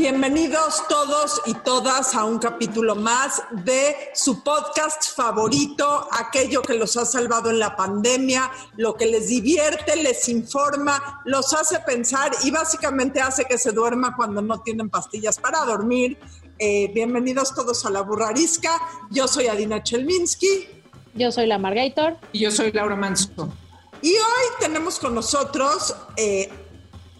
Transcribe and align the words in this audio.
Bienvenidos 0.00 0.88
todos 0.88 1.42
y 1.44 1.52
todas 1.52 2.14
a 2.14 2.24
un 2.24 2.38
capítulo 2.38 2.94
más 2.94 3.42
de 3.50 3.94
su 4.14 4.42
podcast 4.42 5.14
favorito, 5.14 6.08
aquello 6.10 6.62
que 6.62 6.72
los 6.72 6.96
ha 6.96 7.04
salvado 7.04 7.50
en 7.50 7.58
la 7.58 7.76
pandemia, 7.76 8.50
lo 8.78 8.94
que 8.94 9.04
les 9.04 9.28
divierte, 9.28 9.96
les 9.96 10.26
informa, 10.30 11.20
los 11.26 11.52
hace 11.52 11.80
pensar 11.80 12.32
y 12.42 12.50
básicamente 12.50 13.20
hace 13.20 13.44
que 13.44 13.58
se 13.58 13.72
duerma 13.72 14.16
cuando 14.16 14.40
no 14.40 14.62
tienen 14.62 14.88
pastillas 14.88 15.38
para 15.38 15.66
dormir. 15.66 16.16
Eh, 16.58 16.90
bienvenidos 16.94 17.54
todos 17.54 17.84
a 17.84 17.90
la 17.90 18.00
burrarisca. 18.00 18.70
Yo 19.10 19.28
soy 19.28 19.48
Adina 19.48 19.82
Chelminsky. 19.82 20.66
Yo 21.12 21.30
soy 21.30 21.44
la 21.44 21.58
Margator. 21.58 22.16
Y 22.32 22.38
yo 22.38 22.50
soy 22.50 22.72
Laura 22.72 22.96
Manso. 22.96 23.52
Y 24.00 24.14
hoy 24.14 24.46
tenemos 24.60 24.98
con 24.98 25.14
nosotros 25.14 25.94
eh, 26.16 26.50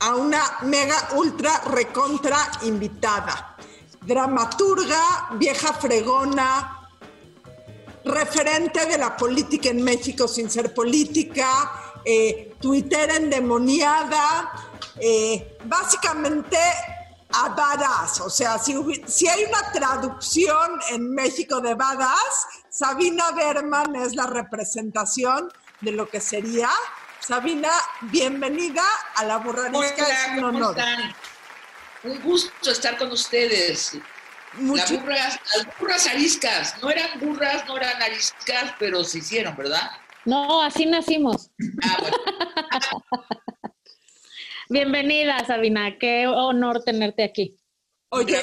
a 0.00 0.14
una 0.14 0.42
mega 0.62 1.10
ultra 1.14 1.60
recontra 1.66 2.50
invitada. 2.62 3.56
Dramaturga, 4.00 5.28
vieja 5.32 5.72
fregona, 5.74 6.88
referente 8.04 8.86
de 8.86 8.98
la 8.98 9.16
política 9.16 9.68
en 9.68 9.82
México 9.84 10.26
sin 10.26 10.50
ser 10.50 10.72
política, 10.72 12.00
eh, 12.04 12.54
Twitter 12.60 13.10
endemoniada, 13.10 14.50
eh, 14.98 15.58
básicamente 15.64 16.58
a 17.32 17.48
badass. 17.50 18.22
O 18.22 18.30
sea, 18.30 18.58
si, 18.58 18.74
si 19.06 19.28
hay 19.28 19.44
una 19.44 19.70
traducción 19.72 20.80
en 20.90 21.12
México 21.14 21.60
de 21.60 21.74
badass, 21.74 22.46
Sabina 22.70 23.32
Berman 23.32 23.96
es 23.96 24.14
la 24.14 24.26
representación 24.26 25.52
de 25.82 25.92
lo 25.92 26.08
que 26.08 26.20
sería 26.20 26.70
Sabina, 27.20 27.70
bienvenida 28.10 28.82
a 29.14 29.24
la 29.24 29.36
burrarisca. 29.36 30.04
Hola, 30.04 30.40
¿cómo 30.40 30.70
están? 30.70 31.14
Un 32.02 32.20
gusto 32.22 32.70
estar 32.70 32.96
con 32.96 33.12
ustedes. 33.12 33.98
Las 34.58 34.90
burras, 34.90 35.38
las 35.54 35.78
burras 35.78 36.06
ariscas, 36.08 36.82
no 36.82 36.90
eran 36.90 37.20
burras, 37.20 37.66
no 37.66 37.76
eran 37.76 38.02
ariscas, 38.02 38.74
pero 38.78 39.04
se 39.04 39.18
hicieron, 39.18 39.54
¿verdad? 39.54 39.90
No, 40.24 40.62
así 40.62 40.86
nacimos. 40.86 41.50
Ah, 41.84 41.98
bueno. 42.00 42.16
Bienvenida, 44.70 45.44
Sabina, 45.46 45.98
qué 45.98 46.26
honor 46.26 46.82
tenerte 46.84 47.22
aquí. 47.22 47.60
Oye, 48.08 48.40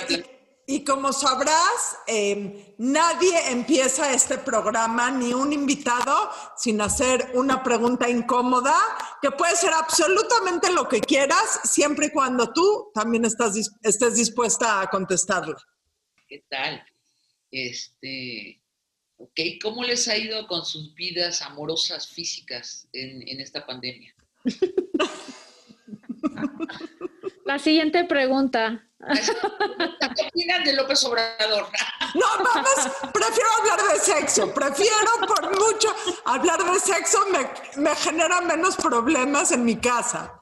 y, 0.70 0.84
como 0.84 1.14
sabrás, 1.14 1.98
eh, 2.08 2.76
nadie 2.78 3.52
empieza 3.52 4.12
este 4.12 4.38
programa, 4.38 5.10
ni 5.10 5.34
un 5.34 5.54
invitado, 5.54 6.30
sin 6.58 6.82
hacer 6.82 7.32
una 7.36 7.64
pregunta 7.64 8.10
incómoda, 8.10 8.76
que 9.22 9.32
puede 9.32 9.56
ser 9.56 9.72
absolutamente 9.72 10.70
lo 10.74 10.90
que 10.90 11.00
quieras, 11.00 11.62
siempre 11.64 12.08
y 12.08 12.10
cuando 12.10 12.52
tú 12.52 12.92
también 12.94 13.24
estás, 13.24 13.56
estés 13.82 14.18
dispuesta 14.18 14.82
a 14.82 14.90
contestarlo. 14.90 15.56
¿Qué 16.28 16.44
tal? 16.50 16.86
Este, 17.50 18.62
ok, 19.16 19.40
¿cómo 19.62 19.86
les 19.86 20.06
ha 20.10 20.18
ido 20.18 20.48
con 20.48 20.66
sus 20.66 20.94
vidas 20.96 21.42
amorosas 21.44 22.10
físicas 22.10 22.90
en, 22.92 23.26
en 23.26 23.40
esta 23.40 23.66
pandemia? 23.66 24.14
La 27.46 27.58
siguiente 27.58 28.04
pregunta. 28.04 28.87
¿Qué 30.16 30.28
opinan 30.28 30.64
de 30.64 30.74
López 30.74 31.04
Obrador? 31.06 31.68
No, 32.16 32.26
vamos, 32.42 33.12
prefiero 33.14 33.50
hablar 33.60 33.94
de 33.94 34.00
sexo, 34.00 34.52
prefiero 34.54 35.12
por 35.28 35.52
mucho 35.60 35.94
hablar 36.26 36.64
de 36.64 36.80
sexo, 36.80 37.20
me, 37.28 37.82
me 37.82 37.94
genera 37.96 38.40
menos 38.42 38.78
problemas 38.78 39.52
en 39.52 39.66
mi 39.66 39.76
casa. 39.76 40.42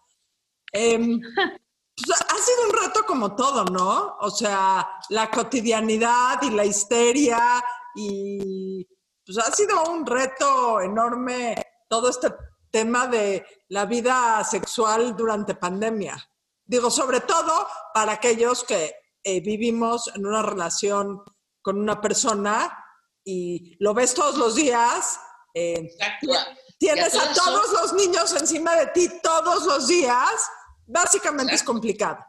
Eh, 0.72 0.98
pues, 0.98 2.22
ha 2.22 2.38
sido 2.38 2.68
un 2.70 2.84
reto 2.84 3.04
como 3.06 3.36
todo, 3.36 3.66
¿no? 3.66 4.16
O 4.20 4.30
sea, 4.30 4.88
la 5.10 5.30
cotidianidad 5.32 6.42
y 6.44 6.52
la 6.52 6.66
histeria 6.66 7.64
y 7.96 8.86
pues 9.26 9.38
ha 9.40 9.52
sido 9.52 9.84
un 9.90 10.06
reto 10.06 10.82
enorme 10.82 11.56
todo 11.90 12.10
este 12.10 12.28
tema 12.70 13.08
de 13.08 13.46
la 13.70 13.86
vida 13.86 14.44
sexual 14.44 15.16
durante 15.16 15.56
pandemia. 15.56 16.16
Digo, 16.66 16.90
sobre 16.90 17.22
todo 17.22 17.68
para 17.94 18.14
aquellos 18.14 18.64
que 18.64 18.96
eh, 19.24 19.42
vivimos 19.42 20.10
en 20.16 20.26
una 20.26 20.42
relación 20.42 21.22
con 21.62 21.80
una 21.80 22.02
persona 22.02 22.72
y 23.24 23.76
lo 23.80 23.94
ves 23.94 24.14
todos 24.14 24.38
los 24.38 24.56
días. 24.56 25.20
Eh, 25.54 25.96
tienes 26.78 27.16
a 27.16 27.34
todos 27.34 27.72
los 27.72 27.94
niños 27.94 28.34
encima 28.34 28.76
de 28.76 28.88
ti 28.88 29.10
todos 29.22 29.66
los 29.66 29.88
días. 29.88 30.50
Básicamente 30.86 31.56
es 31.56 31.64
complicado. 31.64 32.24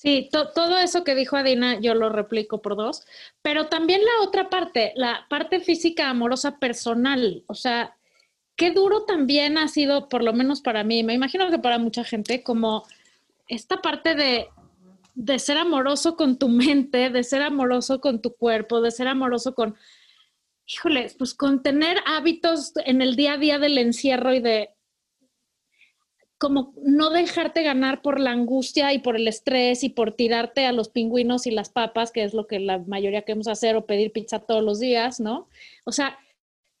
Sí, 0.00 0.30
to 0.32 0.52
todo 0.52 0.78
eso 0.78 1.04
que 1.04 1.14
dijo 1.14 1.36
Adina 1.36 1.78
yo 1.78 1.94
lo 1.94 2.08
replico 2.08 2.62
por 2.62 2.74
dos, 2.74 3.04
pero 3.42 3.68
también 3.68 4.00
la 4.02 4.24
otra 4.26 4.48
parte, 4.48 4.92
la 4.96 5.26
parte 5.28 5.60
física 5.60 6.08
amorosa 6.08 6.58
personal, 6.58 7.44
o 7.46 7.54
sea, 7.54 7.98
qué 8.60 8.72
duro 8.72 9.04
también 9.06 9.56
ha 9.56 9.68
sido, 9.68 10.10
por 10.10 10.22
lo 10.22 10.34
menos 10.34 10.60
para 10.60 10.84
mí, 10.84 11.02
me 11.02 11.14
imagino 11.14 11.50
que 11.50 11.58
para 11.58 11.78
mucha 11.78 12.04
gente, 12.04 12.42
como 12.42 12.84
esta 13.48 13.80
parte 13.80 14.14
de, 14.14 14.48
de 15.14 15.38
ser 15.38 15.56
amoroso 15.56 16.14
con 16.14 16.38
tu 16.38 16.50
mente, 16.50 17.08
de 17.08 17.24
ser 17.24 17.40
amoroso 17.40 18.02
con 18.02 18.20
tu 18.20 18.34
cuerpo, 18.34 18.82
de 18.82 18.90
ser 18.90 19.08
amoroso 19.08 19.54
con, 19.54 19.76
híjole, 20.66 21.10
pues 21.16 21.32
con 21.32 21.62
tener 21.62 22.02
hábitos 22.04 22.72
en 22.84 23.00
el 23.00 23.16
día 23.16 23.32
a 23.32 23.38
día 23.38 23.58
del 23.58 23.78
encierro 23.78 24.34
y 24.34 24.40
de 24.40 24.68
como 26.36 26.74
no 26.82 27.08
dejarte 27.08 27.62
ganar 27.62 28.02
por 28.02 28.20
la 28.20 28.32
angustia 28.32 28.92
y 28.92 28.98
por 28.98 29.16
el 29.16 29.26
estrés 29.26 29.84
y 29.84 29.88
por 29.88 30.12
tirarte 30.12 30.66
a 30.66 30.72
los 30.72 30.90
pingüinos 30.90 31.46
y 31.46 31.50
las 31.50 31.70
papas, 31.70 32.12
que 32.12 32.24
es 32.24 32.34
lo 32.34 32.46
que 32.46 32.60
la 32.60 32.76
mayoría 32.76 33.22
queremos 33.22 33.48
hacer, 33.48 33.74
o 33.76 33.86
pedir 33.86 34.12
pizza 34.12 34.40
todos 34.40 34.62
los 34.62 34.80
días, 34.80 35.18
¿no? 35.18 35.48
O 35.86 35.92
sea, 35.92 36.18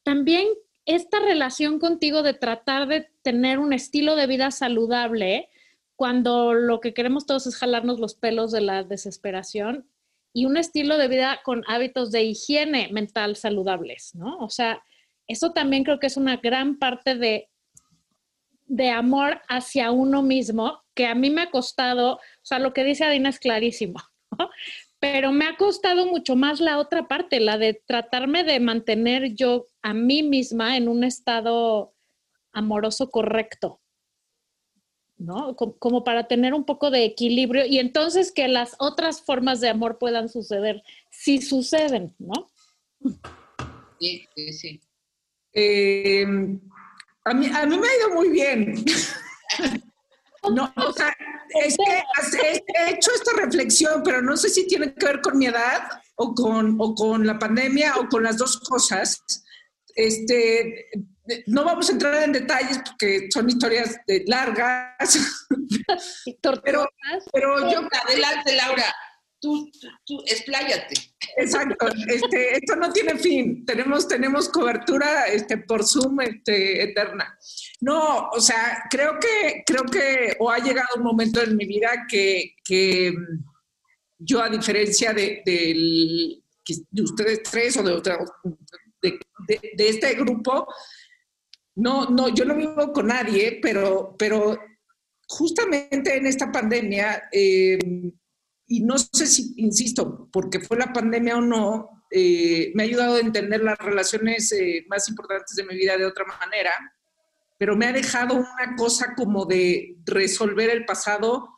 también 0.02 0.46
esta 0.94 1.20
relación 1.20 1.78
contigo 1.78 2.22
de 2.22 2.34
tratar 2.34 2.88
de 2.88 3.08
tener 3.22 3.58
un 3.58 3.72
estilo 3.72 4.16
de 4.16 4.26
vida 4.26 4.50
saludable, 4.50 5.48
cuando 5.96 6.54
lo 6.54 6.80
que 6.80 6.94
queremos 6.94 7.26
todos 7.26 7.46
es 7.46 7.56
jalarnos 7.56 8.00
los 8.00 8.14
pelos 8.14 8.52
de 8.52 8.62
la 8.62 8.84
desesperación 8.84 9.86
y 10.32 10.46
un 10.46 10.56
estilo 10.56 10.96
de 10.96 11.08
vida 11.08 11.40
con 11.44 11.64
hábitos 11.66 12.10
de 12.10 12.22
higiene 12.22 12.88
mental 12.92 13.36
saludables, 13.36 14.14
¿no? 14.14 14.38
O 14.38 14.48
sea, 14.48 14.82
eso 15.26 15.52
también 15.52 15.84
creo 15.84 15.98
que 15.98 16.06
es 16.06 16.16
una 16.16 16.36
gran 16.36 16.78
parte 16.78 17.16
de 17.16 17.50
de 18.70 18.88
amor 18.88 19.42
hacia 19.48 19.90
uno 19.90 20.22
mismo, 20.22 20.80
que 20.94 21.06
a 21.06 21.16
mí 21.16 21.28
me 21.28 21.42
ha 21.42 21.50
costado, 21.50 22.14
o 22.14 22.20
sea, 22.42 22.60
lo 22.60 22.72
que 22.72 22.84
dice 22.84 23.04
Adina 23.04 23.28
es 23.28 23.40
clarísimo, 23.40 24.00
¿no? 24.38 24.48
Pero 25.00 25.32
me 25.32 25.46
ha 25.46 25.56
costado 25.56 26.06
mucho 26.06 26.36
más 26.36 26.60
la 26.60 26.78
otra 26.78 27.08
parte, 27.08 27.40
la 27.40 27.56
de 27.56 27.74
tratarme 27.74 28.44
de 28.44 28.60
mantener 28.60 29.34
yo 29.34 29.66
a 29.82 29.94
mí 29.94 30.22
misma 30.22 30.76
en 30.76 30.88
un 30.88 31.04
estado 31.04 31.94
amoroso 32.52 33.10
correcto, 33.10 33.80
¿no? 35.16 35.56
Como, 35.56 36.04
para 36.04 36.28
tener 36.28 36.52
un 36.52 36.64
poco 36.64 36.90
de 36.90 37.04
equilibrio 37.04 37.64
y 37.64 37.78
entonces 37.78 38.30
que 38.30 38.46
las 38.46 38.76
otras 38.78 39.22
formas 39.22 39.60
de 39.60 39.70
amor 39.70 39.98
puedan 39.98 40.28
suceder, 40.28 40.82
si 41.10 41.40
suceden, 41.40 42.14
¿no? 42.18 42.50
Sí, 43.98 44.28
sí, 44.36 44.52
sí. 44.52 44.80
Eh, 45.54 46.26
a 47.24 47.34
mí, 47.34 47.46
a 47.46 47.66
mí 47.66 47.78
me 47.78 47.88
ha 47.88 47.96
ido 47.96 48.14
muy 48.14 48.28
bien. 48.28 48.84
No, 50.54 50.72
o 50.74 50.92
sea, 50.94 51.14
es 51.54 51.76
que 51.76 52.64
he 52.74 52.90
hecho 52.90 53.10
esta 53.12 53.32
reflexión, 53.36 54.02
pero 54.02 54.22
no 54.22 54.36
sé 54.36 54.48
si 54.48 54.66
tiene 54.66 54.94
que 54.94 55.06
ver 55.06 55.20
con 55.20 55.38
mi 55.38 55.46
edad 55.46 55.82
o 56.16 56.34
con, 56.34 56.76
o 56.78 56.94
con 56.94 57.26
la 57.26 57.38
pandemia 57.38 57.96
o 57.96 58.08
con 58.08 58.22
las 58.22 58.36
dos 58.36 58.60
cosas. 58.60 59.22
Este, 59.94 60.86
no 61.46 61.64
vamos 61.64 61.88
a 61.88 61.92
entrar 61.92 62.22
en 62.22 62.32
detalles 62.32 62.80
porque 62.84 63.28
son 63.32 63.48
historias 63.48 63.96
largas. 64.26 65.18
pero, 66.42 66.88
pero 67.32 67.70
yo... 67.70 67.88
Adelante, 68.06 68.54
Laura 68.54 68.84
tú, 69.40 69.70
tú, 70.04 70.22
expláyate. 70.26 70.94
Exacto, 71.36 71.86
este, 72.08 72.56
esto 72.56 72.76
no 72.76 72.92
tiene 72.92 73.16
fin, 73.16 73.64
tenemos, 73.64 74.06
tenemos 74.06 74.48
cobertura 74.48 75.26
este, 75.26 75.58
por 75.58 75.84
Zoom 75.84 76.20
este, 76.20 76.82
eterna. 76.82 77.38
No, 77.80 78.28
o 78.28 78.40
sea, 78.40 78.84
creo 78.90 79.18
que, 79.18 79.62
creo 79.64 79.84
que 79.84 80.36
o 80.38 80.50
ha 80.50 80.58
llegado 80.58 80.96
un 80.96 81.02
momento 81.02 81.42
en 81.42 81.56
mi 81.56 81.66
vida 81.66 82.06
que, 82.08 82.56
que 82.64 83.14
yo, 84.18 84.42
a 84.42 84.48
diferencia 84.48 85.12
de, 85.12 85.42
de, 85.44 86.42
de 86.90 87.02
ustedes 87.02 87.42
tres 87.42 87.76
o 87.78 87.82
de, 87.82 88.00
de, 89.02 89.18
de, 89.76 89.88
este 89.88 90.14
grupo, 90.14 90.66
no, 91.76 92.06
no, 92.06 92.28
yo 92.28 92.44
no 92.44 92.54
vivo 92.54 92.92
con 92.92 93.06
nadie, 93.06 93.58
pero, 93.62 94.14
pero 94.18 94.58
justamente 95.26 96.16
en 96.16 96.26
esta 96.26 96.52
pandemia, 96.52 97.28
eh, 97.32 97.78
y 98.72 98.84
no 98.84 98.96
sé 98.98 99.26
si, 99.26 99.52
insisto, 99.56 100.28
porque 100.30 100.60
fue 100.60 100.78
la 100.78 100.92
pandemia 100.92 101.36
o 101.36 101.40
no, 101.40 102.04
eh, 102.08 102.70
me 102.76 102.84
ha 102.84 102.86
ayudado 102.86 103.16
a 103.16 103.20
entender 103.20 103.64
las 103.64 103.76
relaciones 103.76 104.52
eh, 104.52 104.86
más 104.88 105.08
importantes 105.08 105.56
de 105.56 105.64
mi 105.64 105.74
vida 105.74 105.96
de 105.96 106.06
otra 106.06 106.24
manera, 106.24 106.70
pero 107.58 107.76
me 107.76 107.86
ha 107.86 107.92
dejado 107.92 108.36
una 108.36 108.76
cosa 108.76 109.16
como 109.16 109.44
de 109.44 109.96
resolver 110.06 110.70
el 110.70 110.84
pasado 110.84 111.48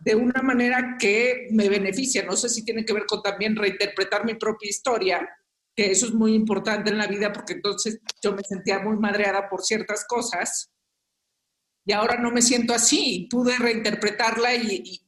de 0.00 0.16
una 0.16 0.42
manera 0.42 0.96
que 0.98 1.48
me 1.50 1.70
beneficia. 1.70 2.22
No 2.24 2.36
sé 2.36 2.50
si 2.50 2.62
tiene 2.62 2.84
que 2.84 2.92
ver 2.92 3.06
con 3.06 3.22
también 3.22 3.56
reinterpretar 3.56 4.26
mi 4.26 4.34
propia 4.34 4.68
historia, 4.68 5.26
que 5.74 5.90
eso 5.92 6.04
es 6.04 6.12
muy 6.12 6.34
importante 6.34 6.90
en 6.90 6.98
la 6.98 7.06
vida 7.06 7.32
porque 7.32 7.54
entonces 7.54 8.00
yo 8.22 8.34
me 8.34 8.42
sentía 8.42 8.80
muy 8.80 8.98
madreada 8.98 9.48
por 9.48 9.62
ciertas 9.62 10.04
cosas 10.06 10.70
y 11.88 11.92
ahora 11.92 12.18
no 12.18 12.30
me 12.30 12.42
siento 12.42 12.74
así. 12.74 13.28
Pude 13.30 13.56
reinterpretarla 13.56 14.54
y, 14.56 15.00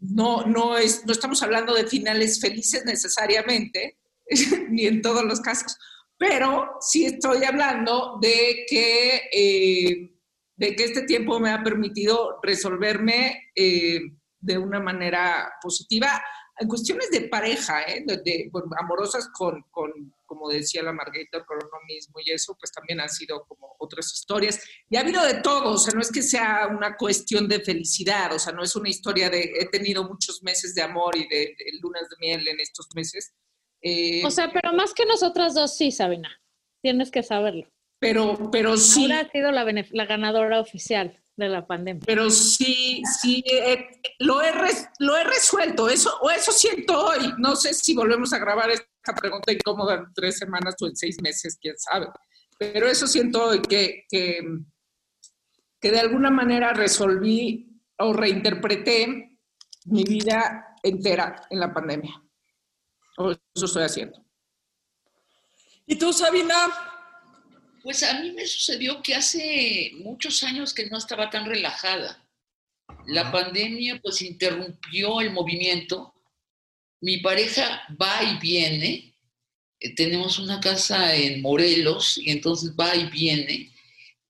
no, 0.00 0.44
no, 0.44 0.76
es, 0.76 1.06
no 1.06 1.12
estamos 1.12 1.40
hablando 1.44 1.74
de 1.74 1.86
finales 1.86 2.40
felices 2.40 2.84
necesariamente, 2.84 3.96
ni 4.68 4.86
en 4.86 5.00
todos 5.00 5.24
los 5.24 5.40
casos, 5.40 5.78
pero 6.18 6.70
sí 6.80 7.06
estoy 7.06 7.44
hablando 7.44 8.18
de 8.20 8.66
que, 8.68 9.28
eh, 9.32 10.12
de 10.56 10.74
que 10.74 10.84
este 10.84 11.02
tiempo 11.02 11.38
me 11.38 11.50
ha 11.50 11.62
permitido 11.62 12.40
resolverme 12.42 13.52
eh, 13.54 14.00
de 14.40 14.58
una 14.58 14.80
manera 14.80 15.52
positiva 15.62 16.20
en 16.58 16.66
cuestiones 16.66 17.12
de 17.12 17.28
pareja, 17.28 17.82
¿eh? 17.82 18.04
de, 18.04 18.50
amorosas 18.80 19.28
con, 19.32 19.62
con, 19.70 19.92
como 20.24 20.48
decía 20.48 20.82
la 20.82 20.92
Margarita, 20.92 21.44
con 21.44 21.58
uno 21.58 21.78
mismo 21.86 22.18
y 22.24 22.32
eso, 22.32 22.56
pues 22.58 22.72
también 22.72 22.98
han 23.00 23.08
sido 23.08 23.44
como 23.46 23.65
otras 23.86 24.12
historias. 24.12 24.60
Y 24.90 24.96
ha 24.96 25.00
habido 25.00 25.24
de 25.24 25.40
todo, 25.40 25.72
o 25.72 25.78
sea, 25.78 25.94
no 25.94 26.00
es 26.00 26.12
que 26.12 26.22
sea 26.22 26.68
una 26.70 26.96
cuestión 26.96 27.48
de 27.48 27.60
felicidad, 27.60 28.32
o 28.34 28.38
sea, 28.38 28.52
no 28.52 28.62
es 28.62 28.76
una 28.76 28.88
historia 28.88 29.30
de 29.30 29.52
he 29.58 29.66
tenido 29.68 30.04
muchos 30.04 30.42
meses 30.42 30.74
de 30.74 30.82
amor 30.82 31.16
y 31.16 31.26
de, 31.28 31.56
lunas 31.80 32.08
de 32.08 32.16
miel 32.20 32.46
en 32.48 32.60
estos 32.60 32.88
meses. 32.94 33.32
Eh, 33.82 34.22
o 34.24 34.30
sea, 34.30 34.52
pero 34.52 34.72
más 34.72 34.92
que 34.92 35.06
nosotras 35.06 35.54
dos, 35.54 35.76
sí, 35.76 35.90
Sabina, 35.90 36.30
tienes 36.82 37.10
que 37.10 37.22
saberlo. 37.22 37.66
Pero, 37.98 38.50
pero 38.50 38.76
sí. 38.76 39.04
Ahora 39.04 39.20
ha 39.20 39.30
sido 39.30 39.50
la, 39.52 39.64
la 39.64 40.06
ganadora 40.06 40.60
oficial 40.60 41.22
de 41.36 41.48
la 41.48 41.66
pandemia. 41.66 42.02
Pero 42.06 42.30
sí, 42.30 43.02
sí, 43.20 43.44
eh, 43.46 43.88
lo, 44.20 44.42
he 44.42 44.52
lo 44.98 45.16
he 45.16 45.24
resuelto, 45.24 45.88
eso, 45.88 46.10
o 46.20 46.30
eso 46.30 46.50
siento 46.50 47.06
hoy. 47.06 47.32
No 47.38 47.56
sé 47.56 47.74
si 47.74 47.94
volvemos 47.94 48.32
a 48.32 48.38
grabar 48.38 48.70
esta 48.70 49.14
pregunta 49.14 49.52
incómoda 49.52 49.94
en 49.94 50.06
tres 50.14 50.38
semanas 50.38 50.74
o 50.80 50.86
en 50.86 50.96
seis 50.96 51.20
meses, 51.22 51.58
quién 51.60 51.76
sabe. 51.78 52.06
Pero 52.58 52.88
eso 52.88 53.06
siento 53.06 53.44
hoy, 53.44 53.60
que, 53.62 54.04
que, 54.08 54.40
que 55.80 55.90
de 55.90 56.00
alguna 56.00 56.30
manera 56.30 56.72
resolví 56.72 57.82
o 57.98 58.12
reinterpreté 58.12 59.38
mi 59.86 60.04
vida 60.04 60.76
entera 60.82 61.42
en 61.50 61.60
la 61.60 61.72
pandemia. 61.72 62.22
O 63.18 63.30
eso 63.30 63.64
estoy 63.64 63.84
haciendo. 63.84 64.24
¿Y 65.86 65.96
tú, 65.96 66.12
Sabina? 66.12 66.54
Pues 67.82 68.02
a 68.02 68.20
mí 68.20 68.32
me 68.32 68.46
sucedió 68.46 69.00
que 69.02 69.14
hace 69.14 69.92
muchos 69.94 70.42
años 70.42 70.74
que 70.74 70.90
no 70.90 70.98
estaba 70.98 71.30
tan 71.30 71.46
relajada. 71.46 72.28
La 73.06 73.30
pandemia 73.30 74.00
pues 74.02 74.22
interrumpió 74.22 75.20
el 75.20 75.30
movimiento. 75.30 76.14
Mi 77.00 77.18
pareja 77.18 77.82
va 78.00 78.22
y 78.24 78.38
viene. 78.38 79.15
Eh, 79.80 79.94
tenemos 79.94 80.38
una 80.38 80.60
casa 80.60 81.14
en 81.14 81.42
Morelos 81.42 82.18
y 82.18 82.30
entonces 82.30 82.72
va 82.78 82.94
y 82.94 83.06
viene. 83.10 83.70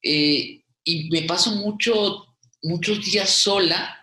Eh, 0.02 0.62
y 0.84 1.08
me 1.10 1.22
paso 1.22 1.52
mucho, 1.52 2.26
muchos 2.62 3.04
días 3.04 3.30
sola. 3.30 3.96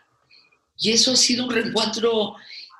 Y 0.78 0.92
eso 0.92 1.13
ha 1.13 1.16
sido 1.16 1.45
un 1.45 1.51
reencuentro 1.51 2.36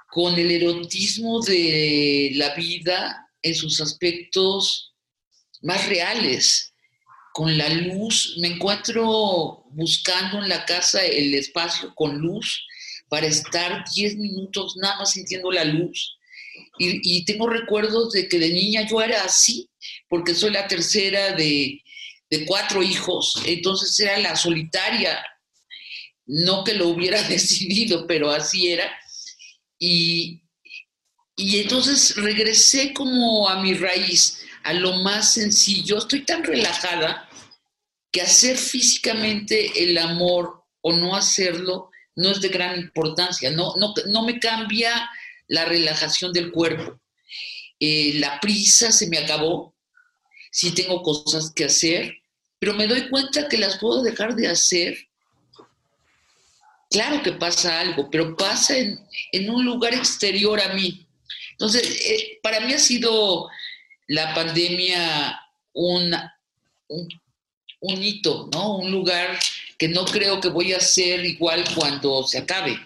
con 0.10 0.38
el 0.38 0.51
erotismo 0.51 1.42
de 1.42 2.31
la 2.36 2.54
vida 2.56 3.30
en 3.42 3.56
sus 3.56 3.81
aspectos 3.81 4.94
más 5.62 5.88
reales. 5.88 6.74
Con 7.33 7.57
la 7.57 7.68
luz, 7.69 8.36
me 8.39 8.50
encuentro 8.50 9.63
buscando 9.71 10.44
en 10.44 10.50
la 10.50 10.66
casa 10.66 11.04
el 11.04 11.33
espacio 11.33 11.94
con 11.95 12.19
luz 12.19 12.63
para 13.09 13.25
estar 13.25 13.83
10 13.95 14.18
minutos 14.18 14.75
nada 14.77 14.98
más 14.98 15.12
sintiendo 15.12 15.51
la 15.51 15.66
luz. 15.66 16.18
Y, 16.78 17.24
tengo 17.26 17.48
recuerdos 17.48 18.12
de 18.14 18.28
que 18.28 18.40
de 18.40 18.50
niña 18.50 18.88
yo 18.90 19.02
era 19.02 19.24
así, 19.24 19.70
porque 20.10 20.34
soy 20.34 20.52
la 20.52 20.68
tercera 20.68 21.34
de, 21.34 21.82
de 22.30 22.46
cuatro 22.46 22.82
hijos, 22.82 23.42
entonces 23.46 24.00
era 24.00 24.18
la 24.20 24.36
solitaria, 24.36 25.24
no 26.26 26.64
que 26.64 26.74
lo 26.74 26.88
hubiera 26.90 27.22
decidido, 27.30 28.08
pero 28.08 28.32
así 28.32 28.70
era. 28.70 28.92
Y, 29.80 30.42
y 31.36 31.60
entonces 31.60 32.16
regresé 32.16 32.94
como 32.94 33.48
a 33.48 33.62
mi 33.62 33.74
raíz, 33.74 34.40
a 34.64 34.74
lo 34.74 34.94
más 34.98 35.34
sencillo. 35.34 35.98
Estoy 35.98 36.26
tan 36.26 36.44
relajada 36.44 37.30
que 38.12 38.22
hacer 38.22 38.58
físicamente 38.58 39.84
el 39.84 39.98
amor 39.98 40.64
o 40.82 40.94
no 40.94 41.16
hacerlo 41.16 41.90
no 42.16 42.32
es 42.32 42.42
de 42.42 42.50
gran 42.50 42.80
importancia, 42.80 43.50
no, 43.50 43.74
no, 43.78 43.94
no 44.08 44.24
me 44.24 44.40
cambia 44.40 45.10
la 45.48 45.66
relajación 45.66 46.31
del 46.34 46.51
cuerpo. 46.51 47.00
Eh, 47.80 48.13
la 48.16 48.40
prisa 48.40 48.92
se 48.92 49.07
me 49.07 49.18
acabó, 49.18 49.75
sí 50.51 50.72
tengo 50.72 51.01
cosas 51.01 51.51
que 51.54 51.66
hacer, 51.66 52.16
pero 52.60 52.74
me 52.74 52.88
doy 52.88 53.10
cuenta 53.10 53.48
que 53.50 53.57
las 53.57 53.78
puedo 53.78 54.01
dejar 54.01 54.36
de 54.36 54.48
hacer. 54.48 54.98
Claro 56.90 57.24
que 57.24 57.34
pasa 57.34 57.80
algo, 57.80 58.10
pero 58.10 58.36
pasa 58.38 58.78
en, 58.78 59.00
en 59.31 59.50
un 59.50 59.66
lugar 59.66 59.94
exterior 59.94 60.62
a 60.62 60.74
mí. 60.74 61.06
Entonces, 61.51 61.84
eh, 62.06 62.40
para 62.42 62.60
mí 62.60 62.74
ha 62.74 62.80
sido 62.80 63.50
la 64.07 64.34
pandemia 64.34 65.40
un, 65.74 66.13
un, 66.88 68.04
hito, 68.04 68.50
¿no? 68.51 68.78
Un 68.78 68.92
lugar 68.92 69.40
que 69.78 69.88
no 69.88 70.06
creo 70.06 70.40
que 70.40 70.50
voy 70.50 70.74
a 70.74 70.80
ser 70.80 71.25
igual 71.25 71.63
cuando 71.75 72.24
se 72.24 72.40
acabe. 72.40 72.78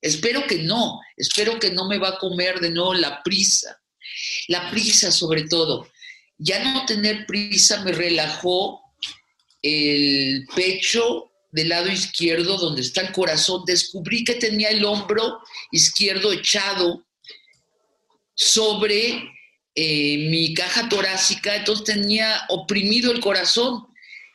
Espero 0.00 0.46
que 0.46 0.58
no, 0.58 1.00
espero 1.16 1.58
que 1.58 1.70
no 1.70 1.88
me 1.88 1.98
va 1.98 2.10
a 2.10 2.18
comer 2.18 2.60
de 2.60 2.70
nuevo 2.70 2.94
la 2.94 3.22
prisa. 3.22 3.80
La 4.48 4.70
prisa 4.70 5.10
sobre 5.10 5.44
todo. 5.48 5.88
Ya 6.38 6.62
no 6.62 6.86
tener 6.86 7.26
prisa 7.26 7.82
me 7.82 7.92
relajó 7.92 8.80
el 9.62 10.46
pecho 10.54 11.32
del 11.50 11.70
lado 11.70 11.90
izquierdo 11.90 12.56
donde 12.58 12.82
está 12.82 13.00
el 13.00 13.12
corazón. 13.12 13.64
Descubrí 13.66 14.24
que 14.24 14.34
tenía 14.34 14.68
el 14.68 14.84
hombro 14.84 15.40
izquierdo 15.72 16.32
echado 16.32 17.04
sobre 18.34 19.24
eh, 19.74 20.28
mi 20.28 20.54
caja 20.54 20.88
torácica, 20.88 21.56
entonces 21.56 21.84
tenía 21.84 22.44
oprimido 22.48 23.12
el 23.12 23.20
corazón. 23.20 23.86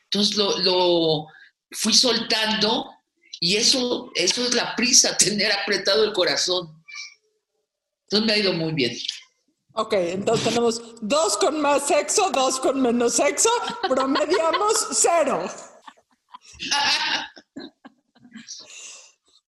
Entonces 0.04 0.36
lo, 0.36 1.26
fui 1.70 1.92
soltando 1.92 2.90
y 3.44 3.58
eso, 3.58 4.10
eso 4.14 4.42
es 4.42 4.54
la 4.54 4.74
prisa, 4.74 5.14
tener 5.18 5.52
apretado 5.52 6.02
el 6.02 6.14
corazón. 6.14 6.82
Entonces 8.04 8.26
me 8.26 8.32
ha 8.32 8.38
ido 8.38 8.54
muy 8.54 8.72
bien. 8.72 8.96
Ok, 9.74 9.92
entonces 9.92 10.48
tenemos 10.48 10.80
dos 11.02 11.36
con 11.36 11.60
más 11.60 11.86
sexo, 11.86 12.30
dos 12.30 12.58
con 12.58 12.80
menos 12.80 13.14
sexo, 13.14 13.50
promediamos 13.86 14.88
cero. 14.92 15.44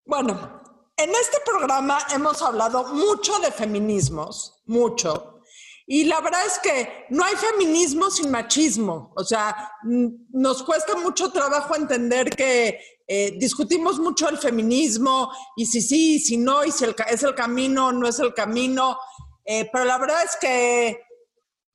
Bueno, 0.05 0.63
en 0.99 1.11
este 1.11 1.39
programa 1.47 1.99
hemos 2.13 2.43
hablado 2.43 2.93
mucho 2.93 3.39
de 3.39 3.51
feminismos, 3.51 4.61
mucho, 4.67 5.41
y 5.87 6.05
la 6.05 6.21
verdad 6.21 6.45
es 6.45 6.59
que 6.59 7.07
no 7.11 7.25
hay 7.25 7.37
feminismo 7.37 8.11
sin 8.11 8.31
machismo. 8.31 9.13
O 9.17 9.25
sea, 9.25 9.71
nos 9.85 10.65
cuesta 10.65 10.97
mucho 10.97 11.31
trabajo 11.31 11.77
entender 11.77 12.29
que 12.31 12.96
eh, 13.09 13.35
discutimos 13.37 13.99
mucho 13.99 14.29
el 14.29 14.39
feminismo 14.39 15.31
y 15.57 15.67
si 15.67 15.81
sí, 15.81 16.19
si 16.19 16.37
no, 16.37 16.65
y 16.65 16.73
si 16.73 16.85
es 16.85 17.23
el 17.23 17.35
camino 17.35 17.87
o 17.87 17.93
no 17.93 18.09
es 18.09 18.19
el 18.19 18.35
camino. 18.35 18.99
Eh, 19.45 19.69
pero 19.73 19.85
la 19.85 19.99
verdad 19.99 20.25
es 20.25 20.37
que 20.41 21.03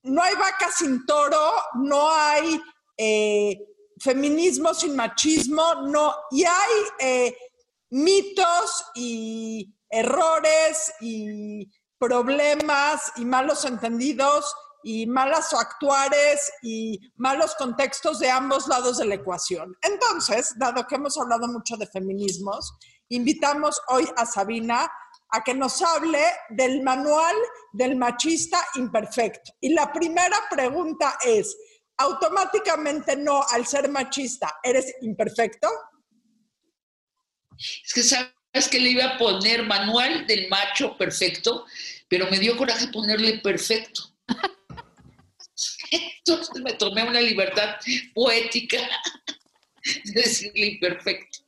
no 0.04 0.22
hay 0.22 0.36
vaca 0.36 0.70
sin 0.76 1.06
toro, 1.06 1.54
no 1.76 2.12
hay 2.12 2.62
eh, 2.98 3.58
feminismo 4.00 4.74
sin 4.74 4.96
machismo, 4.96 5.76
no, 5.86 6.14
y 6.32 6.44
hay 6.44 7.36
mitos 7.92 8.86
y 8.96 9.74
errores 9.90 10.94
y 11.02 11.70
problemas 11.98 13.12
y 13.18 13.26
malos 13.26 13.64
entendidos 13.66 14.54
y 14.84 15.06
malas 15.08 15.54
actuares 15.54 16.52
y 16.62 17.00
malos 17.16 17.56
contextos 17.56 18.20
de 18.20 18.30
ambos 18.30 18.68
lados 18.68 18.98
de 18.98 19.06
la 19.06 19.16
ecuación. 19.16 19.76
Entonces, 19.82 20.54
dado 20.58 20.86
que 20.88 20.96
hemos 20.96 21.18
hablado 21.18 21.48
mucho 21.48 21.78
de 21.78 21.88
feminismos, 21.88 22.74
invitamos 23.10 23.80
hoy 23.90 24.08
a 24.18 24.26
Sabina 24.26 24.92
a 25.30 25.44
que 25.44 25.54
nos 25.54 25.82
hable 25.82 26.22
del 26.50 26.82
manual 26.84 27.36
del 27.72 27.96
machista 27.96 28.60
imperfecto. 28.76 29.54
Y 29.62 29.74
la 29.74 29.92
primera 29.92 30.38
pregunta 30.50 31.18
es, 31.26 31.56
automáticamente 31.98 33.16
no, 33.16 33.44
al 33.50 33.66
ser 33.66 33.90
machista, 33.90 34.60
¿eres 34.64 34.94
imperfecto? 35.02 35.70
Es 37.58 37.94
que 37.94 38.04
sabes 38.04 38.68
que 38.70 38.80
le 38.80 38.90
iba 38.90 39.06
a 39.06 39.18
poner 39.18 39.64
manual 39.64 40.26
del 40.28 40.50
macho 40.50 40.98
perfecto, 40.98 41.66
pero 42.10 42.30
me 42.30 42.40
dio 42.40 42.58
coraje 42.58 42.88
ponerle 42.88 43.40
perfecto. 43.40 44.02
Entonces 45.92 46.62
me 46.64 46.74
tomé 46.74 47.04
una 47.04 47.22
libertad 47.22 47.76
poética 48.14 48.78
de 50.06 50.12
decirle 50.12 50.68
imperfecto. 50.68 51.40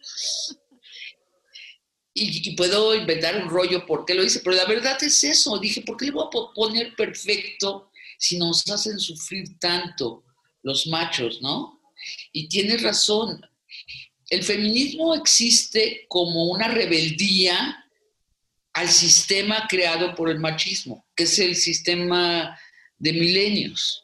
Y, 2.15 2.55
puedo 2.55 2.93
inventar 2.93 3.41
un 3.43 3.49
rollo 3.49 3.85
por 3.87 4.05
qué 4.05 4.13
lo 4.13 4.23
hice, 4.23 4.41
pero 4.41 4.55
la 4.55 4.65
verdad 4.65 5.01
es 5.03 5.23
eso. 5.23 5.57
Dije, 5.57 5.81
¿por 5.81 5.97
qué 5.97 6.05
le 6.05 6.11
voy 6.11 6.25
a 6.25 6.53
poner 6.53 6.95
perfecto 6.95 7.89
si 8.19 8.37
nos 8.37 8.69
hacen 8.69 8.99
sufrir 8.99 9.57
tanto 9.59 10.23
los 10.61 10.85
machos, 10.87 11.41
no? 11.41 11.81
Y 12.31 12.47
tienes 12.49 12.83
razón. 12.83 13.41
El 14.29 14.43
feminismo 14.43 15.15
existe 15.15 16.05
como 16.07 16.45
una 16.45 16.67
rebeldía 16.67 17.83
al 18.73 18.89
sistema 18.89 19.67
creado 19.67 20.15
por 20.15 20.29
el 20.29 20.39
machismo, 20.39 21.05
que 21.15 21.23
es 21.23 21.39
el 21.39 21.55
sistema 21.55 22.59
de 22.97 23.13
milenios, 23.13 24.02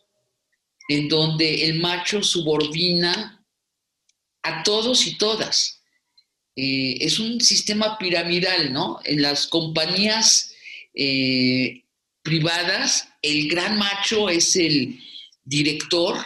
en 0.89 1.08
donde 1.08 1.65
el 1.65 1.79
macho 1.79 2.22
subordina 2.22 3.46
a 4.43 4.63
todos 4.63 5.08
y 5.08 5.17
todas 5.17 5.81
eh, 6.55 6.98
es 7.00 7.19
un 7.19 7.39
sistema 7.39 7.98
piramidal, 7.98 8.74
¿no? 8.74 9.00
En 9.05 9.22
las 9.22 9.48
compañías 9.48 10.51
eh, 10.93 11.84
privadas, 12.22 13.08
el 13.22 13.48
gran 13.48 13.77
macho 13.77 14.29
es 14.29 14.55
el 14.58 15.00
director 15.43 16.17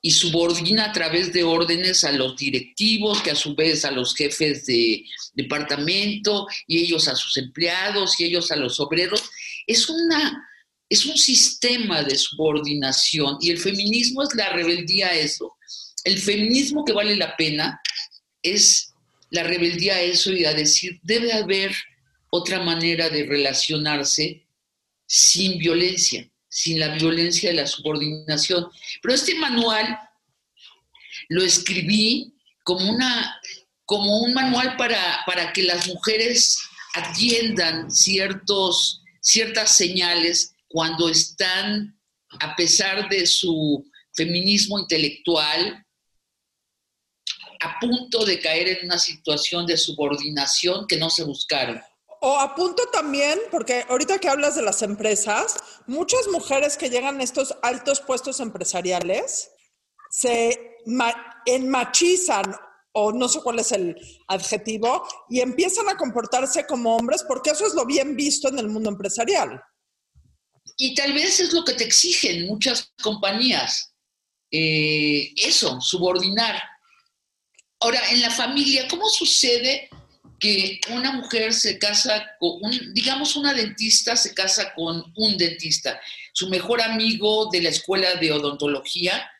y 0.00 0.10
subordina 0.10 0.86
a 0.86 0.92
través 0.92 1.32
de 1.32 1.44
órdenes 1.44 2.04
a 2.04 2.12
los 2.12 2.36
directivos, 2.36 3.22
que 3.22 3.30
a 3.30 3.36
su 3.36 3.54
vez 3.54 3.84
a 3.84 3.90
los 3.90 4.14
jefes 4.14 4.66
de 4.66 5.04
departamento, 5.32 6.46
y 6.66 6.78
ellos 6.78 7.08
a 7.08 7.16
sus 7.16 7.36
empleados, 7.36 8.20
y 8.20 8.24
ellos 8.24 8.50
a 8.52 8.56
los 8.56 8.78
obreros. 8.80 9.30
Es, 9.66 9.88
una, 9.88 10.48
es 10.92 11.06
un 11.06 11.16
sistema 11.16 12.02
de 12.02 12.14
subordinación 12.18 13.38
y 13.40 13.50
el 13.50 13.56
feminismo 13.56 14.24
es 14.24 14.34
la 14.34 14.50
rebeldía 14.50 15.06
a 15.06 15.14
eso. 15.14 15.56
El 16.04 16.18
feminismo 16.18 16.84
que 16.84 16.92
vale 16.92 17.16
la 17.16 17.34
pena 17.34 17.80
es 18.42 18.92
la 19.30 19.42
rebeldía 19.42 19.94
a 19.94 20.00
eso 20.02 20.32
y 20.32 20.44
a 20.44 20.52
decir, 20.52 21.00
debe 21.02 21.32
haber 21.32 21.74
otra 22.28 22.60
manera 22.60 23.08
de 23.08 23.24
relacionarse 23.24 24.46
sin 25.06 25.58
violencia, 25.58 26.30
sin 26.50 26.78
la 26.78 26.88
violencia 26.88 27.48
de 27.48 27.56
la 27.56 27.66
subordinación. 27.66 28.68
Pero 29.00 29.14
este 29.14 29.34
manual 29.36 29.98
lo 31.30 31.42
escribí 31.42 32.34
como, 32.64 32.90
una, 32.90 33.40
como 33.86 34.20
un 34.20 34.34
manual 34.34 34.76
para, 34.76 35.20
para 35.24 35.54
que 35.54 35.62
las 35.62 35.88
mujeres 35.88 36.58
atiendan 36.92 37.90
ciertos, 37.90 39.00
ciertas 39.22 39.74
señales 39.74 40.52
cuando 40.72 41.08
están, 41.08 41.98
a 42.40 42.56
pesar 42.56 43.08
de 43.08 43.26
su 43.26 43.84
feminismo 44.14 44.78
intelectual, 44.78 45.84
a 47.60 47.78
punto 47.78 48.24
de 48.24 48.40
caer 48.40 48.68
en 48.68 48.86
una 48.86 48.98
situación 48.98 49.66
de 49.66 49.76
subordinación 49.76 50.86
que 50.86 50.96
no 50.96 51.10
se 51.10 51.24
buscaron. 51.24 51.80
O 52.20 52.38
a 52.38 52.54
punto 52.54 52.84
también, 52.92 53.38
porque 53.50 53.84
ahorita 53.88 54.18
que 54.18 54.28
hablas 54.28 54.54
de 54.54 54.62
las 54.62 54.82
empresas, 54.82 55.56
muchas 55.86 56.28
mujeres 56.28 56.76
que 56.76 56.90
llegan 56.90 57.20
a 57.20 57.24
estos 57.24 57.54
altos 57.62 58.00
puestos 58.00 58.40
empresariales 58.40 59.50
se 60.10 60.76
enmachizan 61.46 62.54
o 62.92 63.12
no 63.12 63.28
sé 63.28 63.40
cuál 63.40 63.58
es 63.58 63.72
el 63.72 63.96
adjetivo, 64.28 65.06
y 65.28 65.40
empiezan 65.40 65.88
a 65.88 65.96
comportarse 65.96 66.66
como 66.66 66.94
hombres 66.94 67.24
porque 67.26 67.50
eso 67.50 67.66
es 67.66 67.74
lo 67.74 67.86
bien 67.86 68.16
visto 68.16 68.48
en 68.48 68.58
el 68.58 68.68
mundo 68.68 68.90
empresarial. 68.90 69.62
Y 70.76 70.94
tal 70.94 71.12
vez 71.12 71.40
es 71.40 71.52
lo 71.52 71.64
que 71.64 71.74
te 71.74 71.84
exigen 71.84 72.46
muchas 72.46 72.92
compañías, 73.02 73.92
eh, 74.50 75.32
eso, 75.36 75.80
subordinar. 75.80 76.62
Ahora, 77.80 78.00
en 78.10 78.20
la 78.20 78.30
familia, 78.30 78.86
¿cómo 78.88 79.08
sucede 79.08 79.88
que 80.38 80.80
una 80.90 81.12
mujer 81.12 81.54
se 81.54 81.78
casa 81.78 82.26
con, 82.40 82.58
un, 82.62 82.94
digamos, 82.94 83.36
una 83.36 83.54
dentista 83.54 84.16
se 84.16 84.34
casa 84.34 84.74
con 84.74 85.12
un 85.16 85.36
dentista, 85.36 86.00
su 86.32 86.48
mejor 86.48 86.82
amigo 86.82 87.48
de 87.52 87.62
la 87.62 87.68
escuela 87.68 88.14
de 88.14 88.32
odontología, 88.32 89.30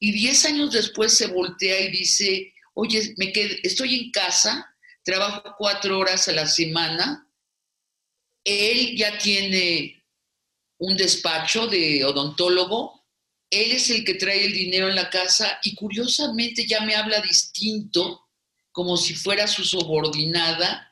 y 0.00 0.12
diez 0.12 0.44
años 0.44 0.72
después 0.72 1.16
se 1.16 1.28
voltea 1.28 1.80
y 1.80 1.90
dice, 1.90 2.52
oye, 2.74 3.14
me 3.16 3.32
estoy 3.62 3.94
en 3.94 4.10
casa, 4.10 4.68
trabajo 5.04 5.54
cuatro 5.56 5.98
horas 5.98 6.26
a 6.28 6.32
la 6.32 6.46
semana, 6.46 7.30
él 8.44 8.96
ya 8.96 9.16
tiene 9.18 9.95
un 10.78 10.96
despacho 10.96 11.66
de 11.66 12.04
odontólogo, 12.04 13.04
él 13.50 13.72
es 13.72 13.90
el 13.90 14.04
que 14.04 14.14
trae 14.14 14.44
el 14.44 14.52
dinero 14.52 14.88
en 14.88 14.96
la 14.96 15.08
casa 15.08 15.58
y 15.62 15.74
curiosamente 15.74 16.66
ya 16.66 16.80
me 16.80 16.94
habla 16.94 17.20
distinto, 17.20 18.28
como 18.72 18.96
si 18.96 19.14
fuera 19.14 19.46
su 19.46 19.64
subordinada, 19.64 20.90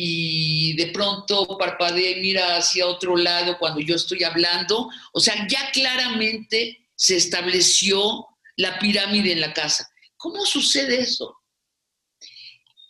y 0.00 0.74
de 0.76 0.92
pronto 0.92 1.58
parpadea 1.58 2.12
y 2.12 2.20
mira 2.20 2.56
hacia 2.56 2.86
otro 2.86 3.16
lado 3.16 3.58
cuando 3.58 3.80
yo 3.80 3.96
estoy 3.96 4.22
hablando. 4.22 4.88
O 5.12 5.18
sea, 5.18 5.34
ya 5.48 5.72
claramente 5.72 6.88
se 6.94 7.16
estableció 7.16 8.24
la 8.56 8.78
pirámide 8.78 9.32
en 9.32 9.40
la 9.40 9.52
casa. 9.52 9.90
¿Cómo 10.16 10.46
sucede 10.46 11.00
eso? 11.00 11.36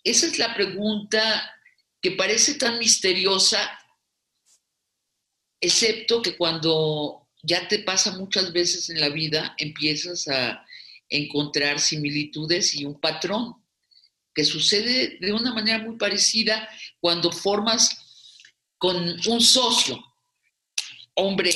Esa 0.04 0.26
es 0.26 0.38
la 0.38 0.54
pregunta 0.54 1.50
que 2.02 2.10
parece 2.10 2.54
tan 2.54 2.78
misteriosa, 2.78 3.70
excepto 5.60 6.22
que 6.22 6.36
cuando 6.36 7.28
ya 7.42 7.68
te 7.68 7.80
pasa 7.80 8.12
muchas 8.12 8.52
veces 8.52 8.90
en 8.90 9.00
la 9.00 9.08
vida, 9.08 9.54
empiezas 9.58 10.28
a 10.28 10.64
encontrar 11.08 11.80
similitudes 11.80 12.74
y 12.74 12.84
un 12.84 13.00
patrón 13.00 13.56
que 14.34 14.44
sucede 14.44 15.18
de 15.20 15.32
una 15.32 15.52
manera 15.52 15.78
muy 15.78 15.96
parecida 15.96 16.68
cuando 17.00 17.32
formas 17.32 18.04
con 18.76 18.96
un 19.26 19.40
socio, 19.40 20.00
hombre, 21.14 21.50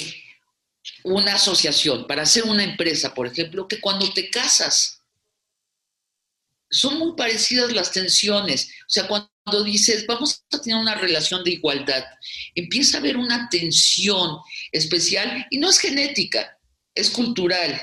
una 1.04 1.34
asociación 1.34 2.06
para 2.06 2.22
hacer 2.22 2.44
una 2.44 2.64
empresa, 2.64 3.14
por 3.14 3.26
ejemplo, 3.26 3.68
que 3.68 3.80
cuando 3.80 4.12
te 4.12 4.30
casas, 4.30 5.00
son 6.70 6.98
muy 6.98 7.14
parecidas 7.16 7.70
las 7.72 7.92
tensiones. 7.92 8.70
O 8.86 8.90
sea, 8.90 9.06
cuando 9.06 9.31
dices, 9.64 10.06
vamos 10.06 10.44
a 10.52 10.60
tener 10.60 10.78
una 10.78 10.94
relación 10.94 11.42
de 11.44 11.52
igualdad, 11.52 12.04
empieza 12.54 12.96
a 12.96 13.00
haber 13.00 13.16
una 13.16 13.48
tensión 13.50 14.38
especial 14.70 15.46
y 15.50 15.58
no 15.58 15.68
es 15.68 15.78
genética, 15.78 16.58
es 16.94 17.10
cultural. 17.10 17.80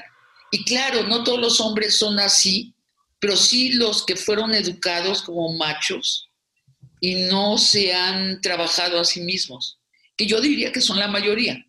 Y 0.52 0.64
claro, 0.64 1.04
no 1.04 1.24
todos 1.24 1.40
los 1.40 1.60
hombres 1.60 1.98
son 1.98 2.20
así, 2.20 2.74
pero 3.20 3.36
sí 3.36 3.74
los 3.74 4.06
que 4.06 4.16
fueron 4.16 4.54
educados 4.54 5.22
como 5.22 5.54
machos 5.58 6.30
y 7.02 7.28
no 7.28 7.58
se 7.58 7.94
han 7.94 8.42
trabajado 8.42 9.00
a 9.00 9.06
sí 9.06 9.22
mismos, 9.22 9.80
que 10.16 10.26
yo 10.26 10.42
diría 10.42 10.72
que 10.72 10.82
son 10.82 10.98
la 10.98 11.08
mayoría. 11.08 11.66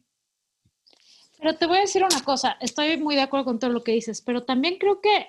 Pero 1.38 1.56
te 1.56 1.66
voy 1.66 1.78
a 1.78 1.82
decir 1.82 2.02
una 2.04 2.22
cosa, 2.22 2.56
estoy 2.60 2.96
muy 2.98 3.16
de 3.16 3.22
acuerdo 3.22 3.44
con 3.44 3.58
todo 3.58 3.70
lo 3.70 3.82
que 3.82 3.92
dices, 3.92 4.22
pero 4.22 4.44
también 4.44 4.78
creo 4.78 5.00
que 5.00 5.28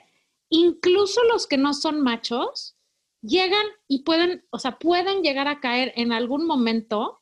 incluso 0.50 1.22
los 1.24 1.48
que 1.48 1.58
no 1.58 1.74
son 1.74 2.02
machos 2.02 2.76
llegan 3.22 3.66
y 3.88 4.04
pueden, 4.04 4.46
o 4.50 4.60
sea, 4.60 4.78
pueden 4.78 5.22
llegar 5.22 5.48
a 5.48 5.60
caer 5.60 5.94
en 5.96 6.12
algún 6.12 6.46
momento 6.46 7.22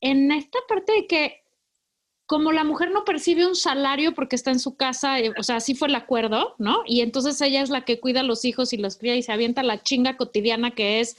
en 0.00 0.32
esta 0.32 0.58
parte 0.68 0.92
de 0.92 1.06
que 1.06 1.40
como 2.26 2.52
la 2.52 2.62
mujer 2.62 2.92
no 2.92 3.04
percibe 3.04 3.44
un 3.44 3.56
salario 3.56 4.14
porque 4.14 4.36
está 4.36 4.52
en 4.52 4.60
su 4.60 4.76
casa, 4.76 5.18
eh, 5.18 5.32
o 5.36 5.42
sea, 5.42 5.56
así 5.56 5.74
fue 5.74 5.88
el 5.88 5.96
acuerdo, 5.96 6.54
¿no? 6.58 6.82
Y 6.86 7.00
entonces 7.00 7.40
ella 7.40 7.60
es 7.60 7.70
la 7.70 7.84
que 7.84 7.98
cuida 7.98 8.20
a 8.20 8.22
los 8.22 8.44
hijos 8.44 8.72
y 8.72 8.76
los 8.76 8.96
cría 8.98 9.16
y 9.16 9.22
se 9.22 9.32
avienta 9.32 9.64
la 9.64 9.82
chinga 9.82 10.16
cotidiana 10.16 10.70
que 10.70 11.00
es 11.00 11.16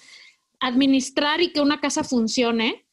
administrar 0.61 1.41
y 1.41 1.51
que 1.51 1.59
una 1.59 1.81
casa 1.81 2.05
funcione. 2.05 2.85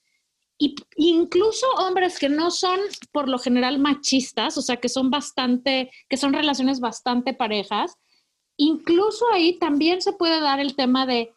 Y 0.58 0.74
incluso 0.96 1.64
hombres 1.78 2.18
que 2.18 2.28
no 2.28 2.50
son 2.50 2.80
por 3.12 3.28
lo 3.28 3.38
general 3.38 3.78
machistas, 3.78 4.58
o 4.58 4.62
sea, 4.62 4.78
que 4.78 4.88
son 4.88 5.10
bastante, 5.10 5.92
que 6.08 6.16
son 6.16 6.32
relaciones 6.32 6.80
bastante 6.80 7.34
parejas, 7.34 7.98
incluso 8.58 9.24
ahí 9.32 9.58
también 9.58 10.02
se 10.02 10.12
puede 10.12 10.40
dar 10.40 10.60
el 10.60 10.76
tema 10.76 11.06
de, 11.06 11.32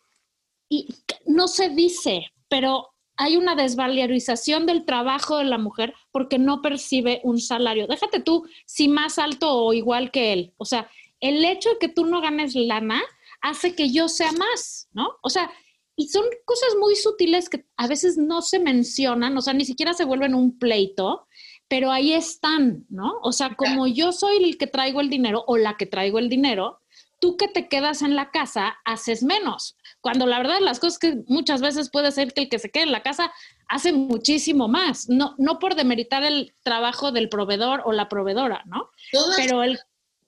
y 0.68 0.88
no 1.26 1.48
se 1.48 1.70
dice, 1.70 2.32
pero 2.50 2.90
hay 3.16 3.38
una 3.38 3.56
desvalorización 3.56 4.66
del 4.66 4.84
trabajo 4.84 5.38
de 5.38 5.46
la 5.46 5.58
mujer 5.58 5.94
porque 6.12 6.40
no 6.40 6.62
percibe 6.62 7.22
un 7.24 7.40
salario. 7.40 7.88
Déjate 7.88 8.20
tú 8.20 8.46
si 8.66 8.88
más 8.88 9.20
alto 9.20 9.54
o 9.54 9.74
igual 9.74 10.12
que 10.12 10.34
él. 10.34 10.54
O 10.58 10.66
sea, 10.66 10.90
el 11.20 11.46
hecho 11.46 11.70
de 11.70 11.78
que 11.78 11.88
tú 11.88 12.06
no 12.06 12.20
ganes 12.20 12.56
lana 12.56 13.02
hace 13.42 13.76
que 13.76 13.92
yo 13.92 14.10
sea 14.10 14.32
más, 14.32 14.90
¿no? 14.92 15.18
O 15.22 15.30
sea, 15.30 15.52
y 15.96 16.08
son 16.08 16.26
cosas 16.46 16.70
muy 16.80 16.96
sutiles 16.96 17.48
que 17.48 17.66
a 17.78 17.88
veces 17.88 18.18
no 18.18 18.42
se 18.42 18.60
mencionan, 18.60 19.38
o 19.38 19.42
sea, 19.42 19.54
ni 19.54 19.66
siquiera 19.66 19.94
se 19.94 20.06
vuelven 20.06 20.34
un 20.34 20.58
pleito, 20.58 21.28
pero 21.68 21.92
ahí 21.92 22.14
están, 22.14 22.86
¿no? 22.90 23.20
O 23.22 23.32
sea, 23.32 23.56
como 23.56 23.88
yo 23.88 24.12
soy 24.12 24.44
el 24.44 24.58
que 24.58 24.68
traigo 24.68 25.00
el 25.00 25.10
dinero 25.10 25.44
o 25.48 25.58
la 25.58 25.78
que 25.78 25.86
traigo 25.86 26.18
el 26.18 26.28
dinero, 26.28 26.81
tú 27.22 27.38
que 27.38 27.48
te 27.48 27.70
quedas 27.70 28.02
en 28.02 28.16
la 28.16 28.32
casa 28.32 28.76
haces 28.84 29.24
menos. 29.24 29.78
Cuando 30.02 30.26
la 30.26 30.40
verdad 30.40 30.60
las 30.60 30.80
cosas 30.80 31.00
que 31.00 31.18
muchas 31.28 31.62
veces 31.62 31.90
puede 31.90 32.12
ser 32.12 32.34
que 32.34 32.42
el 32.42 32.50
que 32.50 32.60
se 32.60 32.70
quede 32.72 32.84
en 32.84 32.92
la 32.92 33.04
casa 33.04 33.32
hace 33.70 33.94
muchísimo 33.94 34.68
más, 34.68 35.08
no, 35.08 35.36
no 35.38 35.60
por 35.60 35.76
demeritar 35.76 36.24
el 36.24 36.54
trabajo 36.64 37.12
del 37.14 37.30
proveedor 37.30 37.84
o 37.86 37.94
la 37.94 38.10
proveedora, 38.10 38.64
¿no? 38.66 38.90
Todas, 39.12 39.38
Pero 39.38 39.64
el, 39.64 39.80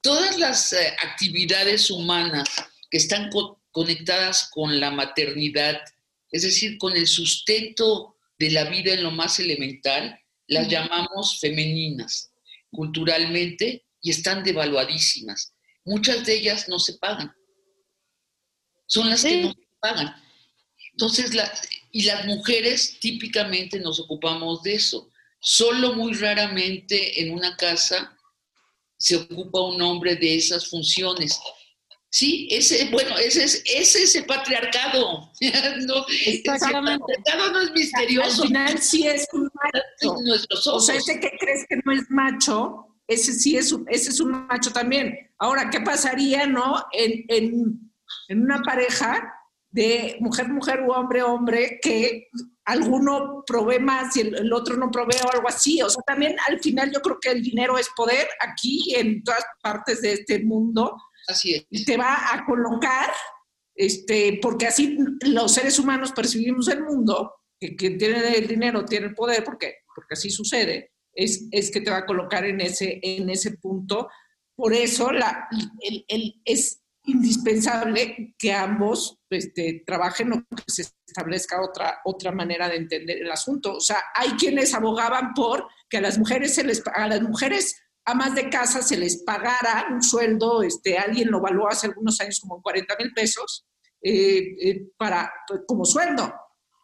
todas 0.01 0.37
las 0.37 0.71
eh, 0.73 0.95
actividades 1.03 1.89
humanas 1.91 2.47
que 2.89 2.97
están 2.97 3.29
co- 3.31 3.59
conectadas 3.71 4.49
con 4.51 4.79
la 4.79 4.91
maternidad, 4.91 5.81
es 6.31 6.43
decir, 6.43 6.77
con 6.77 6.95
el 6.95 7.07
sustento 7.07 8.15
de 8.37 8.51
la 8.51 8.65
vida 8.65 8.93
en 8.93 9.03
lo 9.03 9.11
más 9.11 9.39
elemental, 9.39 10.19
las 10.47 10.67
llamamos 10.67 11.39
femeninas 11.39 12.31
culturalmente 12.71 13.85
y 14.01 14.11
están 14.11 14.43
devaluadísimas. 14.43 15.52
Muchas 15.85 16.25
de 16.25 16.35
ellas 16.35 16.67
no 16.69 16.79
se 16.79 16.93
pagan. 16.93 17.33
Son 18.85 19.09
las 19.09 19.23
que 19.23 19.41
no 19.41 19.51
se 19.51 19.67
pagan. 19.79 20.15
Entonces, 20.91 21.33
la- 21.33 21.51
y 21.91 22.03
las 22.03 22.25
mujeres 22.25 22.97
típicamente 22.99 23.79
nos 23.79 23.99
ocupamos 23.99 24.61
de 24.63 24.75
eso. 24.75 25.09
Solo 25.39 25.93
muy 25.93 26.13
raramente 26.13 27.21
en 27.21 27.33
una 27.33 27.55
casa 27.57 28.17
se 28.97 29.17
ocupa 29.17 29.61
un 29.61 29.81
hombre 29.81 30.15
de 30.15 30.35
esas 30.35 30.69
funciones. 30.69 31.39
Sí, 32.09 32.47
ese, 32.51 32.85
bueno, 32.91 33.17
ese 33.17 33.43
es, 33.43 33.63
ese 33.65 34.03
es 34.03 34.15
el 34.15 34.25
patriarcado. 34.25 35.31
No, 35.87 36.05
Exactamente. 36.25 37.03
El 37.17 37.23
patriarcado 37.23 37.51
no 37.51 37.59
es 37.61 37.67
Al 37.67 37.73
misterioso. 37.73 38.43
final 38.43 38.79
sí 38.81 39.07
es 39.07 39.27
un 39.33 39.49
macho. 39.53 40.15
O 40.73 40.79
sea, 40.79 40.95
ese 40.95 41.19
que 41.19 41.31
crees 41.39 41.65
que 41.67 41.77
no 41.83 41.91
es 41.91 42.03
macho, 42.09 42.87
ese 43.07 43.33
sí 43.33 43.57
es 43.57 43.71
un, 43.71 43.85
ese 43.89 44.09
es 44.09 44.19
un 44.19 44.47
macho 44.47 44.71
también. 44.71 45.17
Ahora, 45.37 45.69
¿qué 45.69 45.81
pasaría, 45.81 46.47
no? 46.47 46.85
En, 46.91 47.25
en, 47.27 47.91
en 48.29 48.41
una 48.41 48.61
pareja 48.61 49.33
de 49.69 50.17
mujer, 50.19 50.49
mujer 50.49 50.81
u 50.87 50.91
hombre, 50.91 51.23
hombre, 51.23 51.79
que 51.81 52.27
alguno 52.65 53.43
provee 53.45 53.79
más 53.79 54.15
y 54.15 54.21
el, 54.21 54.35
el 54.35 54.53
otro 54.53 54.77
no 54.77 54.91
provee 54.91 55.17
o 55.25 55.31
algo 55.31 55.49
así. 55.49 55.81
O 55.81 55.89
sea, 55.89 56.01
también 56.05 56.35
al 56.47 56.59
final 56.59 56.91
yo 56.91 57.01
creo 57.01 57.17
que 57.19 57.31
el 57.31 57.41
dinero 57.41 57.77
es 57.77 57.89
poder 57.95 58.27
aquí 58.39 58.93
en 58.95 59.23
todas 59.23 59.43
partes 59.61 60.01
de 60.01 60.13
este 60.13 60.43
mundo 60.43 60.95
Así 61.27 61.55
es. 61.55 61.65
y 61.69 61.85
te 61.85 61.97
va 61.97 62.33
a 62.33 62.45
colocar, 62.45 63.11
este, 63.75 64.39
porque 64.41 64.67
así 64.67 64.97
los 65.21 65.53
seres 65.53 65.79
humanos 65.79 66.11
percibimos 66.11 66.67
el 66.67 66.83
mundo, 66.83 67.33
que 67.59 67.75
quien 67.75 67.97
tiene 67.97 68.37
el 68.37 68.47
dinero 68.47 68.85
tiene 68.85 69.07
el 69.07 69.15
poder, 69.15 69.43
porque, 69.43 69.77
porque 69.95 70.13
así 70.13 70.29
sucede, 70.29 70.92
es, 71.13 71.47
es 71.51 71.71
que 71.71 71.81
te 71.81 71.91
va 71.91 71.97
a 71.97 72.05
colocar 72.05 72.45
en 72.45 72.61
ese, 72.61 72.99
en 73.03 73.29
ese 73.29 73.57
punto. 73.57 74.09
Por 74.55 74.73
eso 74.73 75.11
la, 75.11 75.47
el- 75.81 76.05
el- 76.07 76.41
es 76.45 76.79
indispensable 77.05 78.35
que 78.37 78.53
ambos 78.53 79.19
este, 79.29 79.83
trabajen 79.85 80.33
o 80.33 80.43
que 80.55 80.63
se 80.67 80.83
establezca 81.07 81.61
otra, 81.61 81.99
otra 82.05 82.31
manera 82.31 82.69
de 82.69 82.77
entender 82.77 83.17
el 83.21 83.31
asunto. 83.31 83.75
O 83.75 83.81
sea, 83.81 83.97
hay 84.15 84.31
quienes 84.31 84.73
abogaban 84.73 85.33
por 85.33 85.67
que 85.89 85.97
a 85.97 86.01
las 86.01 86.17
mujeres 86.17 86.55
se 86.55 86.63
les 86.63 86.81
a 86.93 87.07
las 87.07 87.21
mujeres 87.21 87.79
amas 88.05 88.35
de 88.35 88.49
casa 88.49 88.81
se 88.81 88.97
les 88.97 89.23
pagara 89.23 89.87
un 89.91 90.01
sueldo, 90.03 90.61
este, 90.63 90.97
alguien 90.97 91.31
lo 91.31 91.37
evaluó 91.37 91.69
hace 91.69 91.87
algunos 91.87 92.19
años 92.19 92.39
como 92.41 92.61
40 92.61 92.95
mil 92.99 93.13
pesos, 93.13 93.65
eh, 94.01 94.39
eh, 94.61 94.87
para, 94.97 95.31
pues, 95.47 95.61
como 95.65 95.85
sueldo. 95.85 96.33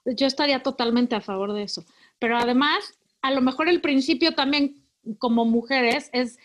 yo 0.06 0.26
estaría 0.28 0.64
totalmente 0.64 1.16
a 1.16 1.22
favor 1.22 1.52
de 1.54 1.64
eso. 1.64 1.84
Pero 2.20 2.38
además, 2.38 2.94
a 3.22 3.32
lo 3.32 3.42
mejor 3.42 3.70
el 3.70 3.82
principio 3.82 4.34
también 4.34 4.86
como 5.18 5.46
mujeres 5.46 6.10
es, 6.14 6.38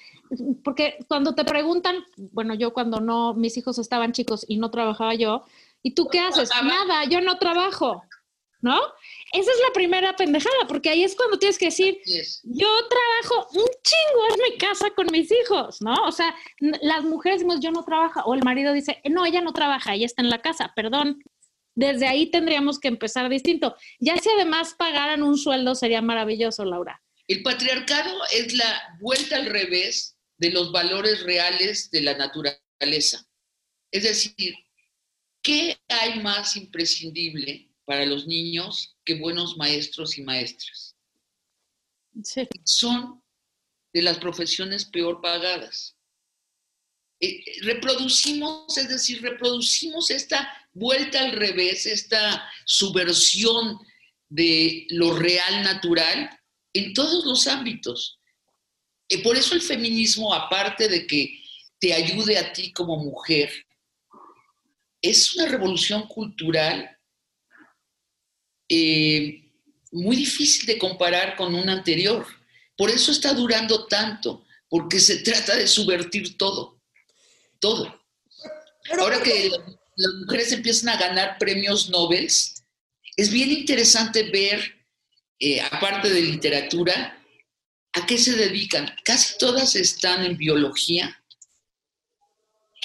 porque 0.62 0.96
cuando 1.08 1.34
te 1.34 1.44
preguntan, 1.44 1.96
bueno, 2.16 2.54
yo 2.54 2.72
cuando 2.72 3.00
no, 3.00 3.34
mis 3.34 3.56
hijos 3.56 3.78
estaban 3.78 4.12
chicos 4.12 4.44
y 4.48 4.56
no 4.56 4.70
trabajaba 4.70 5.14
yo, 5.14 5.44
¿y 5.82 5.94
tú 5.94 6.08
qué 6.08 6.20
haces? 6.20 6.50
Nada, 6.62 7.04
yo 7.04 7.20
no 7.20 7.38
trabajo, 7.38 8.02
¿no? 8.60 8.78
Esa 9.32 9.50
es 9.50 9.58
la 9.66 9.72
primera 9.74 10.16
pendejada, 10.16 10.66
porque 10.66 10.88
ahí 10.88 11.04
es 11.04 11.14
cuando 11.14 11.38
tienes 11.38 11.58
que 11.58 11.66
decir, 11.66 11.98
yo 12.44 12.68
trabajo 12.88 13.48
un 13.52 13.66
chingo 13.82 14.34
en 14.34 14.52
mi 14.52 14.58
casa 14.58 14.90
con 14.90 15.06
mis 15.12 15.30
hijos, 15.30 15.82
¿no? 15.82 15.94
O 16.06 16.12
sea, 16.12 16.34
las 16.80 17.04
mujeres 17.04 17.40
decimos, 17.40 17.60
yo 17.60 17.70
no 17.70 17.84
trabajo, 17.84 18.20
o 18.24 18.34
el 18.34 18.42
marido 18.42 18.72
dice, 18.72 19.02
no, 19.10 19.26
ella 19.26 19.42
no 19.42 19.52
trabaja, 19.52 19.94
ella 19.94 20.06
está 20.06 20.22
en 20.22 20.30
la 20.30 20.40
casa, 20.40 20.72
perdón. 20.74 21.22
Desde 21.74 22.06
ahí 22.06 22.30
tendríamos 22.30 22.78
que 22.78 22.88
empezar 22.88 23.28
distinto. 23.28 23.76
Ya 23.98 24.16
si 24.16 24.28
además 24.28 24.74
pagaran 24.78 25.22
un 25.22 25.36
sueldo 25.36 25.74
sería 25.74 26.02
maravilloso, 26.02 26.64
Laura. 26.64 27.02
El 27.26 27.42
patriarcado 27.42 28.18
es 28.32 28.54
la 28.54 28.96
vuelta 29.00 29.36
al 29.36 29.46
revés 29.46 30.16
de 30.38 30.50
los 30.50 30.72
valores 30.72 31.22
reales 31.22 31.90
de 31.90 32.02
la 32.02 32.16
naturaleza. 32.16 33.26
Es 33.90 34.02
decir, 34.02 34.54
¿qué 35.42 35.78
hay 35.88 36.20
más 36.20 36.56
imprescindible 36.56 37.70
para 37.84 38.04
los 38.06 38.26
niños 38.26 38.96
que 39.04 39.14
buenos 39.14 39.56
maestros 39.56 40.18
y 40.18 40.22
maestras? 40.22 40.96
Sí. 42.22 42.46
Son 42.64 43.22
de 43.92 44.02
las 44.02 44.18
profesiones 44.18 44.84
peor 44.84 45.20
pagadas. 45.20 45.93
Eh, 47.24 47.42
reproducimos, 47.62 48.76
es 48.76 48.88
decir, 48.88 49.22
reproducimos 49.22 50.10
esta 50.10 50.46
vuelta 50.74 51.20
al 51.20 51.32
revés, 51.32 51.86
esta 51.86 52.50
subversión 52.66 53.78
de 54.28 54.86
lo 54.90 55.16
real 55.16 55.62
natural 55.62 56.38
en 56.74 56.92
todos 56.92 57.24
los 57.24 57.46
ámbitos. 57.46 58.18
Y 59.08 59.18
por 59.18 59.36
eso 59.36 59.54
el 59.54 59.62
feminismo, 59.62 60.34
aparte 60.34 60.88
de 60.88 61.06
que 61.06 61.40
te 61.78 61.94
ayude 61.94 62.36
a 62.36 62.52
ti 62.52 62.72
como 62.72 62.96
mujer, 62.98 63.50
es 65.00 65.34
una 65.34 65.48
revolución 65.48 66.06
cultural 66.06 66.98
eh, 68.68 69.50
muy 69.92 70.16
difícil 70.16 70.66
de 70.66 70.78
comparar 70.78 71.36
con 71.36 71.54
una 71.54 71.72
anterior. 71.72 72.26
Por 72.76 72.90
eso 72.90 73.12
está 73.12 73.32
durando 73.32 73.86
tanto, 73.86 74.44
porque 74.68 74.98
se 74.98 75.18
trata 75.22 75.56
de 75.56 75.66
subvertir 75.66 76.36
todo, 76.36 76.82
todo. 77.64 77.98
Pero 78.90 79.00
Ahora 79.00 79.22
que 79.22 79.48
las 79.48 80.12
mujeres 80.20 80.52
empiezan 80.52 80.90
a 80.90 80.98
ganar 80.98 81.38
premios 81.38 81.88
Nobel, 81.88 82.26
es 83.16 83.30
bien 83.30 83.50
interesante 83.50 84.24
ver, 84.24 84.86
eh, 85.38 85.62
aparte 85.62 86.10
de 86.10 86.20
literatura, 86.20 87.18
a 87.94 88.06
qué 88.06 88.18
se 88.18 88.36
dedican. 88.36 88.94
Casi 89.02 89.38
todas 89.38 89.76
están 89.76 90.26
en 90.26 90.36
biología, 90.36 91.24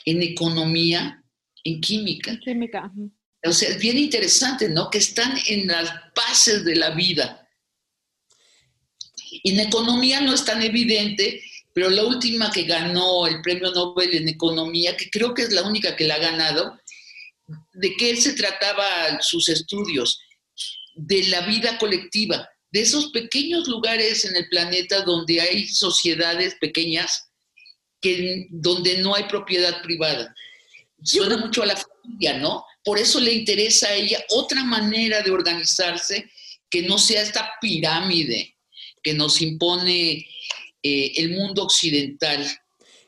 en 0.06 0.24
economía, 0.24 1.26
en 1.66 1.82
química. 1.82 2.40
Química. 2.40 2.90
O 3.44 3.52
sea, 3.52 3.70
es 3.70 3.80
bien 3.80 3.98
interesante, 3.98 4.70
¿no? 4.70 4.90
Que 4.90 5.00
están 5.00 5.38
en 5.48 5.68
las 5.68 5.92
bases 6.16 6.64
de 6.64 6.78
la 6.78 6.92
vida. 6.92 7.50
En 9.44 9.60
economía 9.60 10.22
no 10.22 10.34
es 10.34 10.46
tan 10.46 10.62
evidente, 10.62 11.44
pero 11.74 11.90
la 11.90 12.04
última 12.04 12.52
que 12.52 12.64
ganó 12.64 13.28
el 13.28 13.42
premio 13.42 13.72
Nobel 13.72 14.16
en 14.16 14.28
economía, 14.28 14.98
que 14.98 15.10
creo 15.10 15.34
que 15.34 15.44
es 15.44 15.52
la 15.52 15.64
única 15.64 15.96
que 15.96 16.06
la 16.06 16.16
ha 16.16 16.20
ganado, 16.20 16.80
¿de 17.74 17.96
qué 17.96 18.16
se 18.16 18.34
trataba 18.34 19.22
sus 19.22 19.50
estudios? 19.50 20.20
De 20.96 21.28
la 21.28 21.42
vida 21.42 21.78
colectiva, 21.78 22.50
de 22.72 22.82
esos 22.82 23.12
pequeños 23.12 23.68
lugares 23.68 24.26
en 24.26 24.36
el 24.36 24.48
planeta 24.50 25.02
donde 25.02 25.42
hay 25.42 25.68
sociedades 25.68 26.56
pequeñas, 26.60 27.30
que, 28.02 28.48
donde 28.50 29.00
no 29.00 29.16
hay 29.16 29.24
propiedad 29.24 29.82
privada. 29.82 30.34
Suena 31.04 31.38
mucho 31.38 31.64
a 31.64 31.68
la 31.68 31.78
familia, 31.78 32.38
¿no? 32.38 32.66
Por 32.84 32.98
eso 32.98 33.20
le 33.20 33.34
interesa 33.34 33.88
a 33.90 33.94
ella 33.94 34.24
otra 34.30 34.64
manera 34.64 35.22
de 35.22 35.32
organizarse 35.32 36.30
que 36.70 36.84
no 36.84 36.98
sea 36.98 37.22
esta 37.22 37.52
pirámide 37.62 38.56
que 39.04 39.14
nos 39.14 39.42
impone 39.42 40.26
eh, 40.84 41.12
el 41.18 41.32
mundo 41.32 41.64
occidental 41.64 42.46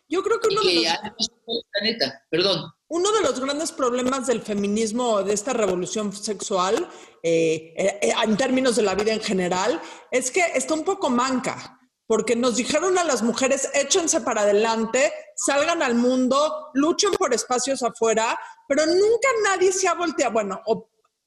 Yo 0.08 0.22
creo 0.24 0.40
que 0.40 0.50
uno 0.50 0.62
de 0.62 0.76
los 0.76 1.30
planeta. 1.72 2.26
Perdón. 2.30 2.72
Uno 2.90 3.12
de 3.14 3.22
los 3.22 3.40
grandes 3.40 3.72
problemas 3.72 4.28
del 4.28 4.42
feminismo, 4.42 5.24
de 5.24 5.34
esta 5.34 5.54
revolución 5.54 6.12
sexual, 6.12 6.90
eh, 7.24 7.74
eh, 7.78 8.14
en 8.24 8.36
términos 8.36 8.76
de 8.76 8.82
la 8.82 8.96
vida 8.96 9.14
en 9.14 9.22
general, 9.22 9.82
es 10.12 10.30
que 10.30 10.42
está 10.56 10.74
un 10.74 10.84
poco 10.84 11.10
manca, 11.10 11.80
porque 12.06 12.36
nos 12.36 12.58
dijeron 12.58 12.98
a 12.98 13.06
las 13.06 13.22
mujeres, 13.22 13.70
échense 13.74 14.20
para 14.20 14.42
adelante, 14.42 15.14
salgan 15.38 15.82
al 15.82 15.96
mundo, 15.96 16.72
luchen 16.74 17.12
por 17.14 17.34
espacios 17.34 17.82
afuera, 17.82 18.38
pero 18.68 18.86
nunca 18.86 19.30
nadie 19.46 19.72
se 19.72 19.88
ha 19.88 19.94
volteado, 19.94 20.34
bueno, 20.34 20.62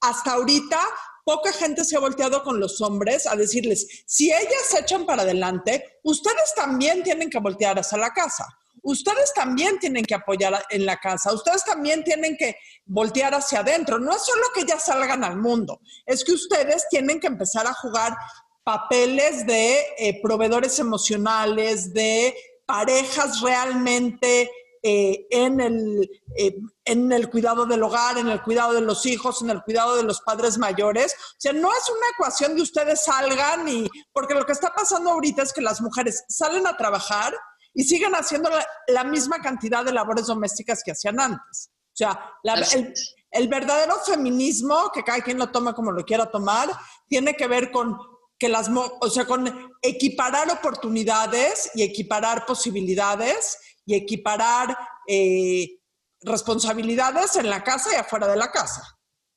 hasta 0.02 0.33
ahorita 0.33 0.78
poca 1.24 1.52
gente 1.52 1.84
se 1.84 1.96
ha 1.96 2.00
volteado 2.00 2.42
con 2.42 2.60
los 2.60 2.80
hombres 2.80 3.26
a 3.26 3.34
decirles, 3.34 4.04
si 4.06 4.30
ellas 4.30 4.66
se 4.68 4.80
echan 4.80 5.06
para 5.06 5.22
adelante, 5.22 5.98
ustedes 6.04 6.54
también 6.54 7.02
tienen 7.02 7.30
que 7.30 7.40
voltear 7.40 7.78
hacia 7.78 7.98
la 7.98 8.12
casa. 8.12 8.46
ustedes 8.87 9.32
también 9.32 9.78
tienen 9.78 10.04
que 10.04 10.14
apoyar 10.14 10.62
en 10.68 10.84
la 10.84 10.98
casa, 10.98 11.32
ustedes 11.32 11.64
también 11.64 12.04
tienen 12.04 12.37
que 12.37 12.56
voltear 12.84 13.34
hacia 13.34 13.60
adentro. 13.60 13.98
No 13.98 14.14
es 14.14 14.22
solo 14.22 14.42
que 14.54 14.66
ya 14.66 14.78
salgan 14.78 15.24
al 15.24 15.38
mundo, 15.38 15.80
es 16.04 16.22
que 16.22 16.32
ustedes 16.32 16.87
tienen 16.90 17.18
que 17.18 17.28
empezar 17.28 17.66
a 17.66 17.72
jugar 17.72 18.14
papeles 18.62 19.46
de 19.46 19.78
eh, 19.96 20.20
proveedores 20.20 20.78
emocionales, 20.78 21.94
de 21.94 22.37
parejas 22.66 23.40
realmente 23.40 24.50
eh, 24.87 25.27
en, 25.31 25.62
el, 25.62 26.11
eh, 26.37 26.59
en 26.85 27.11
el 27.11 27.31
cuidado 27.31 27.64
del 27.64 27.83
hogar, 27.83 28.18
en 28.18 28.29
el 28.29 28.42
cuidado 28.42 28.75
de 28.75 28.83
los 28.83 29.07
hijos, 29.07 29.40
en 29.40 29.49
el 29.49 29.62
cuidado 29.62 29.97
de 29.97 30.03
los 30.03 30.20
padres 30.20 30.59
mayores. 30.59 31.14
O 31.14 31.37
sea, 31.38 31.55
no 31.55 31.73
es 31.73 31.88
una 31.88 32.11
ecuación 32.12 32.55
de 32.55 32.61
ustedes 32.61 33.03
salgan 33.03 33.66
y, 33.66 33.88
porque 34.12 34.35
lo 34.35 34.44
que 34.44 34.53
está 34.53 34.75
pasando 34.75 35.12
ahorita 35.12 35.42
es 35.42 35.55
que 35.55 35.62
las 35.62 35.81
mujeres 35.81 36.25
salen 36.29 36.66
a 36.66 36.77
trabajar 36.77 37.35
y 37.73 37.85
siguen 37.85 38.14
haciendo 38.14 38.51
la, 38.88 39.05
misma 39.05 39.40
cantidad 39.40 39.87
de 39.87 39.92
labores 39.94 40.27
domésticas 40.27 40.83
que 40.85 40.92
hacían 40.92 41.18
antes. 41.18 41.70
O 41.94 41.97
sea, 41.97 42.33
el, 42.75 42.92
el 43.31 43.49
verdadero 43.49 43.99
feminismo, 44.05 44.90
que 44.92 45.03
cada 45.03 45.23
quien 45.23 45.38
lo 45.38 45.51
toma 45.51 45.73
como 45.73 45.92
lo 45.92 46.05
quiera 46.05 46.31
tomar, 46.31 46.68
tiene 47.09 47.35
que 47.37 47.47
ver 47.47 47.73
con 47.73 47.97
que 48.38 48.51
las, 48.51 48.68
o 48.68 49.09
sea, 49.09 49.25
con 49.25 49.73
equiparar 49.81 50.51
oportunidades 50.51 51.70
y 51.75 51.83
equiparar 51.83 52.44
posibilidades 52.44 53.57
y 53.87 53.94
equiparar 53.94 54.77
eh, 55.07 55.79
responsabilidades 56.23 57.37
en 57.37 57.51
la 57.51 57.62
casa 57.62 57.90
y 57.92 57.97
afuera 57.97 58.29
de 58.29 58.37
la 58.37 58.51
casa. 58.51 58.83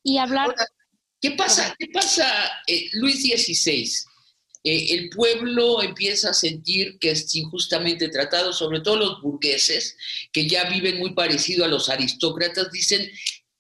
Y 0.03 0.17
hablar... 0.17 0.55
¿Qué 1.19 1.31
pasa? 1.31 1.75
¿Qué 1.79 1.87
pasa, 1.91 2.25
eh, 2.67 2.89
Luis 2.93 3.21
XVI? 3.21 3.91
Eh, 4.63 4.93
el 4.95 5.09
pueblo 5.09 5.81
empieza 5.81 6.29
a 6.29 6.33
sentir 6.33 6.99
que 6.99 7.11
es 7.11 7.33
injustamente 7.35 8.09
tratado, 8.09 8.53
sobre 8.53 8.81
todo 8.81 8.97
los 8.97 9.21
burgueses, 9.21 9.97
que 10.31 10.47
ya 10.47 10.69
viven 10.69 10.99
muy 10.99 11.13
parecido 11.13 11.65
a 11.65 11.69
los 11.69 11.89
aristócratas, 11.89 12.71
dicen, 12.71 13.09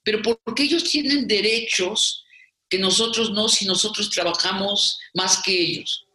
pero 0.03 0.21
porque 0.21 0.63
ellos 0.63 0.83
tienen 0.83 1.27
derechos 1.27 2.23
que 2.69 2.77
nosotros 2.77 3.31
no, 3.31 3.47
si 3.47 3.65
nosotros 3.65 4.09
trabajamos 4.09 4.99
más 5.13 5.41
que 5.43 5.59
ellos. 5.59 6.06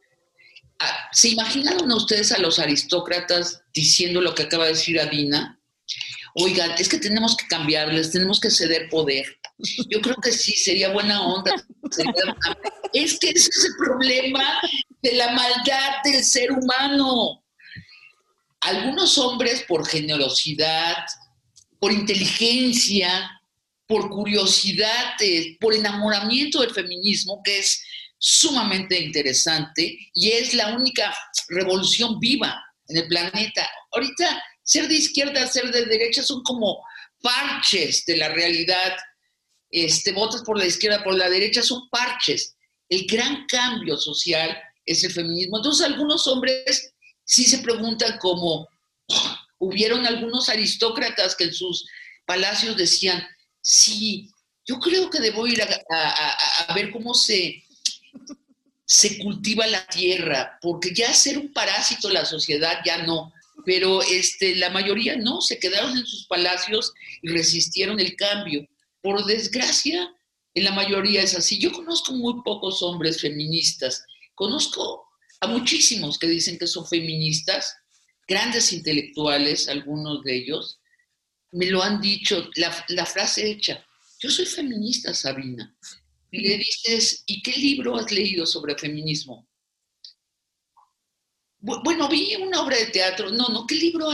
¿Se 1.12 1.29
imaginaron 1.29 1.90
ustedes 1.92 2.33
a 2.33 2.38
los 2.38 2.59
aristócratas 2.59 3.62
diciendo 3.73 4.21
lo 4.21 4.35
que 4.35 4.45
acaba 4.45 4.64
de 4.64 4.73
decir 4.73 5.01
Adina? 5.01 5.61
Oigan, 6.35 6.73
es 6.79 6.88
que 6.88 6.99
tenemos 6.99 7.37
que 7.37 7.47
cambiarles, 7.47 8.11
tenemos 8.11 8.40
que 8.40 8.51
ceder 8.51 8.88
poder. 8.88 9.27
Yo 9.90 10.01
creo 10.01 10.16
que 10.16 10.33
sí, 10.33 10.53
sería 10.53 10.90
buena 10.90 11.23
onda. 11.23 11.53
es 12.92 13.18
que 13.18 13.31
ese 13.31 13.51
es 13.51 13.64
el 13.66 13.77
problema 13.77 14.61
de 15.03 15.12
la 15.14 15.33
maldad 15.33 16.03
del 16.05 16.25
ser 16.25 16.53
humano. 16.53 17.45
Algunos 18.61 19.18
hombres 19.18 19.64
por 19.68 19.87
generosidad, 19.87 20.97
por 21.79 21.92
inteligencia, 21.92 23.42
por 23.87 24.09
curiosidad, 24.09 25.16
por 25.61 25.75
enamoramiento 25.75 26.61
del 26.62 26.71
feminismo, 26.71 27.42
que 27.45 27.59
es 27.59 27.85
sumamente 28.25 28.97
interesante 29.01 29.99
y 30.15 30.31
es 30.31 30.55
la 30.55 30.77
única 30.77 31.13
revolución 31.49 32.21
viva 32.21 32.57
en 32.87 32.99
el 32.99 33.09
planeta. 33.09 33.69
Ahorita 33.91 34.41
ser 34.63 34.87
de 34.87 34.95
izquierda, 34.95 35.45
ser 35.49 35.73
de 35.73 35.87
derecha 35.87 36.23
son 36.23 36.41
como 36.45 36.85
parches 37.21 38.07
de 38.07 38.19
la 38.19 38.29
realidad. 38.29 38.97
Este, 39.69 40.13
votas 40.13 40.43
por 40.43 40.57
la 40.57 40.67
izquierda, 40.67 41.03
por 41.03 41.17
la 41.17 41.29
derecha, 41.29 41.65
son 41.65 41.89
parches. 41.91 42.55
El 42.89 43.07
gran 43.09 43.45
cambio 43.47 43.97
social 43.97 44.57
es 44.87 45.03
el 45.03 45.11
feminismo. 45.11 45.57
Entonces 45.57 45.85
algunos 45.85 46.25
hombres 46.29 46.95
sí 47.25 47.43
se 47.45 47.59
preguntan 47.59 48.19
como, 48.19 48.69
hubieron 49.59 50.07
algunos 50.07 50.49
aristócratas 50.49 51.35
que 51.35 51.45
en 51.45 51.55
sus 51.55 51.89
palacios 52.25 52.77
decían, 52.77 53.27
sí, 53.61 54.31
yo 54.65 54.79
creo 54.79 55.11
que 55.11 55.19
debo 55.19 55.45
ir 55.45 55.61
a 55.61 56.73
ver 56.73 56.93
cómo 56.93 57.15
se 57.15 57.65
se 58.85 59.18
cultiva 59.18 59.66
la 59.66 59.87
tierra, 59.87 60.59
porque 60.61 60.92
ya 60.92 61.12
ser 61.14 61.38
un 61.38 61.53
parásito 61.53 62.11
la 62.11 62.25
sociedad 62.25 62.81
ya 62.85 63.05
no, 63.05 63.33
pero 63.64 64.03
este, 64.03 64.57
la 64.57 64.70
mayoría 64.70 65.16
no, 65.16 65.40
se 65.40 65.59
quedaron 65.59 65.96
en 65.96 66.07
sus 66.07 66.27
palacios 66.27 66.92
y 67.22 67.29
resistieron 67.31 68.01
el 68.01 68.16
cambio. 68.16 68.66
Por 69.01 69.25
desgracia, 69.25 70.14
en 70.55 70.64
la 70.64 70.72
mayoría 70.72 71.22
es 71.22 71.35
así. 71.35 71.59
Yo 71.59 71.72
conozco 71.72 72.12
muy 72.12 72.42
pocos 72.44 72.83
hombres 72.83 73.20
feministas, 73.20 74.05
conozco 74.35 75.07
a 75.40 75.46
muchísimos 75.46 76.18
que 76.18 76.29
dicen 76.29 76.59
que 76.59 76.66
son 76.66 76.87
feministas, 76.87 77.75
grandes 78.29 78.72
intelectuales, 78.72 79.68
algunos 79.68 80.22
de 80.22 80.37
ellos, 80.37 80.79
me 81.51 81.66
lo 81.66 81.83
han 81.83 82.01
dicho, 82.01 82.48
la, 82.57 82.85
la 82.88 83.07
frase 83.07 83.51
hecha, 83.51 83.85
yo 84.20 84.31
soy 84.31 84.46
feminista, 84.46 85.12
Sabina, 85.12 85.75
y 86.33 86.49
le 86.49 86.57
dices, 86.57 87.23
¿y 87.27 87.42
qué 87.42 87.53
libro 87.53 87.97
has 87.97 88.11
leído 88.11 88.47
sobre 88.47 88.77
feminismo? 88.77 89.47
Bueno, 91.61 92.09
vi 92.09 92.35
una 92.37 92.62
obra 92.62 92.77
de 92.77 92.87
teatro. 92.87 93.31
No, 93.31 93.49
no, 93.49 93.66
¿qué 93.66 93.75
libro 93.77 94.09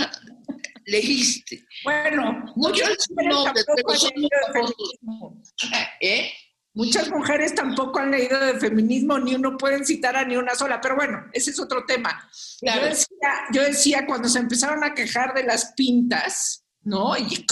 leíste? 0.85 1.65
Bueno, 1.85 2.53
muchas 2.57 3.07
mujeres, 3.11 3.65
¿Eh? 6.01 6.33
muchas 6.75 7.09
mujeres 7.09 7.55
tampoco 7.55 8.01
han 8.01 8.11
leído 8.11 8.39
de 8.39 8.59
feminismo, 8.59 9.19
ni 9.21 9.37
uno 9.37 9.57
pueden 9.57 9.87
citar 9.87 10.17
a 10.17 10.25
ni 10.25 10.37
una 10.37 10.57
sola, 10.57 10.81
pero 10.81 10.97
bueno, 10.97 11.25
ese 11.33 11.53
es 11.53 11.61
otro 11.61 11.87
tema. 11.87 12.29
Yo, 12.61 12.85
decía, 12.85 13.31
yo 13.53 13.63
decía, 13.63 14.07
cuando 14.07 14.29
se 14.29 14.41
empezaron 14.41 14.83
a 14.83 14.93
quejar 14.93 15.35
de 15.35 15.45
las 15.45 15.73
pintas, 15.77 16.65
¿no? 16.89 17.17
Y 17.17 17.47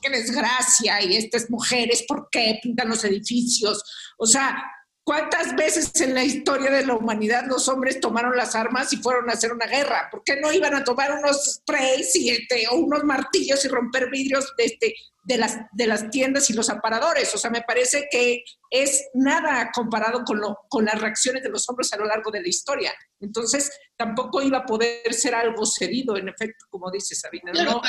qué 0.00 0.10
desgracia, 0.10 1.02
y 1.02 1.16
estas 1.16 1.50
mujeres, 1.50 2.04
¿por 2.06 2.28
qué 2.30 2.58
pintan 2.62 2.88
los 2.88 3.04
edificios? 3.04 3.82
O 4.18 4.26
sea, 4.26 4.62
¿cuántas 5.04 5.54
veces 5.56 6.00
en 6.00 6.14
la 6.14 6.24
historia 6.24 6.70
de 6.70 6.86
la 6.86 6.94
humanidad 6.94 7.44
los 7.46 7.68
hombres 7.68 8.00
tomaron 8.00 8.36
las 8.36 8.54
armas 8.54 8.92
y 8.92 8.96
fueron 8.96 9.28
a 9.28 9.34
hacer 9.34 9.52
una 9.52 9.66
guerra? 9.66 10.08
¿Por 10.10 10.22
qué 10.24 10.40
no 10.40 10.52
iban 10.52 10.74
a 10.74 10.84
tomar 10.84 11.12
unos 11.12 11.54
sprays 11.54 12.14
y 12.16 12.30
este, 12.30 12.66
o 12.70 12.76
unos 12.76 13.04
martillos 13.04 13.64
y 13.64 13.68
romper 13.68 14.10
vidrios 14.10 14.52
de, 14.56 14.64
este, 14.64 14.94
de 15.24 15.38
las, 15.38 15.58
de 15.72 15.86
las 15.86 16.10
tiendas 16.10 16.50
y 16.50 16.52
los 16.52 16.68
aparadores. 16.68 17.34
O 17.34 17.38
sea, 17.38 17.50
me 17.50 17.62
parece 17.62 18.08
que 18.10 18.42
es 18.70 19.08
nada 19.14 19.70
comparado 19.72 20.24
con, 20.24 20.40
lo, 20.40 20.58
con 20.68 20.84
las 20.84 21.00
reacciones 21.00 21.42
de 21.42 21.50
los 21.50 21.68
hombres 21.68 21.92
a 21.92 21.96
lo 21.96 22.06
largo 22.06 22.30
de 22.30 22.42
la 22.42 22.48
historia. 22.48 22.92
Entonces, 23.20 23.70
tampoco 23.96 24.42
iba 24.42 24.58
a 24.58 24.66
poder 24.66 25.12
ser 25.14 25.34
algo 25.34 25.64
cedido, 25.64 26.16
en 26.16 26.28
efecto, 26.28 26.66
como 26.70 26.90
dice 26.90 27.14
Sabina. 27.14 27.52
no, 27.52 27.80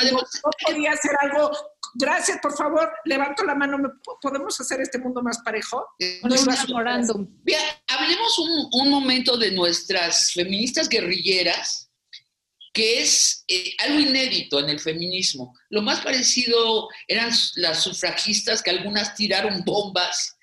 podía 0.64 0.96
ser 0.96 1.12
algo, 1.20 1.50
gracias, 1.94 2.38
por 2.40 2.56
favor, 2.56 2.92
levanto 3.04 3.44
la 3.44 3.54
mano, 3.54 3.78
¿podemos 4.20 4.60
hacer 4.60 4.80
este 4.80 4.98
mundo 4.98 5.22
más 5.22 5.38
parejo? 5.44 5.84
No 6.22 6.34
hablemos 7.88 8.38
un, 8.38 8.68
un 8.72 8.90
momento 8.90 9.36
de 9.36 9.50
nuestras 9.50 10.32
feministas 10.32 10.88
guerrilleras 10.88 11.83
que 12.74 13.00
es 13.00 13.44
eh, 13.46 13.74
algo 13.78 14.00
inédito 14.00 14.58
en 14.58 14.68
el 14.68 14.80
feminismo. 14.80 15.56
Lo 15.70 15.80
más 15.80 16.00
parecido 16.00 16.88
eran 17.06 17.32
las 17.54 17.82
sufragistas, 17.84 18.62
que 18.62 18.70
algunas 18.70 19.14
tiraron 19.14 19.62
bombas, 19.64 20.36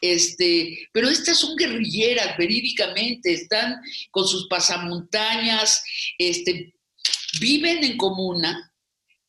este, 0.00 0.88
pero 0.92 1.08
estas 1.08 1.38
son 1.38 1.56
guerrilleras, 1.56 2.36
verídicamente, 2.38 3.32
están 3.32 3.80
con 4.12 4.26
sus 4.26 4.46
pasamontañas, 4.46 5.82
este, 6.18 6.72
viven 7.40 7.82
en 7.82 7.96
comuna, 7.96 8.72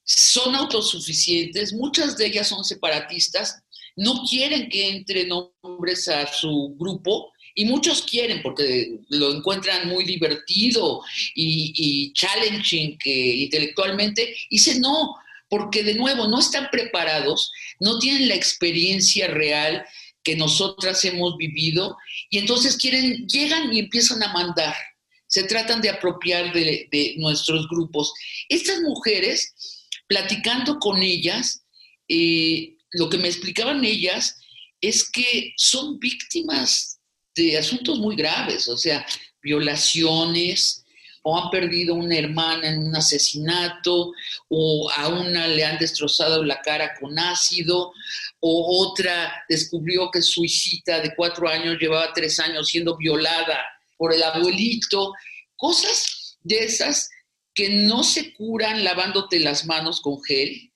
son 0.03 0.53
autosuficientes, 0.55 1.73
muchas 1.73 2.17
de 2.17 2.27
ellas 2.27 2.47
son 2.47 2.63
separatistas, 2.63 3.63
no 3.95 4.23
quieren 4.29 4.69
que 4.69 4.89
entren 4.89 5.29
hombres 5.61 6.07
a 6.07 6.31
su 6.31 6.75
grupo, 6.77 7.32
y 7.55 7.65
muchos 7.65 8.03
quieren 8.03 8.41
porque 8.41 8.99
lo 9.09 9.31
encuentran 9.31 9.87
muy 9.87 10.05
divertido 10.05 11.01
y, 11.35 12.11
challenging 12.13 12.97
intelectualmente. 13.03 14.35
Y 14.49 14.57
dicen 14.57 14.81
no, 14.81 15.15
porque 15.49 15.83
de 15.83 15.95
nuevo 15.95 16.27
no 16.27 16.39
están 16.39 16.69
preparados, 16.71 17.51
no 17.79 17.99
tienen 17.99 18.27
la 18.27 18.35
experiencia 18.35 19.27
real 19.27 19.85
que 20.23 20.35
nosotras 20.35 21.03
hemos 21.05 21.37
vivido 21.37 21.97
y 22.29 22.37
entonces 22.39 22.77
quieren, 22.77 23.27
llegan 23.27 23.73
y 23.73 23.79
empiezan 23.79 24.23
a 24.23 24.33
mandar. 24.33 24.75
Se 25.27 25.43
tratan 25.43 25.81
de 25.81 25.89
apropiar 25.89 26.53
de, 26.53 27.15
nuestros 27.17 27.67
grupos. 27.67 28.13
Estas 28.49 28.81
mujeres, 28.81 29.53
platicando 30.07 30.79
con 30.79 31.01
ellas, 31.01 31.63
eh, 32.07 32.75
lo 32.91 33.09
que 33.09 33.17
me 33.17 33.27
explicaban 33.27 33.83
ellas 33.83 34.39
es 34.81 35.09
que 35.09 35.53
son 35.57 35.99
víctimas 35.99 36.92
de 37.35 37.57
asuntos 37.57 37.99
muy 37.99 38.15
graves, 38.15 38.67
o 38.67 38.77
sea, 38.77 39.05
violaciones, 39.41 40.83
o 41.23 41.37
han 41.37 41.49
perdido 41.49 41.95
una 41.95 42.17
hermana 42.17 42.69
en 42.69 42.79
un 42.79 42.95
asesinato, 42.95 44.11
o 44.49 44.91
a 44.95 45.07
una 45.07 45.47
le 45.47 45.63
han 45.63 45.77
destrozado 45.77 46.43
la 46.43 46.61
cara 46.61 46.93
con 46.99 47.17
ácido, 47.17 47.93
o 48.41 48.87
otra 48.87 49.33
descubrió 49.47 50.11
que 50.11 50.21
su 50.21 50.43
hijita 50.43 50.99
de 50.99 51.15
cuatro 51.15 51.47
años 51.47 51.77
llevaba 51.79 52.13
tres 52.13 52.39
años 52.39 52.67
siendo 52.67 52.97
violada 52.97 53.63
por 53.97 54.13
el 54.13 54.21
abuelito, 54.21 55.13
cosas 55.55 56.37
de 56.41 56.65
esas 56.65 57.09
que 57.53 57.69
no 57.69 58.03
se 58.03 58.33
curan 58.33 58.83
lavándote 58.83 59.39
las 59.39 59.65
manos 59.65 60.01
con 60.01 60.21
gel, 60.23 60.71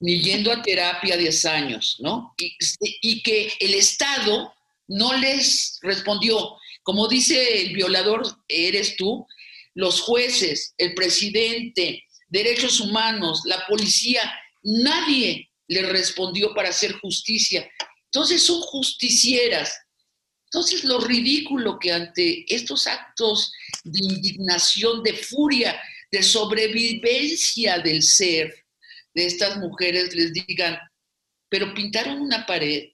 ni 0.00 0.20
yendo 0.20 0.52
a 0.52 0.62
terapia 0.62 1.16
10 1.16 1.44
años, 1.46 1.96
¿no? 2.00 2.34
Y, 2.38 2.56
y, 3.00 3.22
que 3.22 3.52
el 3.60 3.74
Estado 3.74 4.54
no 4.88 5.12
les 5.14 5.78
respondió. 5.82 6.56
Como 6.82 7.08
dice 7.08 7.62
el 7.62 7.74
violador, 7.74 8.22
eres 8.48 8.96
tú, 8.96 9.26
los 9.74 10.00
jueces, 10.00 10.74
el 10.78 10.94
presidente, 10.94 12.04
derechos 12.28 12.80
humanos, 12.80 13.42
la 13.44 13.66
policía, 13.66 14.22
nadie 14.62 15.50
le 15.68 15.82
respondió 15.82 16.54
para 16.54 16.70
hacer 16.70 16.92
justicia. 17.00 17.68
Entonces 18.06 18.42
son 18.42 18.60
justicieras. 18.62 19.76
Entonces 20.46 20.84
lo 20.84 21.00
ridículo 21.00 21.78
que 21.78 21.92
ante 21.92 22.44
estos 22.54 22.86
actos 22.86 23.52
de 23.84 23.98
indignación, 24.02 25.02
de 25.02 25.12
furia, 25.12 25.80
de 26.10 26.22
sobrevivencia 26.22 27.78
del 27.80 28.02
ser 28.02 28.54
de 29.14 29.26
estas 29.26 29.56
mujeres 29.58 30.14
les 30.14 30.32
digan, 30.32 30.78
pero 31.48 31.74
pintaron 31.74 32.20
una 32.20 32.46
pared. 32.46 32.90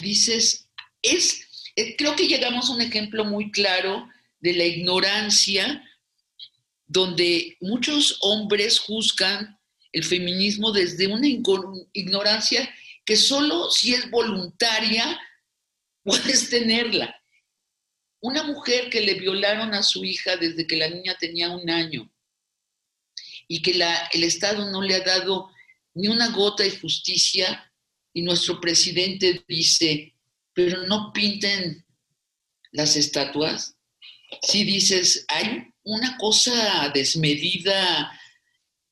Dices, 0.00 0.68
es, 1.02 1.70
eh, 1.76 1.96
creo 1.96 2.16
que 2.16 2.28
llegamos 2.28 2.68
a 2.68 2.72
un 2.72 2.80
ejemplo 2.80 3.24
muy 3.24 3.50
claro 3.50 4.08
de 4.40 4.54
la 4.54 4.64
ignorancia, 4.64 5.84
donde 6.86 7.56
muchos 7.60 8.18
hombres 8.20 8.80
juzgan 8.80 9.58
el 9.92 10.04
feminismo 10.04 10.72
desde 10.72 11.06
una 11.06 11.26
ignorancia 11.92 12.68
que 13.04 13.16
solo 13.16 13.70
si 13.70 13.94
es 13.94 14.10
voluntaria 14.10 15.18
puedes 16.04 16.50
tenerla. 16.50 17.14
Una 18.20 18.42
mujer 18.42 18.90
que 18.90 19.00
le 19.00 19.14
violaron 19.14 19.74
a 19.74 19.82
su 19.82 20.04
hija 20.04 20.36
desde 20.36 20.66
que 20.66 20.76
la 20.76 20.88
niña 20.88 21.16
tenía 21.18 21.50
un 21.50 21.70
año 21.70 22.10
y 23.48 23.62
que 23.62 23.72
el 24.12 24.24
Estado 24.24 24.70
no 24.70 24.82
le 24.82 24.94
ha 24.94 25.00
dado 25.00 25.50
ni 25.94 26.08
una 26.08 26.28
gota 26.28 26.62
de 26.62 26.78
justicia 26.78 27.69
y 28.12 28.22
nuestro 28.22 28.60
presidente 28.60 29.44
dice, 29.46 30.14
pero 30.52 30.86
no 30.86 31.12
pinten 31.12 31.84
las 32.72 32.96
estatuas. 32.96 33.74
Si 34.42 34.64
dices, 34.64 35.24
hay 35.28 35.64
una 35.82 36.16
cosa 36.18 36.90
desmedida 36.94 38.12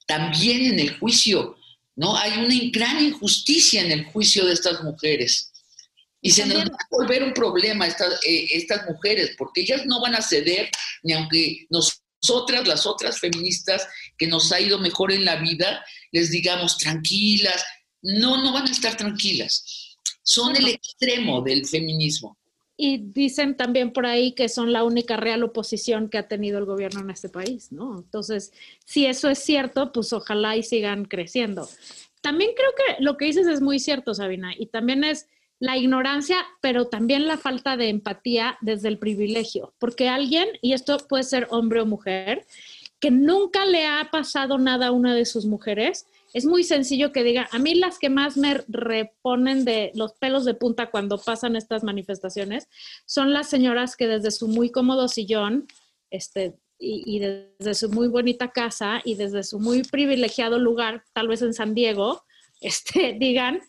también 0.06 0.72
en 0.72 0.80
el 0.80 0.98
juicio, 0.98 1.56
¿no? 1.96 2.16
Hay 2.16 2.32
una 2.38 2.54
gran 2.72 3.04
injusticia 3.04 3.82
en 3.82 3.92
el 3.92 4.04
juicio 4.06 4.46
de 4.46 4.54
estas 4.54 4.82
mujeres. 4.82 5.52
Y 6.20 6.30
se 6.30 6.46
nos 6.46 6.58
va 6.58 6.74
a 6.74 6.88
volver 6.90 7.22
un 7.22 7.32
problema 7.32 7.86
estas, 7.86 8.14
eh, 8.24 8.48
estas 8.50 8.88
mujeres, 8.88 9.34
porque 9.38 9.60
ellas 9.60 9.86
no 9.86 10.00
van 10.00 10.14
a 10.14 10.22
ceder, 10.22 10.70
ni 11.02 11.12
aunque 11.12 11.66
nosotras, 11.70 12.66
las 12.66 12.86
otras 12.86 13.20
feministas, 13.20 13.86
que 14.16 14.26
nos 14.26 14.50
ha 14.50 14.60
ido 14.60 14.78
mejor 14.78 15.12
en 15.12 15.24
la 15.24 15.36
vida, 15.36 15.84
les 16.10 16.30
digamos 16.30 16.78
tranquilas. 16.78 17.64
No, 18.02 18.42
no 18.42 18.52
van 18.52 18.68
a 18.68 18.70
estar 18.70 18.96
tranquilas. 18.96 19.96
Son 20.22 20.54
el 20.56 20.68
extremo 20.68 21.42
del 21.42 21.66
feminismo. 21.66 22.36
Y 22.76 22.98
dicen 22.98 23.56
también 23.56 23.92
por 23.92 24.06
ahí 24.06 24.32
que 24.32 24.48
son 24.48 24.72
la 24.72 24.84
única 24.84 25.16
real 25.16 25.42
oposición 25.42 26.08
que 26.08 26.18
ha 26.18 26.28
tenido 26.28 26.58
el 26.58 26.64
gobierno 26.64 27.00
en 27.00 27.10
este 27.10 27.28
país, 27.28 27.72
¿no? 27.72 27.98
Entonces, 27.98 28.52
si 28.84 29.06
eso 29.06 29.28
es 29.28 29.40
cierto, 29.40 29.92
pues 29.92 30.12
ojalá 30.12 30.56
y 30.56 30.62
sigan 30.62 31.04
creciendo. 31.04 31.68
También 32.20 32.50
creo 32.54 32.70
que 32.76 33.02
lo 33.02 33.16
que 33.16 33.24
dices 33.24 33.48
es 33.48 33.60
muy 33.60 33.80
cierto, 33.80 34.14
Sabina, 34.14 34.52
y 34.56 34.66
también 34.66 35.02
es 35.02 35.26
la 35.60 35.76
ignorancia, 35.76 36.36
pero 36.60 36.86
también 36.86 37.26
la 37.26 37.36
falta 37.36 37.76
de 37.76 37.88
empatía 37.88 38.58
desde 38.60 38.88
el 38.88 38.98
privilegio, 38.98 39.74
porque 39.78 40.08
alguien, 40.08 40.46
y 40.62 40.72
esto 40.72 40.98
puede 41.08 41.24
ser 41.24 41.48
hombre 41.50 41.80
o 41.80 41.86
mujer, 41.86 42.46
que 43.00 43.10
nunca 43.10 43.66
le 43.66 43.86
ha 43.86 44.08
pasado 44.10 44.58
nada 44.58 44.88
a 44.88 44.92
una 44.92 45.14
de 45.14 45.24
sus 45.24 45.46
mujeres, 45.46 46.06
es 46.38 46.46
muy 46.46 46.62
sencillo 46.62 47.12
que 47.12 47.24
diga, 47.24 47.48
a 47.50 47.58
mí 47.58 47.74
las 47.74 47.98
que 47.98 48.10
más 48.10 48.36
me 48.36 48.54
reponen 48.68 49.64
de 49.64 49.90
los 49.94 50.12
pelos 50.14 50.44
de 50.44 50.54
punta 50.54 50.90
cuando 50.90 51.18
pasan 51.18 51.56
estas 51.56 51.82
manifestaciones 51.82 52.68
son 53.06 53.32
las 53.32 53.50
señoras 53.50 53.96
que 53.96 54.06
desde 54.06 54.30
su 54.30 54.46
muy 54.46 54.70
cómodo 54.70 55.08
sillón, 55.08 55.66
este, 56.10 56.56
y, 56.78 57.18
desde 57.18 57.74
su 57.74 57.90
muy 57.90 58.06
bonita 58.06 58.52
casa 58.52 59.02
y 59.04 59.16
desde 59.16 59.42
su 59.42 59.58
muy 59.58 59.82
privilegiado 59.82 60.60
lugar, 60.60 61.04
tal 61.12 61.26
vez 61.26 61.42
en 61.42 61.52
San 61.54 61.74
Diego, 61.74 62.22
este, 62.60 63.16
digan, 63.18 63.60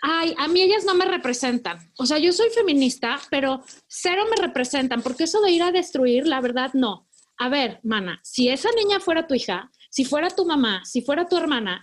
ay, 0.00 0.34
a 0.38 0.48
mí 0.48 0.62
ellas 0.62 0.84
no 0.86 0.94
me 0.94 1.04
representan. 1.04 1.92
O 1.98 2.06
sea, 2.06 2.18
yo 2.18 2.32
soy 2.32 2.48
feminista, 2.48 3.20
pero 3.30 3.62
cero 3.88 4.24
me 4.30 4.40
representan, 4.42 5.02
porque 5.02 5.24
eso 5.24 5.42
de 5.42 5.50
ir 5.50 5.62
a 5.62 5.70
destruir, 5.70 6.26
la 6.26 6.40
verdad, 6.40 6.70
no. 6.72 7.06
A 7.38 7.50
ver, 7.50 7.80
mana, 7.82 8.18
si 8.24 8.48
esa 8.48 8.70
niña 8.72 9.00
fuera 9.00 9.26
tu 9.26 9.34
hija, 9.34 9.70
si 9.90 10.04
fuera 10.04 10.30
tu 10.30 10.46
mamá, 10.46 10.82
si 10.84 11.02
fuera 11.02 11.28
tu 11.28 11.36
hermana, 11.36 11.82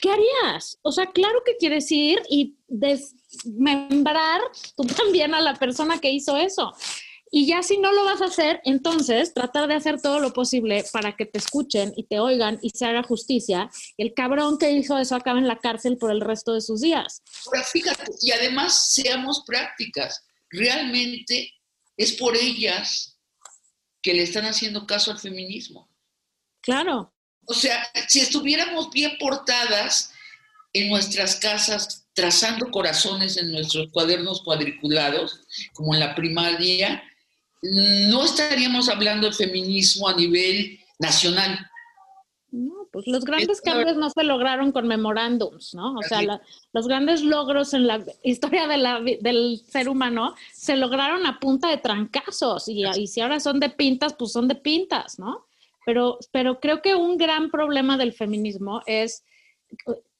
¿qué 0.00 0.10
harías? 0.10 0.78
O 0.82 0.92
sea, 0.92 1.06
claro 1.06 1.42
que 1.44 1.56
quieres 1.56 1.90
ir 1.90 2.20
y 2.28 2.56
desmembrar 2.68 4.40
tú 4.76 4.84
también 4.96 5.34
a 5.34 5.40
la 5.40 5.54
persona 5.54 5.98
que 5.98 6.10
hizo 6.10 6.36
eso. 6.36 6.72
Y 7.30 7.46
ya 7.46 7.62
si 7.62 7.78
no 7.78 7.92
lo 7.92 8.04
vas 8.04 8.22
a 8.22 8.26
hacer, 8.26 8.60
entonces 8.64 9.34
tratar 9.34 9.66
de 9.66 9.74
hacer 9.74 10.00
todo 10.00 10.20
lo 10.20 10.32
posible 10.32 10.84
para 10.92 11.16
que 11.16 11.26
te 11.26 11.38
escuchen 11.38 11.92
y 11.96 12.04
te 12.04 12.20
oigan 12.20 12.58
y 12.62 12.70
se 12.70 12.86
haga 12.86 13.02
justicia. 13.02 13.68
El 13.98 14.14
cabrón 14.14 14.58
que 14.58 14.70
hizo 14.70 14.96
eso 14.96 15.16
acaba 15.16 15.38
en 15.38 15.48
la 15.48 15.58
cárcel 15.58 15.98
por 15.98 16.10
el 16.12 16.20
resto 16.20 16.54
de 16.54 16.60
sus 16.60 16.80
días. 16.80 17.22
Ahora, 17.46 17.64
fíjate, 17.64 18.04
y 18.22 18.30
además 18.30 18.92
seamos 18.92 19.42
prácticas. 19.44 20.24
Realmente 20.50 21.52
es 21.96 22.12
por 22.12 22.36
ellas 22.36 23.18
que 24.00 24.14
le 24.14 24.22
están 24.22 24.44
haciendo 24.44 24.86
caso 24.86 25.10
al 25.10 25.18
feminismo. 25.18 25.90
Claro. 26.60 27.12
O 27.46 27.54
sea, 27.54 27.86
si 28.08 28.20
estuviéramos 28.20 28.90
bien 28.90 29.12
portadas 29.18 30.12
en 30.72 30.88
nuestras 30.90 31.36
casas, 31.36 32.06
trazando 32.12 32.70
corazones 32.70 33.36
en 33.36 33.52
nuestros 33.52 33.88
cuadernos 33.90 34.42
cuadriculados, 34.42 35.40
como 35.72 35.94
en 35.94 36.00
la 36.00 36.14
primaria, 36.14 37.02
no 37.62 38.24
estaríamos 38.24 38.88
hablando 38.88 39.28
de 39.28 39.34
feminismo 39.34 40.08
a 40.08 40.14
nivel 40.14 40.78
nacional. 40.98 41.58
No, 42.50 42.88
pues 42.92 43.06
los 43.06 43.24
grandes 43.24 43.60
cambios 43.60 43.96
no 43.96 44.08
se 44.08 44.22
lograron 44.22 44.72
con 44.72 44.86
memorándums, 44.86 45.74
¿no? 45.74 45.94
O 45.94 46.02
sea, 46.02 46.40
los 46.72 46.88
grandes 46.88 47.22
logros 47.22 47.74
en 47.74 47.86
la 47.86 48.02
historia 48.22 48.66
del 48.66 49.60
ser 49.68 49.88
humano 49.88 50.34
se 50.54 50.76
lograron 50.76 51.26
a 51.26 51.38
punta 51.38 51.68
de 51.68 51.76
trancazos 51.76 52.68
y, 52.68 52.84
y 52.96 53.06
si 53.08 53.20
ahora 53.20 53.40
son 53.40 53.60
de 53.60 53.68
pintas, 53.68 54.14
pues 54.14 54.32
son 54.32 54.48
de 54.48 54.54
pintas, 54.54 55.18
¿no? 55.18 55.46
Pero, 55.86 56.18
pero 56.32 56.58
creo 56.58 56.82
que 56.82 56.96
un 56.96 57.16
gran 57.16 57.48
problema 57.48 57.96
del 57.96 58.12
feminismo 58.12 58.82
es 58.86 59.24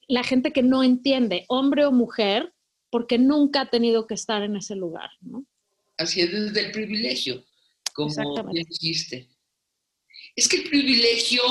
la 0.07 0.23
gente 0.23 0.53
que 0.53 0.63
no 0.63 0.85
entiende, 0.85 1.45
hombre 1.49 1.85
o 1.85 1.91
mujer, 1.91 2.55
porque 2.89 3.19
nunca 3.19 3.63
ha 3.63 3.69
tenido 3.69 4.07
que 4.07 4.15
estar 4.15 4.45
en 4.45 4.55
ese 4.55 4.77
lugar, 4.77 5.11
¿no? 5.21 5.45
Así 5.99 6.21
es 6.21 6.31
desde 6.31 6.67
el 6.67 6.71
privilegio, 6.71 7.45
como 7.93 8.15
dijiste. 8.53 9.29
Es 10.37 10.49
que 10.49 10.59
el 10.59 10.69
privilegio 10.69 11.43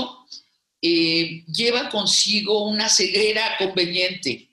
eh, 0.81 1.43
lleva 1.47 1.89
consigo 1.89 2.69
una 2.69 2.87
ceguera 2.87 3.57
conveniente. 3.57 4.49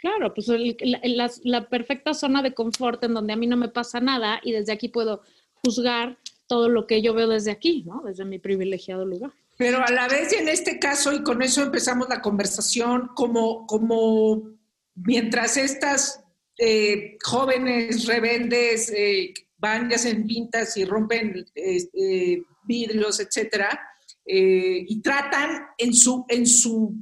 Claro, 0.00 0.32
pues 0.34 0.46
la, 0.48 1.30
la, 1.42 1.68
perfecta 1.68 2.14
zona 2.14 2.42
de 2.42 2.54
confort 2.54 3.02
en 3.02 3.14
donde 3.14 3.32
a 3.32 3.36
mí 3.36 3.48
no 3.48 3.56
me 3.56 3.68
pasa 3.68 3.98
nada 3.98 4.40
y 4.44 4.52
desde 4.52 4.72
aquí 4.72 4.88
puedo 4.88 5.22
juzgar 5.52 6.18
todo 6.52 6.68
lo 6.68 6.86
que 6.86 7.00
yo 7.00 7.14
veo 7.14 7.28
desde 7.28 7.50
aquí, 7.50 7.82
¿no? 7.86 8.02
Desde 8.04 8.26
mi 8.26 8.38
privilegiado 8.38 9.06
lugar. 9.06 9.32
Pero 9.56 9.78
a 9.82 9.90
la 9.90 10.06
vez, 10.06 10.34
y 10.34 10.36
en 10.36 10.50
este 10.50 10.78
caso, 10.78 11.10
y 11.14 11.22
con 11.22 11.40
eso 11.40 11.62
empezamos 11.62 12.10
la 12.10 12.20
conversación, 12.20 13.08
como, 13.14 13.66
como 13.66 14.50
mientras 14.94 15.56
estas 15.56 16.22
eh, 16.58 17.16
jóvenes 17.22 18.04
rebeldes 18.04 18.92
eh, 18.94 19.32
van 19.56 19.90
y 19.90 19.94
hacen 19.94 20.26
pintas 20.26 20.76
y 20.76 20.84
rompen 20.84 21.42
eh, 21.54 22.42
vidrios, 22.64 23.18
etcétera, 23.18 23.80
y 24.26 25.00
tratan 25.00 25.68
en, 25.78 25.94
su, 25.94 26.26
en, 26.28 26.46
su, 26.46 26.94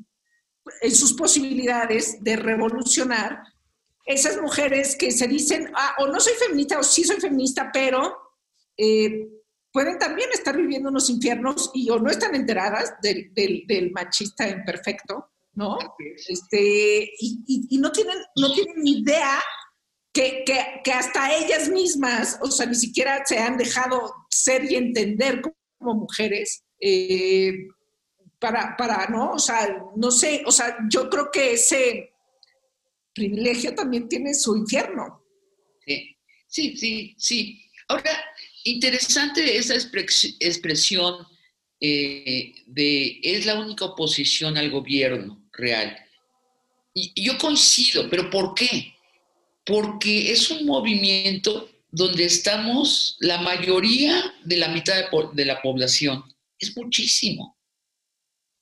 en 0.80 0.94
sus 0.94 1.14
posibilidades 1.14 2.22
de 2.22 2.36
revolucionar, 2.36 3.42
esas 4.06 4.40
mujeres 4.40 4.94
que 4.94 5.10
se 5.10 5.26
dicen, 5.26 5.72
ah, 5.74 5.96
o 5.98 6.06
no 6.06 6.20
soy 6.20 6.34
feminista, 6.34 6.78
o 6.78 6.84
sí 6.84 7.02
soy 7.02 7.16
feminista, 7.16 7.70
pero 7.72 8.16
pueden 9.72 9.98
también 9.98 10.28
estar 10.32 10.56
viviendo 10.56 10.88
unos 10.88 11.10
infiernos 11.10 11.70
y 11.74 11.88
o 11.90 11.98
no 11.98 12.10
están 12.10 12.34
enteradas 12.34 12.94
del, 13.02 13.32
del, 13.34 13.90
machista 13.92 14.48
imperfecto, 14.48 15.30
¿no? 15.54 15.78
Este, 16.28 17.10
y, 17.18 17.78
no, 17.78 17.92
tienen, 17.92 18.18
no 18.36 18.52
tienen 18.52 18.82
ni 18.82 19.00
idea 19.00 19.40
que, 20.12 20.42
que, 20.44 20.80
que, 20.82 20.92
hasta 20.92 21.34
ellas 21.34 21.68
mismas, 21.68 22.38
o 22.42 22.50
sea, 22.50 22.66
ni 22.66 22.74
siquiera 22.74 23.22
se 23.24 23.38
han 23.38 23.56
dejado 23.56 24.12
ser 24.28 24.70
y 24.70 24.74
entender 24.74 25.40
como 25.78 25.94
mujeres. 25.94 26.64
Eh, 26.80 27.52
para, 28.40 28.74
para, 28.76 29.06
¿no? 29.08 29.32
O 29.32 29.38
sea, 29.38 29.68
no 29.96 30.10
sé, 30.10 30.42
o 30.46 30.50
sea, 30.50 30.78
yo 30.90 31.08
creo 31.10 31.30
que 31.30 31.52
ese 31.52 32.14
privilegio 33.14 33.74
también 33.74 34.08
tiene 34.08 34.34
su 34.34 34.56
infierno. 34.56 35.22
Sí, 35.84 36.16
sí, 36.48 36.76
sí, 36.76 37.14
sí. 37.18 37.70
Ahora, 37.88 38.10
interesante 38.64 39.56
esa 39.56 39.74
expres- 39.74 40.36
expresión 40.40 41.26
eh, 41.80 42.54
de 42.66 43.20
es 43.22 43.46
la 43.46 43.58
única 43.58 43.84
oposición 43.86 44.56
al 44.58 44.70
gobierno 44.70 45.42
real. 45.52 45.96
Y, 46.94 47.12
y 47.14 47.24
yo 47.26 47.38
coincido, 47.38 48.08
pero 48.10 48.28
¿por 48.30 48.54
qué? 48.54 48.94
Porque 49.64 50.32
es 50.32 50.50
un 50.50 50.66
movimiento 50.66 51.70
donde 51.90 52.24
estamos 52.24 53.16
la 53.20 53.40
mayoría 53.40 54.34
de 54.44 54.56
la 54.56 54.68
mitad 54.68 54.94
de, 55.32 55.44
la 55.44 55.60
población. 55.62 56.22
Es 56.58 56.76
muchísimo. 56.76 57.56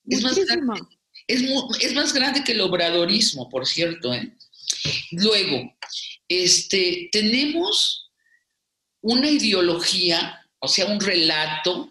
Es 0.07 0.23
más, 0.23 0.37
Muchísimo. 0.39 0.73
grande, 0.75 0.97
es, 1.27 1.43
mu- 1.43 1.69
es 1.81 1.95
más 1.95 2.13
grande 2.13 2.43
que 2.45 2.53
el 2.53 2.61
obradorismo, 2.61 3.49
por 3.49 3.67
cierto. 3.67 4.15
¿eh? 4.15 4.35
Luego, 5.11 5.75
este, 6.29 7.09
tenemos 7.13 8.08
una 9.09 9.31
ideología, 9.31 10.47
o 10.59 10.69
sea, 10.69 10.85
un 10.85 11.01
relato, 11.01 11.91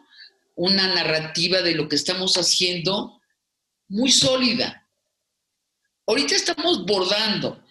una 0.55 0.93
narrativa 0.93 1.63
de 1.63 1.73
lo 1.73 1.89
que 1.89 1.95
estamos 1.95 2.35
haciendo 2.35 3.19
muy 3.87 4.11
sólida. 4.11 4.87
Ahorita 6.05 6.35
estamos 6.35 6.85
bordando, 6.85 7.63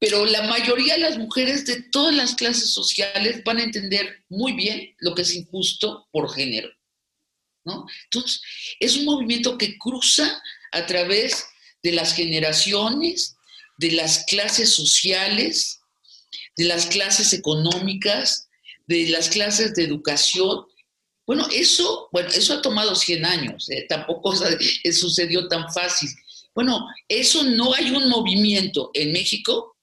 pero 0.00 0.26
la 0.26 0.42
mayoría 0.48 0.94
de 0.94 1.00
las 1.00 1.16
mujeres 1.16 1.64
de 1.64 1.82
todas 1.92 2.12
las 2.12 2.34
clases 2.34 2.74
sociales 2.74 3.44
van 3.44 3.58
a 3.58 3.62
entender 3.62 4.24
muy 4.28 4.52
bien 4.52 4.96
lo 4.98 5.14
que 5.14 5.22
es 5.22 5.32
injusto 5.32 6.08
por 6.10 6.34
género. 6.34 6.68
¿no? 7.64 7.86
Entonces, 8.06 8.42
es 8.80 8.96
un 8.96 9.04
movimiento 9.04 9.56
que 9.56 9.78
cruza 9.78 10.42
a 10.72 10.86
través 10.86 11.46
de 11.84 11.92
las 11.92 12.14
generaciones, 12.14 13.36
de 13.78 13.92
las 13.92 14.24
clases 14.24 14.74
sociales, 14.74 15.78
de 16.56 16.64
las 16.64 16.86
clases 16.86 17.32
económicas, 17.32 18.48
de 18.92 19.10
las 19.10 19.28
clases 19.28 19.74
de 19.74 19.84
educación. 19.84 20.66
Bueno, 21.26 21.46
eso, 21.52 22.08
bueno, 22.12 22.28
eso 22.28 22.54
ha 22.54 22.62
tomado 22.62 22.94
100 22.94 23.24
años, 23.24 23.70
¿eh? 23.70 23.86
tampoco 23.88 24.34
eh, 24.84 24.92
sucedió 24.92 25.48
tan 25.48 25.72
fácil. 25.72 26.10
Bueno, 26.54 26.86
eso 27.08 27.44
no 27.44 27.72
hay 27.74 27.90
un 27.90 28.08
movimiento 28.08 28.90
en 28.94 29.12
México 29.12 29.76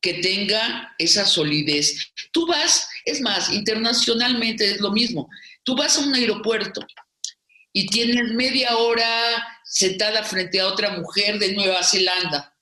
que 0.00 0.14
tenga 0.14 0.94
esa 0.98 1.26
solidez. 1.26 2.12
Tú 2.32 2.46
vas, 2.46 2.88
es 3.04 3.20
más, 3.20 3.52
internacionalmente 3.52 4.70
es 4.70 4.80
lo 4.80 4.90
mismo. 4.90 5.28
Tú 5.62 5.76
vas 5.76 5.98
a 5.98 6.00
un 6.00 6.14
aeropuerto 6.14 6.80
y 7.72 7.86
tienes 7.86 8.32
media 8.32 8.76
hora 8.78 9.06
sentada 9.64 10.24
frente 10.24 10.58
a 10.60 10.68
otra 10.68 10.96
mujer 10.98 11.38
de 11.38 11.52
Nueva 11.52 11.82
Zelanda. 11.82 12.56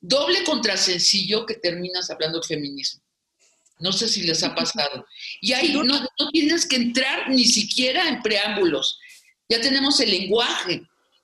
Doble 0.00 0.44
contrasencillo 0.44 1.44
que 1.44 1.54
terminas 1.54 2.08
hablando 2.10 2.38
de 2.40 2.46
feminismo. 2.46 3.02
No 3.78 3.92
sé 3.92 4.08
si 4.08 4.22
les 4.22 4.42
ha 4.42 4.54
pasado. 4.54 5.06
Y 5.40 5.52
ahí 5.52 5.72
no, 5.72 5.84
no 5.84 6.30
tienes 6.32 6.66
que 6.66 6.76
entrar 6.76 7.28
ni 7.28 7.44
siquiera 7.44 8.08
en 8.08 8.22
preámbulos. 8.22 8.98
Ya 9.48 9.60
tenemos 9.60 10.00
el 10.00 10.10
lenguaje. 10.10 10.82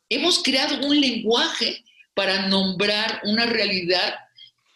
Hemos 0.09 0.43
creado 0.43 0.87
un 0.87 1.01
lenguaje 1.01 1.83
para 2.15 2.49
nombrar 2.49 3.21
una 3.25 3.47
realidad 3.47 4.15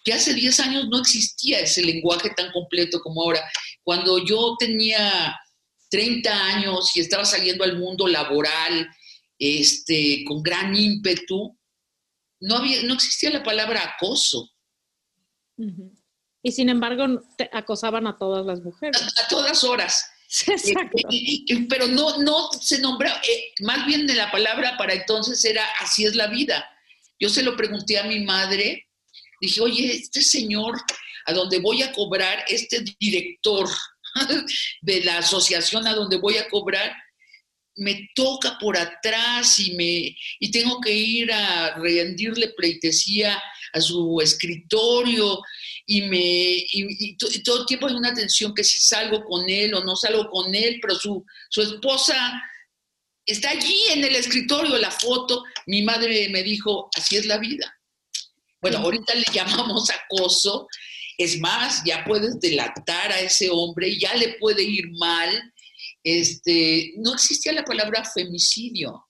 que 0.04 0.12
hace 0.12 0.34
10 0.34 0.60
años 0.60 0.88
no 0.88 1.00
existía 1.00 1.58
ese 1.58 1.82
lenguaje 1.82 2.30
tan 2.36 2.52
completo 2.52 3.00
como 3.00 3.22
ahora. 3.22 3.40
Cuando 3.82 4.24
yo 4.24 4.56
tenía 4.58 5.36
30 5.90 6.32
años 6.32 6.96
y 6.96 7.00
estaba 7.00 7.24
saliendo 7.24 7.64
al 7.64 7.76
mundo 7.76 8.06
laboral 8.06 8.88
este, 9.38 10.24
con 10.24 10.42
gran 10.42 10.74
ímpetu, 10.76 11.58
no, 12.40 12.56
había, 12.56 12.82
no 12.84 12.94
existía 12.94 13.30
la 13.30 13.42
palabra 13.42 13.96
acoso. 13.96 14.48
Y 16.46 16.52
sin 16.52 16.68
embargo, 16.68 17.24
te 17.36 17.50
acosaban 17.52 18.06
a 18.06 18.16
todas 18.16 18.46
las 18.46 18.60
mujeres. 18.60 19.02
A, 19.02 19.22
a 19.24 19.28
todas 19.28 19.64
horas. 19.64 20.08
Exacto. 20.46 20.96
Eh, 21.10 21.42
eh, 21.48 21.66
pero 21.68 21.88
no, 21.88 22.18
no 22.18 22.50
se 22.52 22.78
nombraba, 22.78 23.20
eh, 23.28 23.52
más 23.62 23.84
bien 23.84 24.06
de 24.06 24.14
la 24.14 24.30
palabra 24.30 24.76
para 24.76 24.94
entonces 24.94 25.44
era 25.44 25.64
así 25.80 26.04
es 26.04 26.14
la 26.14 26.28
vida. 26.28 26.64
Yo 27.18 27.28
se 27.28 27.42
lo 27.42 27.56
pregunté 27.56 27.98
a 27.98 28.04
mi 28.04 28.20
madre, 28.20 28.86
dije, 29.40 29.60
oye, 29.60 29.92
este 29.92 30.22
señor 30.22 30.80
a 31.24 31.32
donde 31.32 31.58
voy 31.58 31.82
a 31.82 31.90
cobrar, 31.90 32.44
este 32.46 32.84
director 33.00 33.68
de 34.82 35.02
la 35.02 35.18
asociación 35.18 35.84
a 35.88 35.94
donde 35.94 36.18
voy 36.18 36.36
a 36.36 36.48
cobrar, 36.48 36.94
me 37.74 38.08
toca 38.14 38.56
por 38.60 38.78
atrás 38.78 39.58
y, 39.58 39.74
me, 39.74 40.16
y 40.38 40.50
tengo 40.52 40.80
que 40.80 40.92
ir 40.92 41.32
a 41.32 41.74
rendirle 41.74 42.50
pleitesía 42.50 43.42
a 43.72 43.80
su 43.80 44.20
escritorio 44.20 45.42
y, 45.86 46.02
me, 46.02 46.18
y, 46.18 46.66
y, 46.72 47.16
to, 47.16 47.28
y, 47.32 47.42
todo 47.42 47.60
el 47.60 47.66
tiempo 47.66 47.86
hay 47.86 47.94
una 47.94 48.12
tensión 48.12 48.52
que 48.54 48.64
si 48.64 48.78
salgo 48.78 49.24
con 49.24 49.48
él 49.48 49.72
o 49.74 49.84
no 49.84 49.94
salgo 49.94 50.28
con 50.28 50.52
él, 50.54 50.78
pero 50.82 50.96
su, 50.96 51.24
su 51.48 51.62
esposa 51.62 52.42
está 53.24 53.50
allí 53.50 53.82
en 53.90 54.04
el 54.04 54.16
escritorio, 54.16 54.76
la 54.78 54.90
foto. 54.90 55.44
Mi 55.66 55.82
madre 55.82 56.28
me 56.30 56.42
dijo, 56.42 56.88
así 56.96 57.16
es 57.16 57.26
la 57.26 57.38
vida. 57.38 57.72
Bueno, 58.60 58.78
ahorita 58.78 59.14
le 59.14 59.24
llamamos 59.32 59.90
acoso. 59.90 60.68
Es 61.18 61.38
más, 61.38 61.82
ya 61.84 62.04
puedes 62.04 62.38
delatar 62.40 63.12
a 63.12 63.20
ese 63.20 63.48
hombre, 63.50 63.98
ya 63.98 64.14
le 64.14 64.36
puede 64.38 64.62
ir 64.62 64.90
mal. 64.92 65.52
Este, 66.02 66.94
no 66.98 67.14
existía 67.14 67.52
la 67.52 67.64
palabra 67.64 68.04
femicidio. 68.04 69.04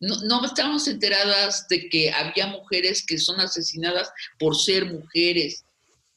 No, 0.00 0.16
no 0.22 0.44
estábamos 0.44 0.86
enteradas 0.86 1.66
de 1.68 1.88
que 1.88 2.12
había 2.12 2.46
mujeres 2.46 3.04
que 3.04 3.18
son 3.18 3.40
asesinadas 3.40 4.10
por 4.38 4.56
ser 4.56 4.86
mujeres. 4.86 5.64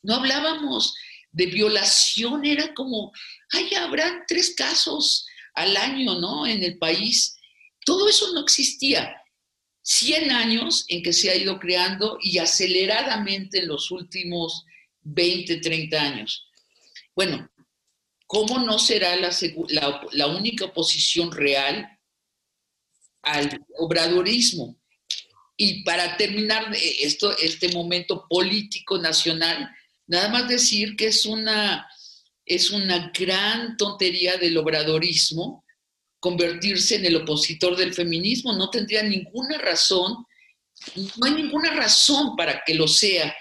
No 0.04 0.16
hablábamos 0.16 0.96
de 1.32 1.46
violación, 1.46 2.46
era 2.46 2.74
como, 2.74 3.12
ay, 3.52 3.74
habrán 3.76 4.24
tres 4.28 4.54
casos 4.56 5.26
al 5.54 5.76
año, 5.78 6.20
¿no? 6.20 6.46
En 6.46 6.64
el 6.64 6.78
país. 6.78 7.36
Todo 7.86 8.10
eso 8.10 8.34
no 8.34 8.42
existía. 8.42 9.16
100 9.84 10.32
años 10.32 10.86
en 10.90 11.02
que 11.02 11.14
se 11.14 11.32
ha 11.32 11.36
ido 11.36 11.60
creando 11.60 12.18
y 12.22 12.38
aceleradamente 12.38 13.60
en 13.60 13.68
los 13.68 13.90
últimos 13.92 14.66
20, 15.02 15.58
30 15.58 16.02
años. 16.02 16.48
Bueno, 17.16 17.50
¿cómo 18.28 18.60
no 18.60 18.78
será 18.78 19.16
la, 19.16 20.28
única 20.28 20.66
oposición 20.66 21.32
real 21.32 22.00
al 23.24 23.66
obradorismo? 23.78 24.78
Y 25.58 25.84
para 25.84 26.16
terminar 26.18 26.74
esto, 26.74 27.36
este 27.38 27.70
momento 27.70 28.26
político 28.30 28.98
nacional, 28.98 29.70
nada 30.12 30.28
más 30.28 30.50
decir 30.50 30.98
que 30.98 31.08
es 31.08 31.26
una, 31.26 31.88
es 32.46 32.70
una 32.70 33.14
gran 33.18 33.78
tontería 33.78 34.36
del 34.36 34.58
obradorismo 34.58 35.64
convertirse 36.20 36.96
en 36.96 37.06
el 37.06 37.16
opositor 37.16 37.78
del 37.78 37.94
feminismo. 37.94 38.54
No 38.54 38.70
tendría 38.70 39.04
ninguna 39.04 39.58
razón, 39.58 40.26
no 40.96 41.26
hay 41.26 41.34
ninguna 41.34 41.72
razón 41.72 42.36
para 42.36 42.62
que 42.66 42.74
lo 42.74 42.90
sea, 42.90 43.34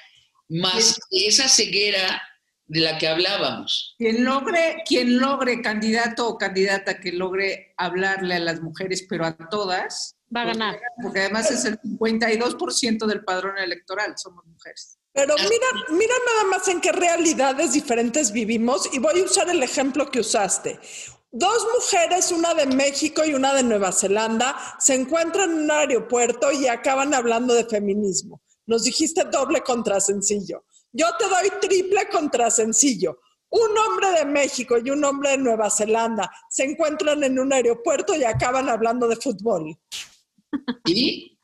más 0.49 0.97
que 1.11 1.27
esa 1.27 1.49
ceguera 1.49 2.23
de 2.67 2.81
la 2.81 2.99
que 2.99 3.09
hablábamos. 3.09 3.97
Quien 3.99 4.25
logre, 4.25 4.77
quien 4.87 5.19
logre 5.19 5.63
candidato 5.63 6.29
o 6.29 6.39
candidata 6.39 7.01
que 7.01 7.11
logre 7.11 7.75
hablarle 7.77 8.37
a 8.37 8.41
las 8.41 8.61
mujeres, 8.61 9.05
pero 9.09 9.27
a 9.27 9.37
todas, 9.37 10.15
va 10.35 10.43
a 10.43 10.47
ganar. 10.47 10.81
Porque 11.03 11.21
además 11.21 11.51
es 11.51 11.65
el 11.65 11.81
52% 11.81 13.07
del 13.07 13.25
padrón 13.25 13.59
electoral, 13.59 14.15
somos 14.17 14.45
mujeres. 14.47 14.99
Pero 15.13 15.35
mira, 15.35 15.87
mira 15.91 16.15
nada 16.27 16.45
más 16.51 16.69
en 16.69 16.81
qué 16.81 16.93
realidades 16.93 17.73
diferentes 17.73 18.31
vivimos 18.31 18.89
y 18.93 18.99
voy 18.99 19.21
a 19.21 19.25
usar 19.25 19.49
el 19.49 19.63
ejemplo 19.63 20.11
que 20.11 20.21
usaste. 20.21 20.79
Dos 21.33 21.67
mujeres, 21.75 22.33
una 22.33 22.55
de 22.55 22.67
México 22.67 23.25
y 23.25 23.35
una 23.35 23.55
de 23.55 23.63
Nueva 23.63 23.93
Zelanda, 23.93 24.57
se 24.79 24.95
encuentran 24.95 25.51
en 25.51 25.59
un 25.59 25.71
aeropuerto 25.71 26.51
y 26.53 26.67
acaban 26.67 27.15
hablando 27.15 27.55
de 27.55 27.65
feminismo. 27.65 28.41
Nos 28.67 28.85
dijiste 28.85 29.25
doble 29.25 29.63
contrasencillo. 29.63 30.65
Yo 30.93 31.07
te 31.19 31.29
doy 31.29 31.51
triple 31.61 32.09
contrasencillo. 32.09 33.21
Un 33.51 33.77
hombre 33.79 34.11
de 34.13 34.25
México 34.25 34.77
y 34.79 34.91
un 34.91 35.05
hombre 35.05 35.31
de 35.31 35.39
Nueva 35.39 35.71
Zelanda 35.71 36.31
se 36.49 36.65
encuentran 36.65 37.23
en 37.25 37.39
un 37.39 37.53
aeropuerto 37.53 38.15
y 38.15 38.23
acaban 38.23 38.69
hablando 38.69 39.09
de 39.09 39.17
fútbol. 39.17 39.77
¿Y? 40.87 41.39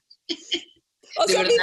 O 1.18 1.26
sea, 1.26 1.42
vivi 1.42 1.54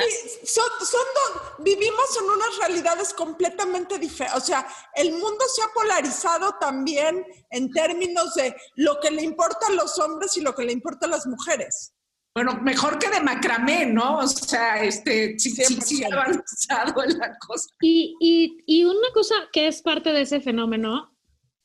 son, 0.46 0.66
son 0.80 1.06
do, 1.16 1.64
vivimos 1.64 2.18
en 2.20 2.30
unas 2.30 2.58
realidades 2.60 3.14
completamente 3.14 4.00
diferentes. 4.00 4.42
O 4.42 4.46
sea, 4.46 4.68
el 4.96 5.12
mundo 5.12 5.46
se 5.54 5.62
ha 5.62 5.68
polarizado 5.74 6.56
también 6.60 7.24
en 7.52 7.70
términos 7.72 8.34
de 8.34 8.56
lo 8.76 9.00
que 9.00 9.12
le 9.12 9.22
importa 9.22 9.68
a 9.68 9.74
los 9.74 10.00
hombres 10.00 10.36
y 10.38 10.42
lo 10.42 10.56
que 10.56 10.66
le 10.66 10.72
importa 10.72 11.06
a 11.06 11.10
las 11.10 11.28
mujeres. 11.28 11.94
Bueno, 12.36 12.60
mejor 12.64 12.98
que 12.98 13.12
de 13.12 13.20
macramé, 13.20 13.86
¿no? 13.86 14.18
O 14.18 14.28
sea, 14.28 14.84
este, 14.84 15.38
sí, 15.38 15.52
sí, 15.52 15.80
sí 15.82 16.04
avanzado 16.04 17.04
en 17.04 17.20
la 17.20 17.38
cosa. 17.38 17.68
Y, 17.80 18.16
y, 18.20 18.58
y 18.66 18.86
una 18.86 19.10
cosa 19.14 19.36
que 19.52 19.68
es 19.68 19.84
parte 19.84 20.12
de 20.12 20.22
ese 20.22 20.42
fenómeno, 20.42 21.16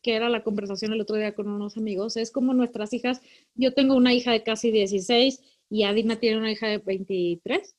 que 0.03 0.15
era 0.15 0.29
la 0.29 0.45
conversación 0.45 0.93
el 0.93 1.01
otro 1.01 1.17
día 1.17 1.35
con 1.35 1.49
unos 1.49 1.79
amigos, 1.79 2.19
es 2.19 2.31
como 2.31 2.53
nuestras 2.53 2.93
hijas, 2.93 3.23
yo 3.55 3.73
tengo 3.73 3.95
una 3.95 4.12
hija 4.12 4.31
de 4.31 4.43
casi 4.43 4.71
16 4.71 5.41
y 5.71 5.85
Adina 5.85 6.16
tiene 6.16 6.39
una 6.39 6.51
hija 6.51 6.66
de 6.66 6.79
23. 6.79 7.75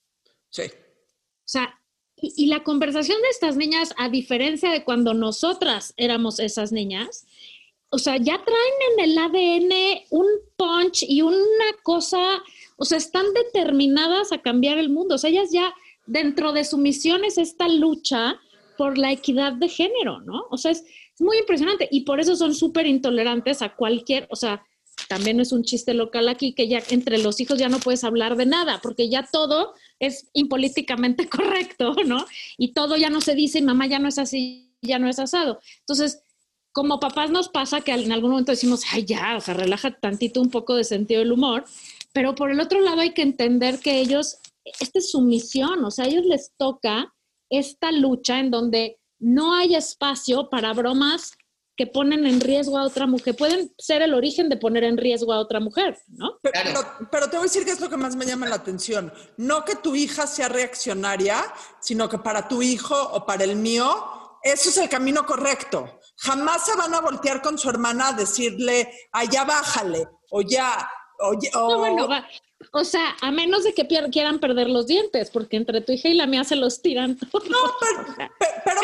Sí. 0.50 0.64
O 0.64 1.46
sea, 1.46 1.80
y, 2.16 2.34
y, 2.36 2.48
la 2.48 2.64
conversación 2.64 3.22
de 3.22 3.30
estas 3.30 3.56
niñas, 3.56 3.94
a 3.98 4.10
diferencia 4.10 4.72
de 4.72 4.84
cuando 4.84 5.14
nosotras 5.14 5.94
éramos 5.98 6.40
esas 6.40 6.72
niñas, 6.72 7.26
o 7.92 7.98
sea, 7.98 8.18
ya 8.18 8.44
traen 8.44 8.74
en 8.92 9.10
el 9.10 9.18
ADN 9.18 10.04
un 10.12 10.28
punch 10.56 11.04
y 11.08 11.22
una 11.22 11.74
cosa, 11.82 12.44
o 12.78 12.86
sea, 12.86 12.98
están 12.98 13.26
determinadas 13.34 14.32
a 14.32 14.42
cambiar 14.42 14.78
el 14.78 14.90
mundo. 14.90 15.16
O 15.16 15.18
sea, 15.18 15.30
ellas 15.30 15.50
ya 15.52 15.74
dentro 16.06 16.54
de 16.54 16.66
su 16.66 16.78
misión 16.78 17.26
es 17.26 17.38
esta 17.38 17.68
lucha 17.68 18.40
por 18.78 18.98
la 18.98 19.12
equidad 19.12 19.54
de 19.54 19.70
género, 19.70 20.22
¿no? 20.22 20.46
O 20.52 20.58
sea, 20.58 20.72
es, 20.72 20.84
es 21.14 21.22
muy 21.22 21.38
impresionante 21.38 21.88
y 21.92 22.02
por 22.02 22.20
eso 22.20 22.36
son 22.36 22.54
súper 22.54 22.86
intolerantes 22.86 23.62
a 23.62 23.76
cualquier, 23.76 24.28
o 24.30 24.36
sea, 24.36 24.64
también 25.08 25.40
es 25.40 25.52
un 25.52 25.64
chiste 25.64 25.94
local 25.94 26.30
aquí 26.30 26.54
que 26.54 26.68
ya 26.68 26.82
entre 26.90 27.18
los 27.18 27.40
hijos 27.40 27.58
ya 27.58 27.70
no 27.70 27.80
puedes 27.80 28.04
hablar 28.04 28.36
de 28.36 28.46
nada, 28.46 28.80
porque 28.82 29.10
ya 29.10 29.28
todo 29.32 29.74
es 30.00 30.30
impolíticamente 30.34 31.28
correcto, 31.30 31.96
¿no? 32.06 32.26
Y 32.58 32.74
todo 32.74 32.98
ya 32.98 33.10
no 33.10 33.22
se 33.22 33.36
dice, 33.36 33.62
mamá 33.62 33.88
ya 33.88 34.00
no 34.00 34.08
es 34.08 34.18
así, 34.18 34.76
ya 34.82 35.00
no 35.00 35.10
es 35.10 35.20
asado. 35.20 35.60
Entonces, 35.80 36.22
como 36.72 37.00
papás 37.00 37.32
nos 37.32 37.50
pasa 37.50 37.82
que 37.82 37.92
en 37.92 38.12
algún 38.12 38.32
momento 38.32 38.52
decimos, 38.52 38.84
ay, 38.92 39.06
ya, 39.06 39.38
o 39.38 39.42
sea, 39.42 39.54
relaja 39.54 39.92
tantito 40.00 40.42
un 40.42 40.50
poco 40.50 40.76
de 40.76 40.84
sentido 40.84 41.20
del 41.20 41.32
humor, 41.32 41.66
pero 42.14 42.36
por 42.36 42.52
el 42.52 42.60
otro 42.60 42.82
lado 42.82 43.02
hay 43.02 43.14
que 43.14 43.22
entender 43.22 43.80
que 43.80 44.00
ellos, 44.00 44.38
esta 44.80 45.00
es 45.00 45.12
su 45.12 45.22
misión, 45.22 45.84
o 45.84 45.92
sea, 45.92 46.06
a 46.06 46.08
ellos 46.08 46.26
les 46.26 46.54
toca 46.58 47.14
esta 47.50 47.92
lucha 47.92 48.40
en 48.40 48.52
donde 48.52 49.00
no 49.20 49.54
hay 49.54 49.76
espacio 49.76 50.50
para 50.50 50.74
bromas 50.74 51.34
que 51.80 51.88
ponen 51.88 52.26
en 52.26 52.42
riesgo 52.42 52.78
a 52.78 52.84
otra 52.84 53.08
mujer, 53.08 53.38
pueden 53.38 53.74
ser 53.78 54.02
el 54.02 54.14
origen 54.14 54.50
de 54.50 54.58
poner 54.58 54.84
en 54.84 54.98
riesgo 54.98 55.32
a 55.32 55.40
otra 55.40 55.62
mujer, 55.62 55.98
¿no? 56.10 56.38
Pero, 56.42 56.82
pero, 57.10 57.30
te 57.30 57.38
voy 57.38 57.46
a 57.46 57.48
decir 57.48 57.64
que 57.64 57.72
es 57.72 57.80
lo 57.80 57.90
que 57.90 57.96
más 57.96 58.18
me 58.18 58.26
llama 58.26 58.50
la 58.50 58.56
atención. 58.56 59.14
No 59.38 59.64
que 59.64 59.78
tu 59.78 59.96
hija 59.96 60.28
sea 60.28 60.50
reaccionaria, 60.50 61.42
sino 61.80 62.10
que 62.10 62.18
para 62.18 62.50
tu 62.50 62.62
hijo 62.62 63.02
o 63.14 63.26
para 63.26 63.46
el 63.46 63.56
mío, 63.56 63.96
eso 64.44 64.72
es 64.72 64.78
el 64.78 64.90
camino 64.90 65.26
correcto. 65.26 66.02
Jamás 66.18 66.66
se 66.66 66.76
van 66.76 66.94
a 66.94 67.00
voltear 67.00 67.42
con 67.42 67.58
su 67.58 67.70
hermana 67.70 68.10
a 68.10 68.14
decirle, 68.14 68.94
allá 69.14 69.46
bájale, 69.46 70.06
o 70.32 70.42
ya, 70.42 70.86
o, 71.22 71.30
o... 71.30 71.70
No, 71.72 71.78
bueno, 71.78 72.10
va. 72.10 72.28
O 72.74 72.84
sea, 72.84 73.16
a 73.22 73.32
menos 73.32 73.64
de 73.64 73.74
que 73.74 73.88
quieran 73.88 74.40
perder 74.40 74.70
los 74.70 74.86
dientes, 74.86 75.32
porque 75.32 75.58
entre 75.58 75.82
tu 75.82 75.94
hija 75.94 76.10
y 76.10 76.14
la 76.14 76.28
mía 76.28 76.44
se 76.44 76.56
los 76.56 76.82
tiran 76.82 77.18
todos. 77.32 77.50
No, 77.50 77.58
pero, 77.80 78.30
pero 78.66 78.82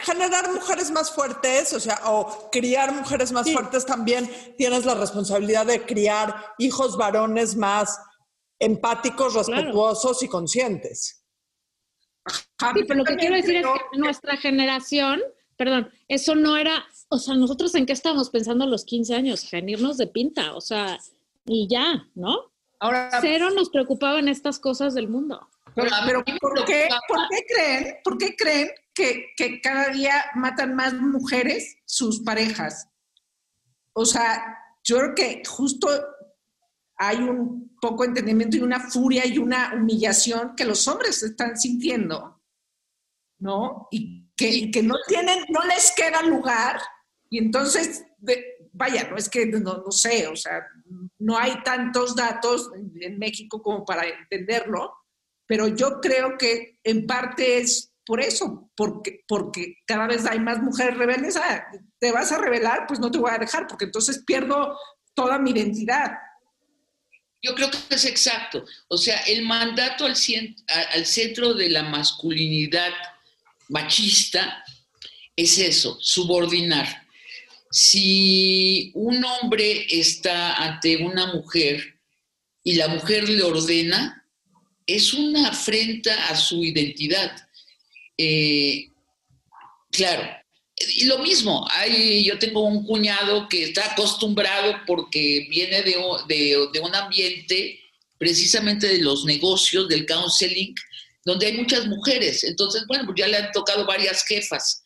generar, 0.00 0.52
mujeres 0.52 0.90
más 0.90 1.10
fuertes, 1.10 1.72
o 1.72 1.80
sea, 1.80 2.00
o 2.06 2.50
criar 2.50 2.92
mujeres 2.92 3.32
más 3.32 3.50
fuertes 3.50 3.86
también 3.86 4.28
tienes 4.56 4.84
la 4.84 4.94
responsabilidad 4.94 5.66
de 5.66 5.86
criar 5.86 6.54
hijos 6.58 6.96
varones 6.96 7.56
más 7.56 8.00
empáticos, 8.58 9.34
respetuosos 9.34 10.22
y 10.22 10.28
conscientes. 10.28 11.24
Sí, 12.28 12.84
pero 12.86 12.94
lo 12.96 13.04
que 13.04 13.16
quiero 13.16 13.36
decir 13.36 13.56
es 13.56 13.66
que 13.66 13.98
nuestra 13.98 14.36
generación, 14.36 15.22
perdón, 15.56 15.90
eso 16.08 16.34
no 16.34 16.56
era, 16.56 16.84
o 17.08 17.18
sea, 17.18 17.34
nosotros 17.34 17.74
en 17.74 17.86
qué 17.86 17.92
estábamos 17.92 18.28
pensando 18.28 18.64
a 18.64 18.66
los 18.66 18.84
15 18.84 19.14
años, 19.14 19.48
venirnos 19.50 19.96
de 19.96 20.08
pinta, 20.08 20.54
o 20.54 20.60
sea, 20.60 20.98
y 21.46 21.68
ya, 21.70 22.06
¿no? 22.14 22.52
Ahora, 22.80 23.10
Cero 23.20 23.50
nos 23.50 23.70
preocupaban 23.70 24.28
estas 24.28 24.58
cosas 24.58 24.94
del 24.94 25.08
mundo. 25.08 25.48
Pero, 25.74 26.24
¿por, 26.40 26.64
qué, 26.64 26.88
creen, 27.48 27.96
¿por 28.02 28.18
qué 28.18 28.34
creen 28.36 28.70
que, 28.94 29.26
que, 29.36 29.60
cada 29.60 29.88
día 29.88 30.24
matan 30.34 30.74
más 30.74 30.94
mujeres 30.94 31.76
sus 31.84 32.20
parejas? 32.20 32.88
O 33.92 34.04
sea, 34.04 34.58
yo 34.82 34.98
creo 34.98 35.14
que 35.14 35.42
justo 35.46 35.88
hay 36.96 37.18
un 37.18 37.76
poco 37.80 38.04
entendimiento 38.04 38.56
y 38.56 38.60
una 38.60 38.80
furia 38.80 39.24
y 39.26 39.38
una 39.38 39.72
humillación 39.74 40.56
que 40.56 40.64
los 40.64 40.86
hombres 40.88 41.22
están 41.22 41.56
sintiendo, 41.56 42.40
¿no? 43.38 43.88
Y 43.90 44.30
que, 44.36 44.70
que 44.70 44.82
no 44.82 44.96
tienen, 45.06 45.44
no 45.48 45.60
les 45.64 45.92
queda 45.92 46.22
lugar. 46.22 46.80
Y 47.30 47.38
entonces, 47.38 48.04
vaya, 48.72 49.08
no 49.08 49.16
es 49.16 49.28
que, 49.28 49.46
no, 49.46 49.58
no 49.58 49.90
sé, 49.90 50.26
o 50.26 50.36
sea, 50.36 50.66
no 51.18 51.38
hay 51.38 51.62
tantos 51.62 52.14
datos 52.14 52.70
en 53.00 53.18
México 53.18 53.62
como 53.62 53.84
para 53.84 54.06
entenderlo, 54.06 54.94
pero 55.46 55.68
yo 55.68 56.00
creo 56.00 56.36
que 56.38 56.78
en 56.84 57.06
parte 57.06 57.58
es 57.58 57.92
por 58.04 58.20
eso, 58.20 58.70
porque, 58.74 59.22
porque 59.28 59.74
cada 59.86 60.06
vez 60.06 60.24
hay 60.24 60.40
más 60.40 60.62
mujeres 60.62 60.96
rebeldes. 60.96 61.36
Ah, 61.36 61.66
te 61.98 62.10
vas 62.10 62.32
a 62.32 62.38
rebelar, 62.38 62.86
pues 62.86 63.00
no 63.00 63.10
te 63.10 63.18
voy 63.18 63.30
a 63.30 63.38
dejar, 63.38 63.66
porque 63.66 63.84
entonces 63.84 64.22
pierdo 64.26 64.78
toda 65.14 65.38
mi 65.38 65.50
identidad. 65.50 66.12
Yo 67.42 67.54
creo 67.54 67.70
que 67.70 67.78
es 67.94 68.04
exacto. 68.06 68.64
O 68.88 68.96
sea, 68.96 69.18
el 69.20 69.44
mandato 69.44 70.06
al, 70.06 70.14
al 70.94 71.06
centro 71.06 71.52
de 71.52 71.68
la 71.68 71.82
masculinidad 71.82 72.92
machista 73.68 74.64
es 75.36 75.58
eso, 75.58 75.98
subordinar 76.00 77.07
si 77.70 78.90
un 78.94 79.24
hombre 79.24 79.86
está 79.90 80.54
ante 80.54 80.96
una 80.98 81.26
mujer 81.34 82.00
y 82.64 82.74
la 82.74 82.88
mujer 82.88 83.28
le 83.28 83.42
ordena, 83.42 84.26
es 84.86 85.12
una 85.12 85.48
afrenta 85.48 86.28
a 86.28 86.36
su 86.36 86.64
identidad. 86.64 87.36
Eh, 88.16 88.88
claro, 89.90 90.38
y 90.86 91.04
lo 91.04 91.18
mismo, 91.18 91.66
hay, 91.70 92.24
yo 92.24 92.38
tengo 92.38 92.62
un 92.62 92.84
cuñado 92.86 93.48
que 93.48 93.64
está 93.64 93.92
acostumbrado 93.92 94.76
porque 94.86 95.46
viene 95.50 95.82
de, 95.82 95.96
de, 96.28 96.80
un 96.80 96.94
ambiente 96.94 97.80
precisamente 98.16 98.86
de 98.86 98.98
los 98.98 99.24
negocios, 99.24 99.88
del 99.88 100.06
counseling, 100.06 100.74
donde 101.24 101.46
hay 101.46 101.56
muchas 101.56 101.86
mujeres. 101.86 102.44
Entonces, 102.44 102.84
bueno, 102.86 103.04
pues 103.06 103.16
ya 103.18 103.28
le 103.28 103.36
han 103.36 103.52
tocado 103.52 103.86
varias 103.86 104.24
jefas. 104.24 104.82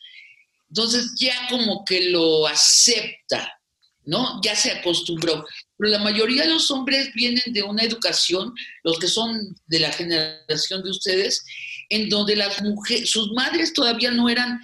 Entonces 0.73 1.12
ya 1.18 1.35
como 1.51 1.85
que 1.85 2.09
lo 2.09 2.47
acepta, 2.47 3.61
¿no? 4.07 4.41
Ya 4.43 4.57
se 4.57 4.70
acostumbró. 4.70 5.45
Pero 5.77 5.91
la 5.91 5.99
mayoría 5.99 6.45
de 6.45 6.49
los 6.49 6.70
hombres 6.70 7.12
vienen 7.12 7.43
de 7.49 7.62
una 7.62 7.83
educación, 7.83 8.55
los 8.83 8.99
que 8.99 9.07
son 9.07 9.55
de 9.66 9.81
la 9.81 9.93
generación 9.93 10.83
de 10.83 10.89
ustedes, 10.89 11.45
en 11.91 12.09
donde 12.09 12.37
las 12.37 12.62
mujeres, 12.62 13.11
sus 13.11 13.33
madres 13.33 13.75
todavía 13.75 14.12
no 14.12 14.31
eran, 14.31 14.59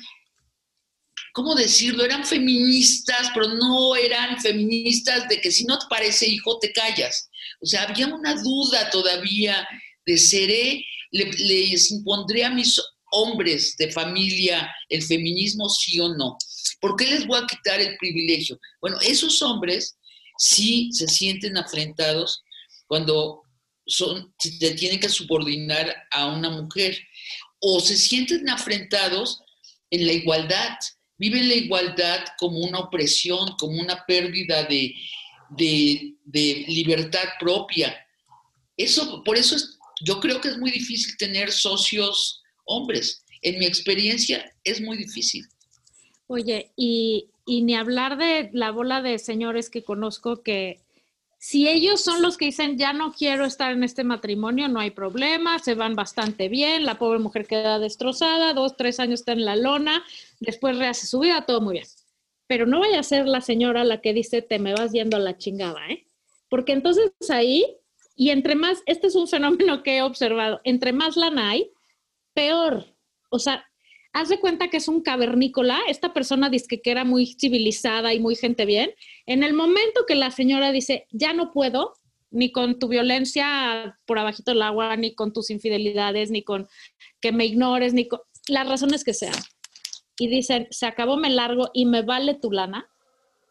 ¿cómo 1.35 1.55
decirlo? 1.55 2.07
Eran 2.07 2.25
feministas, 2.25 3.31
pero 3.35 3.49
no 3.49 3.95
eran 3.95 4.41
feministas 4.41 5.29
de 5.29 5.43
que 5.43 5.51
si 5.51 5.65
no 5.65 5.79
te 5.79 5.85
parece 5.91 6.27
hijo, 6.27 6.59
te 6.59 6.73
callas. 6.73 7.29
O 7.61 7.67
sea, 7.67 7.83
había 7.83 8.07
una 8.07 8.35
duda 8.35 8.89
todavía 8.89 9.69
de 10.07 10.17
seré, 10.17 10.83
le, 11.11 11.25
les 11.33 11.91
impondré 11.91 12.47
a 12.47 12.51
mis 12.51 12.81
hombres 13.13 13.77
de 13.79 13.91
familia 13.93 14.73
el 14.89 15.03
feminismo 15.03 15.69
sí 15.69 15.99
o 16.01 16.15
no? 16.15 16.37
¿Por 16.81 16.97
qué 16.97 17.07
les 17.07 17.27
voy 17.27 17.39
a 17.39 17.47
quitar 17.47 17.81
el 17.81 17.97
privilegio? 17.97 18.59
Bueno, 18.81 18.99
esos 19.01 19.43
hombres 19.43 19.97
sí 20.39 20.91
se 20.93 21.09
sienten 21.09 21.57
afrentados 21.57 22.43
cuando 22.87 23.43
son, 23.87 24.33
se 24.39 24.71
tienen 24.73 25.01
que 25.01 25.09
subordinar 25.09 25.95
a 26.11 26.27
una 26.27 26.51
mujer 26.51 26.97
o 27.61 27.81
se 27.81 27.97
sienten 27.97 28.49
afrentados 28.49 29.41
en 29.91 30.07
la 30.07 30.13
igualdad, 30.13 30.77
viven 31.17 31.49
la 31.49 31.55
igualdad 31.55 32.25
como 32.39 32.59
una 32.61 32.81
opresión, 32.81 33.57
como 33.59 33.81
una 33.81 34.05
pérdida 34.07 34.65
de, 34.65 34.95
de, 35.51 36.65
libertad 36.69 37.25
propia. 37.41 37.97
Eso, 38.77 39.25
por 39.25 39.37
eso 39.37 39.57
es, 39.57 39.79
yo 40.05 40.21
creo 40.21 40.41
que 40.41 40.49
es 40.49 40.59
muy 40.59 40.71
difícil 40.71 41.17
tener 41.17 41.51
socios 41.51 42.43
hombres. 42.69 43.25
En 43.43 43.59
mi 43.59 43.67
experiencia 43.67 44.53
es 44.63 44.81
muy 44.81 44.97
difícil. 44.97 45.45
Oye, 46.29 46.71
y, 46.77 47.31
ni 47.47 47.75
hablar 47.75 48.19
de 48.19 48.51
la 48.53 48.71
bola 48.71 49.03
de 49.03 49.19
señores 49.19 49.71
que 49.71 49.83
conozco 49.83 50.43
que 50.43 50.81
si 51.39 51.69
ellos 51.69 52.03
son 52.03 52.21
los 52.21 52.37
que 52.37 52.47
dicen 52.47 52.77
ya 52.77 52.93
no 52.93 53.13
quiero 53.13 53.45
estar 53.45 53.73
en 53.73 53.83
este 53.83 54.05
matrimonio, 54.05 54.69
no 54.69 54.81
hay 54.81 54.91
problema, 54.91 55.59
se 55.59 55.75
van 55.75 55.95
bastante 55.95 56.49
bien, 56.49 56.85
la 56.85 56.99
pobre 56.99 57.21
mujer 57.21 57.47
queda 57.47 57.79
destrozada, 57.79 58.53
dos, 58.53 58.77
tres 58.77 59.01
años 59.01 59.21
está 59.21 59.33
en 59.33 59.45
la 59.45 59.57
lona, 59.57 60.05
después 60.41 60.77
rehace 60.77 61.07
su 61.07 61.21
vida, 61.21 61.47
todo 61.47 61.61
muy 61.61 61.75
bien. 61.75 61.87
Pero 62.47 62.67
no 62.67 62.81
vaya 62.81 63.01
a 63.01 63.05
ser 63.05 63.27
la 63.27 63.41
señora 63.41 63.85
la 63.85 64.01
que 64.01 64.13
dice 64.13 64.43
te 64.43 64.59
me 64.59 64.75
vas 64.75 64.93
yendo 64.93 65.17
a 65.17 65.21
la 65.21 65.39
chingada, 65.39 65.81
¿eh? 65.89 66.07
Porque 66.51 66.73
entonces 66.73 67.13
ahí, 67.31 67.65
y 68.17 68.31
entre 68.31 68.55
más, 68.55 68.83
este 68.85 69.07
es 69.07 69.15
un 69.15 69.29
fenómeno 69.29 69.83
que 69.83 69.99
he 69.99 70.03
observado, 70.03 70.61
entre 70.65 70.93
más 70.93 71.17
lana 71.17 71.51
hay, 71.51 71.71
peor. 72.39 72.85
O 73.31 73.41
sea, 73.41 73.65
haz 74.13 74.29
de 74.29 74.39
cuenta 74.39 74.69
que 74.69 74.77
es 74.77 74.87
un 74.87 75.03
cavernícola, 75.03 75.81
esta 75.89 76.13
persona 76.13 76.49
dice 76.49 76.81
que 76.81 76.91
era 76.93 77.05
muy 77.05 77.27
civilizada 77.27 78.15
y 78.15 78.21
muy 78.21 78.37
gente 78.37 78.65
bien. 78.65 78.93
En 79.27 79.43
el 79.43 79.55
momento 79.55 80.07
que 80.07 80.15
la 80.15 80.31
señora 80.31 80.71
dice, 80.71 81.09
ya 81.11 81.33
no 81.33 81.51
puedo, 81.51 81.95
ni 82.31 82.53
con 82.53 82.79
tu 82.79 82.87
violencia 82.87 83.99
por 84.07 84.21
abajito 84.21 84.53
del 84.53 84.63
agua, 84.63 84.97
ni 84.97 85.17
con 85.17 85.33
tus 85.33 85.51
infidelidades, 85.51 86.31
ni 86.31 86.45
con 86.45 86.69
que 87.21 87.33
me 87.33 87.45
ignores, 87.45 87.93
ni 87.93 88.07
con 88.07 88.21
las 88.47 88.69
razones 88.69 89.03
que 89.03 89.15
sean. 89.15 89.35
Y 90.17 90.29
dicen, 90.29 90.69
se 90.71 90.87
acabó, 90.87 91.17
me 91.17 91.31
largo 91.31 91.71
y 91.75 91.87
me 91.87 92.03
vale 92.03 92.35
tu 92.35 92.53
lana, 92.53 92.89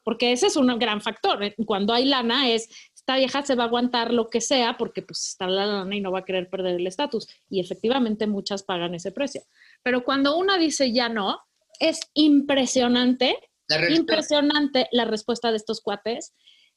porque 0.06 0.32
ese 0.32 0.48
es 0.48 0.56
un 0.56 0.68
gran 0.80 1.02
factor. 1.02 1.44
¿eh? 1.44 1.56
Cuando 1.66 1.94
hay 1.94 2.06
lana 2.06 2.50
es, 2.50 2.70
esta 3.08 3.20
vieja 3.20 3.46
se 3.46 3.56
va 3.56 3.64
a 3.64 3.68
aguantar 3.68 4.12
lo 4.12 4.30
que 4.30 4.42
sea 4.42 4.76
porque 4.78 5.02
pues 5.02 5.28
está 5.30 5.48
la 5.48 5.66
lana 5.66 5.96
y 5.96 6.02
no 6.02 6.12
va 6.12 6.20
a 6.20 6.26
querer 6.26 6.50
perder 6.50 6.76
el 6.76 6.88
estatus. 6.88 7.30
Y 7.50 7.62
efectivamente 7.62 8.28
muchas 8.28 8.64
pagan 8.64 8.96
ese 8.96 9.14
precio. 9.14 9.44
Pero 9.82 10.04
cuando 10.04 10.36
una 10.36 10.58
dice 10.58 10.92
ya 10.92 11.08
no, 11.08 11.40
es 11.80 12.02
impresionante 12.16 13.38
La 13.70 13.78
respuesta- 13.78 14.02
impresionante 14.02 14.88
la 14.92 15.06
respuesta 15.06 15.52
de 15.52 15.58
estos 15.58 15.80
cuates, 15.80 16.34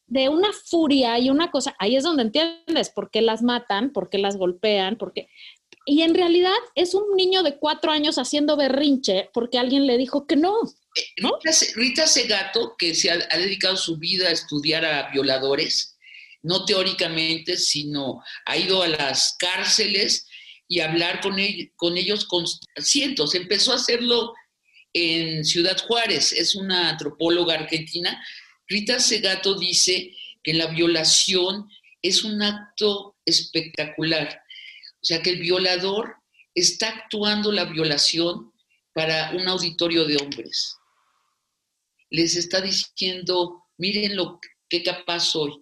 de 0.06 0.28
una 0.28 0.52
furia 0.52 1.18
y 1.18 1.30
una 1.30 1.50
cosa, 1.50 1.74
ahí 1.80 1.96
es 1.96 2.04
donde 2.04 2.22
entiendes 2.22 2.90
por 2.90 3.10
qué 3.10 3.22
las 3.22 3.42
matan, 3.42 3.92
por 3.92 4.08
qué 4.08 4.18
las 4.18 4.36
golpean, 4.36 4.98
por 4.98 5.12
qué... 5.12 5.28
Y 5.84 6.02
en 6.02 6.14
realidad 6.14 6.52
es 6.76 6.94
un 6.94 7.16
niño 7.16 7.42
de 7.42 7.58
cuatro 7.58 7.90
años 7.90 8.18
haciendo 8.18 8.56
berrinche 8.56 9.30
porque 9.32 9.58
alguien 9.58 9.88
le 9.88 9.96
dijo 9.98 10.28
que 10.28 10.36
no. 10.36 10.54
¿no? 11.20 11.38
Rita, 11.42 11.56
Rita 11.74 12.06
Segato, 12.06 12.76
que 12.78 12.94
se 12.94 13.10
ha, 13.10 13.18
ha 13.30 13.38
dedicado 13.38 13.76
su 13.76 13.96
vida 13.98 14.28
a 14.28 14.32
estudiar 14.32 14.84
a 14.84 15.10
violadores, 15.10 15.96
no 16.42 16.64
teóricamente, 16.64 17.56
sino 17.56 18.22
ha 18.46 18.56
ido 18.56 18.82
a 18.82 18.88
las 18.88 19.36
cárceles 19.38 20.26
y 20.68 20.80
hablar 20.80 21.20
con, 21.20 21.36
ell- 21.38 21.72
con 21.76 21.96
ellos 21.96 22.24
con 22.26 22.44
cientos. 22.78 23.34
Empezó 23.34 23.72
a 23.72 23.76
hacerlo 23.76 24.34
en 24.92 25.44
Ciudad 25.44 25.78
Juárez, 25.86 26.32
es 26.32 26.54
una 26.54 26.88
antropóloga 26.90 27.54
argentina. 27.54 28.22
Rita 28.68 28.98
Segato 29.00 29.58
dice 29.58 30.14
que 30.42 30.54
la 30.54 30.66
violación 30.68 31.68
es 32.02 32.24
un 32.24 32.42
acto 32.42 33.16
espectacular. 33.24 34.42
O 35.02 35.04
sea, 35.04 35.22
que 35.22 35.30
el 35.30 35.40
violador 35.40 36.16
está 36.54 36.88
actuando 36.88 37.52
la 37.52 37.64
violación 37.64 38.52
para 38.92 39.32
un 39.32 39.46
auditorio 39.48 40.04
de 40.04 40.16
hombres. 40.16 40.76
Les 42.10 42.36
está 42.36 42.60
diciendo, 42.60 43.64
miren 43.78 44.16
lo 44.16 44.40
que 44.68 44.82
capaz 44.82 45.20
soy. 45.20 45.52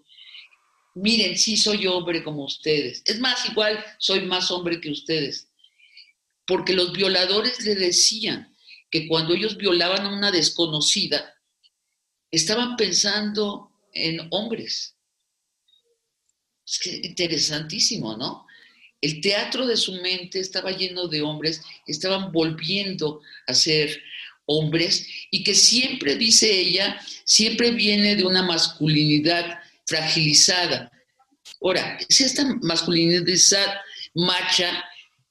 Miren, 1.01 1.39
sí 1.39 1.57
soy 1.57 1.87
hombre 1.87 2.25
como 2.25 2.45
ustedes. 2.45 3.03
Es 3.05 3.21
más, 3.21 3.49
igual 3.49 3.85
soy 3.99 4.23
más 4.23 4.51
hombre 4.51 4.81
que 4.81 4.91
ustedes. 4.91 5.49
Porque 6.45 6.73
los 6.73 6.93
violadores 6.93 7.61
le 7.65 7.77
decían 7.77 8.55
que 8.91 9.07
cuando 9.07 9.35
ellos 9.35 9.57
violaban 9.57 10.07
a 10.07 10.13
una 10.13 10.33
desconocida, 10.33 11.35
estaban 12.31 12.77
pensando 12.77 13.71
en 13.93 14.27
hombres. 14.31 14.97
Es 16.67 16.79
que 16.81 17.01
interesantísimo, 17.07 18.17
¿no? 18.17 18.47
El 19.01 19.21
teatro 19.21 19.67
de 19.67 19.77
su 19.77 19.93
mente 20.03 20.41
estaba 20.41 20.73
lleno 20.73 21.07
de 21.07 21.23
hombres, 21.23 21.63
estaban 21.87 22.33
volviendo 22.33 23.21
a 23.47 23.55
ser 23.55 24.03
hombres 24.47 25.07
y 25.31 25.45
que 25.45 25.55
siempre, 25.55 26.17
dice 26.17 26.51
ella, 26.51 27.01
siempre 27.25 27.71
viene 27.71 28.17
de 28.17 28.25
una 28.25 28.43
masculinidad 28.43 29.61
fragilizada. 29.89 30.93
Ahora, 31.63 31.99
es 32.09 32.21
esta 32.21 32.45
masculinidad 32.63 33.25
macha 34.15 34.85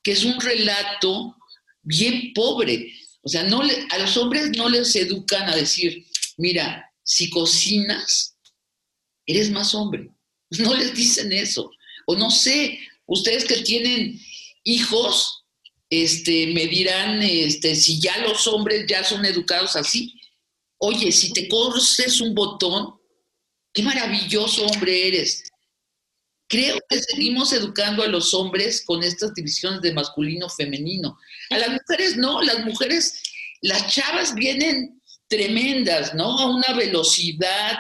que 0.03 0.12
es 0.12 0.24
un 0.24 0.39
relato 0.41 1.36
bien 1.84 2.34
pobre. 2.34 2.91
O 3.22 3.30
sea, 3.30 3.41
a 3.41 3.97
los 3.99 4.18
hombres 4.18 4.51
no 4.58 4.68
les 4.68 4.95
educan 4.95 5.47
a 5.49 5.55
decir, 5.55 6.05
mira, 6.38 6.91
si 7.03 7.30
cocinas, 7.30 8.36
eres 9.26 9.51
más 9.51 9.74
hombre. 9.74 10.10
No 10.60 10.74
les 10.74 10.95
dicen 10.95 11.34
eso. 11.34 11.70
O 12.05 12.16
no 12.16 12.32
sé, 12.32 12.80
ustedes 13.05 13.43
que 13.43 13.58
tienen 13.58 14.18
hijos, 14.64 15.43
este, 15.89 16.47
me 16.53 16.68
dirán 16.68 17.22
este, 17.22 17.76
si 17.76 17.99
ya 17.99 18.18
los 18.20 18.47
hombres 18.47 18.86
ya 18.88 19.03
son 19.03 19.26
educados 19.26 19.76
así. 19.76 20.14
Oye, 20.78 21.12
si 21.12 21.34
te 21.34 21.49
coses 21.49 22.22
un 22.22 22.34
botón, 22.34 22.97
qué 23.78 23.84
maravilloso 23.84 24.65
hombre 24.65 25.07
eres. 25.07 25.43
Creo 26.49 26.80
que 26.89 26.99
seguimos 26.99 27.53
educando 27.53 28.01
a 28.01 28.07
los 28.07 28.34
hombres 28.34 28.84
con 28.84 29.03
estas 29.03 29.36
divisiones 29.36 29.82
de 29.82 29.93
masculino 29.93 30.49
femenino. 30.49 31.15
A 31.51 31.59
las 31.59 31.69
mujeres 31.69 32.17
no, 32.17 32.41
las 32.41 32.65
mujeres, 32.65 33.21
las 33.61 33.93
chavas 33.93 34.34
vienen 34.34 34.99
tremendas, 35.28 36.15
¿no? 36.15 36.39
A 36.39 36.55
una 36.55 36.73
velocidad, 36.73 37.78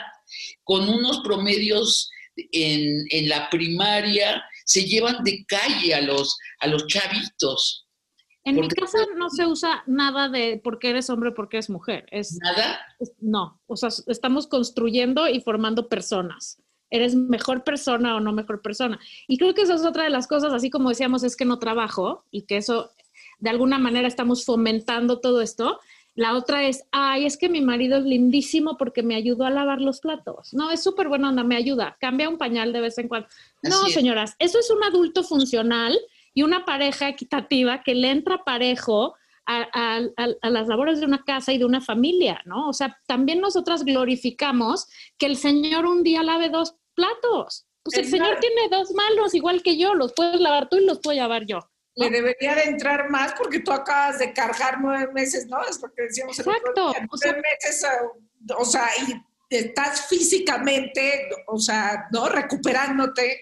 con 0.63 0.87
unos 0.87 1.21
promedios 1.23 2.11
en, 2.51 3.27
la 3.27 3.49
primaria, 3.49 4.43
se 4.65 4.83
llevan 4.83 5.23
de 5.23 5.43
calle 5.47 5.95
a 5.95 6.01
los 6.01 6.37
chavitos. 6.87 7.86
En 8.47 8.55
mi 8.55 8.61
Porque- 8.61 8.81
casa 8.81 8.99
no 9.17 9.29
se 9.29 9.45
usa 9.45 9.83
nada 9.87 10.29
de 10.29 10.59
porque 10.63 10.89
eres 10.89 11.09
hombre, 11.09 11.31
porque 11.31 11.57
eres 11.57 11.69
mujer. 11.69 12.05
Es, 12.11 12.37
Nada. 12.41 12.79
es- 12.99 13.11
no, 13.19 13.59
o 13.67 13.75
sea, 13.75 13.89
estamos 14.07 14.47
construyendo 14.47 15.27
y 15.27 15.41
formando 15.41 15.87
personas. 15.89 16.59
Eres 16.89 17.15
mejor 17.15 17.63
persona 17.63 18.15
o 18.15 18.19
no 18.21 18.31
mejor 18.31 18.61
persona. 18.61 18.97
Y 19.27 19.37
creo 19.37 19.53
que 19.53 19.63
esa 19.63 19.75
es 19.75 19.83
otra 19.85 20.03
de 20.05 20.09
las 20.09 20.27
cosas, 20.27 20.53
así 20.53 20.69
como 20.69 20.89
decíamos, 20.89 21.23
es 21.23 21.35
que 21.35 21.43
no 21.45 21.59
trabajo 21.59 22.23
y 22.31 22.43
que 22.43 22.57
eso, 22.57 22.91
de 23.39 23.49
alguna 23.49 23.77
manera 23.79 24.07
estamos 24.07 24.45
fomentando 24.45 25.19
todo 25.19 25.41
esto. 25.41 25.79
La 26.15 26.33
otra 26.35 26.63
es, 26.67 26.83
ay, 26.91 27.25
es 27.25 27.37
que 27.37 27.49
mi 27.49 27.61
marido 27.61 27.97
es 27.97 28.03
lindísimo 28.05 28.77
porque 28.77 29.03
me 29.03 29.15
ayudó 29.15 29.45
a 29.45 29.49
lavar 29.51 29.81
los 29.81 29.99
platos. 29.99 30.53
No, 30.53 30.71
es 30.71 30.81
súper 30.81 31.09
buena 31.09 31.29
onda, 31.29 31.43
me 31.43 31.55
ayuda. 31.57 31.95
Cambia 31.99 32.29
un 32.29 32.37
pañal 32.39 32.71
de 32.73 32.81
vez 32.81 32.97
en 32.97 33.07
cuando. 33.07 33.27
No, 33.61 33.85
es. 33.85 33.93
señoras, 33.93 34.35
eso 34.39 34.57
es 34.57 34.71
un 34.71 34.83
adulto 34.83 35.23
funcional 35.23 35.95
y 36.37 36.43
una 36.43 36.65
pareja 36.65 37.09
equitativa 37.09 37.81
que 37.83 37.95
le 37.95 38.11
entra 38.11 38.43
parejo 38.43 39.15
a, 39.47 39.61
a- 39.73 40.01
a- 40.23 40.35
a 40.43 40.49
las 40.51 40.67
labores 40.67 40.99
de 40.99 41.07
una 41.07 41.23
casa 41.23 41.51
y 41.51 41.57
de 41.57 41.65
una 41.65 41.81
familia, 41.81 42.39
¿no? 42.45 42.69
O 42.69 42.73
sea, 42.73 42.95
también 43.07 43.41
nosotras 43.41 43.83
glorificamos 43.83 44.87
que 45.17 45.25
el 45.25 45.35
Señor 45.35 45.87
un 45.87 46.03
día 46.03 46.21
lave 46.21 46.49
dos 46.49 46.75
platos. 46.93 47.65
Pues 47.83 47.97
el 47.97 48.05
Señor 48.05 48.37
tiene 48.39 48.69
dos 48.69 48.91
manos 48.91 49.33
igual 49.33 49.63
que 49.63 49.77
yo, 49.79 49.95
los 49.95 50.13
puedes 50.13 50.39
lavar 50.39 50.69
tú 50.69 50.77
y 50.77 50.85
los 50.85 50.99
puedo 50.99 51.17
lavar 51.17 51.45
yo. 51.47 51.59
Le 51.95 52.11
debería 52.11 52.53
de 52.53 52.65
entrar 52.65 53.09
más 53.09 53.33
porque 53.33 53.59
tú 53.61 53.71
acabas 53.71 54.19
de 54.19 54.31
cargar 54.31 54.77
nueve 54.79 55.11
meses, 55.13 55.47
¿no? 55.47 55.57
Es 55.67 55.81
lo 55.81 55.91
que 55.91 56.03
decíamos 56.03 56.37
el 56.37 56.45
Exacto, 56.45 56.89
día, 56.91 57.07
o 57.09 57.17
sea- 57.17 57.31
nueve 57.31 57.47
meses, 57.63 57.83
eh, 57.83 58.53
o 58.55 58.65
sea, 58.65 58.87
y 59.07 59.55
estás 59.55 60.05
físicamente, 60.07 61.29
o 61.47 61.57
sea, 61.57 62.05
¿no? 62.11 62.29
Recuperándote. 62.29 63.41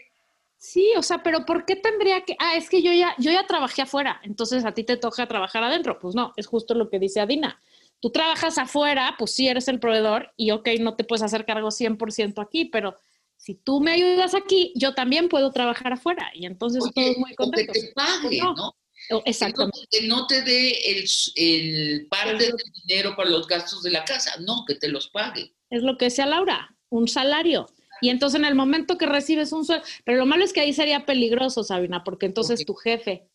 Sí, 0.68 0.92
o 0.98 1.04
sea, 1.04 1.22
pero 1.22 1.46
¿por 1.46 1.66
qué 1.66 1.76
tendría 1.76 2.22
que? 2.22 2.36
Ah, 2.40 2.56
es 2.56 2.70
que 2.70 2.82
yo 2.82 2.92
ya, 2.92 3.14
yo 3.20 3.32
ya 3.32 3.46
trabajé 3.46 3.84
afuera, 3.84 4.20
entonces 4.24 4.66
a 4.66 4.74
ti 4.74 4.84
te 4.84 4.98
toca 4.98 5.28
trabajar 5.28 5.64
adentro. 5.64 6.00
Pues 6.00 6.16
no, 6.16 6.34
es 6.38 6.48
justo 6.48 6.74
lo 6.74 6.90
que 6.90 6.98
dice 6.98 7.20
Adina. 7.20 7.62
Tú 8.00 8.10
trabajas 8.10 8.58
afuera, 8.58 9.16
pues 9.20 9.32
sí 9.36 9.48
eres 9.48 9.68
el 9.68 9.80
proveedor 9.80 10.34
y 10.36 10.52
ok, 10.52 10.68
no 10.80 10.96
te 10.96 11.04
puedes 11.04 11.22
hacer 11.24 11.46
cargo 11.46 11.70
100% 11.70 12.42
aquí, 12.42 12.66
pero 12.66 12.96
si 13.38 13.54
tú 13.54 13.80
me 13.80 13.92
ayudas 13.92 14.34
aquí, 14.34 14.74
yo 14.76 14.94
también 14.96 15.30
puedo 15.30 15.52
trabajar 15.52 15.94
afuera 15.94 16.32
y 16.34 16.46
entonces 16.48 16.84
Oye, 16.84 16.92
todos 16.96 17.18
muy 17.18 17.32
o 17.32 17.36
que 17.36 17.36
contentos. 17.36 17.74
te 17.80 17.94
pague, 17.94 18.40
No. 18.40 18.54
¿no? 18.56 18.72
Que 19.08 19.14
no, 19.14 19.22
Exactamente. 19.26 19.80
que 19.92 20.08
no 20.08 20.26
te 20.26 20.42
dé 20.42 20.72
el, 20.92 21.06
el 21.36 22.08
parte 22.08 22.44
del 22.46 22.56
dinero 22.88 23.16
para 23.16 23.30
los 23.30 23.48
gastos 23.48 23.84
de 23.84 23.92
la 23.92 24.04
casa, 24.04 24.32
no, 24.40 24.64
que 24.68 24.74
te 24.76 24.88
los 24.88 25.10
pague. 25.10 25.54
Es 25.70 25.84
lo 25.84 25.96
que 25.98 26.06
decía 26.06 26.26
Laura, 26.26 26.76
un 26.90 27.08
salario. 27.08 27.68
Y 28.02 28.10
entonces 28.10 28.40
en 28.40 28.46
el 28.46 28.56
momento 28.56 28.98
que 28.98 29.06
recibes 29.06 29.52
un 29.52 29.66
sueldo, 29.66 29.86
pero 30.04 30.18
lo 30.18 30.26
malo 30.26 30.44
es 30.44 30.54
que 30.54 30.62
ahí 30.62 30.74
sería 30.74 31.06
peligroso, 31.06 31.64
Sabina, 31.64 32.04
porque 32.04 32.26
entonces 32.26 32.66
tu 32.66 32.76
jefe, 32.76 33.30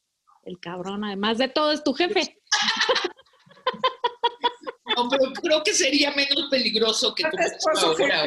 el 0.44 0.58
cabrón, 0.60 1.04
además 1.04 1.38
de 1.38 1.48
todo, 1.48 1.72
es 1.72 1.82
tu 1.82 1.94
jefe. 1.94 2.38
No, 4.96 5.08
pero 5.08 5.32
creo 5.32 5.62
que 5.62 5.72
sería 5.72 6.10
menos 6.12 6.48
peligroso 6.50 7.14
que 7.14 7.22
Tu 7.22 7.38
esposo 7.38 7.86
ahora, 7.86 8.24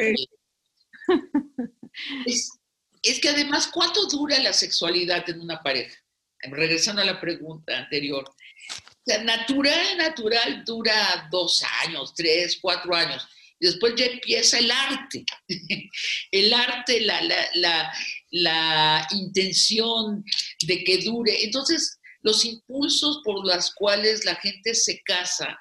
es 3.02 3.20
que 3.20 3.28
además, 3.28 3.68
¿cuánto 3.68 4.06
dura 4.06 4.38
la 4.38 4.52
sexualidad 4.52 5.28
en 5.28 5.40
una 5.40 5.62
pareja? 5.62 5.94
Regresando 6.40 7.02
a 7.02 7.04
la 7.04 7.20
pregunta 7.20 7.76
anterior. 7.76 8.24
O 8.26 9.02
sea, 9.04 9.22
natural, 9.22 9.98
natural 9.98 10.64
dura 10.64 11.28
dos 11.30 11.62
años, 11.84 12.14
tres, 12.14 12.58
cuatro 12.60 12.94
años. 12.94 13.28
Después 13.60 13.94
ya 13.96 14.06
empieza 14.06 14.58
el 14.58 14.70
arte. 14.70 15.24
El 16.30 16.52
arte, 16.52 17.00
la, 17.00 17.22
la, 17.22 17.48
la, 17.54 17.92
la 18.30 19.08
intención 19.12 20.24
de 20.66 20.84
que 20.84 20.98
dure. 20.98 21.44
Entonces, 21.44 21.98
los 22.22 22.44
impulsos 22.44 23.20
por 23.24 23.46
los 23.46 23.72
cuales 23.74 24.24
la 24.24 24.34
gente 24.34 24.74
se 24.74 25.00
casa 25.02 25.58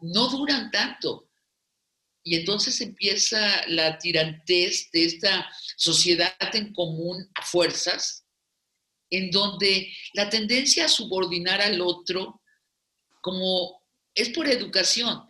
no 0.00 0.28
duran 0.28 0.70
tanto. 0.70 1.28
Y 2.24 2.36
entonces 2.36 2.80
empieza 2.80 3.66
la 3.68 3.98
tirantez 3.98 4.90
de 4.92 5.04
esta 5.04 5.48
sociedad 5.76 6.34
en 6.52 6.72
común 6.72 7.30
a 7.34 7.42
fuerzas, 7.42 8.26
en 9.10 9.30
donde 9.30 9.92
la 10.14 10.28
tendencia 10.28 10.86
a 10.86 10.88
subordinar 10.88 11.60
al 11.60 11.80
otro, 11.80 12.42
como 13.22 13.82
es 14.14 14.30
por 14.30 14.48
educación, 14.48 15.22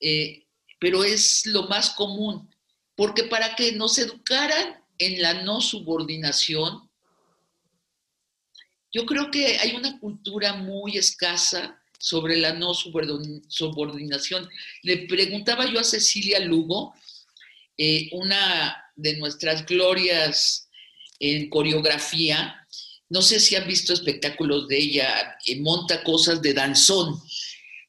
eh, 0.00 0.46
pero 0.82 1.04
es 1.04 1.46
lo 1.46 1.68
más 1.68 1.90
común, 1.90 2.50
porque 2.96 3.22
para 3.22 3.54
que 3.54 3.70
nos 3.70 3.98
educaran 3.98 4.82
en 4.98 5.22
la 5.22 5.44
no 5.44 5.60
subordinación, 5.60 6.90
yo 8.92 9.06
creo 9.06 9.30
que 9.30 9.58
hay 9.58 9.76
una 9.76 10.00
cultura 10.00 10.54
muy 10.54 10.98
escasa 10.98 11.80
sobre 12.00 12.36
la 12.36 12.52
no 12.52 12.70
subordin- 12.74 13.44
subordinación. 13.46 14.48
Le 14.82 15.06
preguntaba 15.06 15.70
yo 15.70 15.78
a 15.78 15.84
Cecilia 15.84 16.40
Lugo, 16.40 16.92
eh, 17.78 18.08
una 18.10 18.76
de 18.96 19.16
nuestras 19.18 19.64
glorias 19.64 20.68
en 21.20 21.48
coreografía, 21.48 22.58
no 23.08 23.22
sé 23.22 23.38
si 23.38 23.54
han 23.54 23.68
visto 23.68 23.92
espectáculos 23.92 24.66
de 24.66 24.78
ella, 24.78 25.36
eh, 25.46 25.60
monta 25.60 26.02
cosas 26.02 26.42
de 26.42 26.54
danzón. 26.54 27.22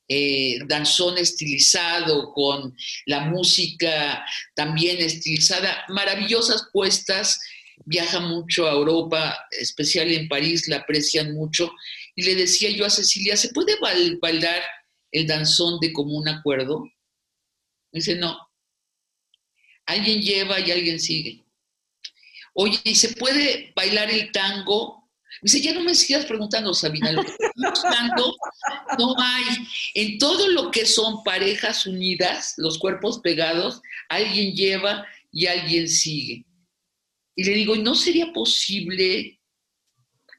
Eh, 0.07 0.59
danzón 0.67 1.17
estilizado, 1.17 2.33
con 2.33 2.75
la 3.05 3.21
música 3.21 4.25
también 4.55 4.97
estilizada, 4.97 5.85
maravillosas 5.89 6.67
puestas, 6.73 7.39
viaja 7.85 8.19
mucho 8.19 8.67
a 8.67 8.73
Europa, 8.73 9.37
especial 9.51 10.11
en 10.11 10.27
París, 10.27 10.67
la 10.67 10.77
aprecian 10.77 11.33
mucho. 11.33 11.71
Y 12.15 12.23
le 12.23 12.35
decía 12.35 12.69
yo 12.69 12.85
a 12.85 12.89
Cecilia, 12.89 13.37
¿se 13.37 13.49
puede 13.49 13.77
bailar 14.21 14.61
el 15.11 15.27
danzón 15.27 15.79
de 15.79 15.93
común 15.93 16.27
acuerdo? 16.27 16.83
Dice, 17.91 18.15
no. 18.15 18.37
Alguien 19.85 20.21
lleva 20.21 20.59
y 20.59 20.71
alguien 20.71 20.99
sigue. 20.99 21.43
Oye, 22.53 22.79
¿y 22.83 22.95
se 22.95 23.15
puede 23.15 23.73
bailar 23.75 24.11
el 24.11 24.31
tango 24.31 25.02
Dice, 25.43 25.61
ya 25.61 25.73
no 25.73 25.81
me 25.81 25.93
sigas 25.93 26.25
preguntando, 26.25 26.73
Sabina, 26.73 27.11
lo 27.11 27.23
que 27.23 27.33
buscando 27.55 28.35
no 28.97 29.15
hay. 29.19 29.43
En 29.93 30.17
todo 30.17 30.47
lo 30.47 30.71
que 30.71 30.85
son 30.85 31.21
parejas 31.23 31.85
unidas, 31.85 32.53
los 32.57 32.79
cuerpos 32.79 33.19
pegados, 33.19 33.81
alguien 34.07 34.55
lleva 34.55 35.05
y 35.31 35.47
alguien 35.47 35.89
sigue. 35.89 36.45
Y 37.35 37.43
le 37.43 37.53
digo, 37.55 37.75
¿no 37.75 37.93
sería 37.93 38.31
posible 38.31 39.39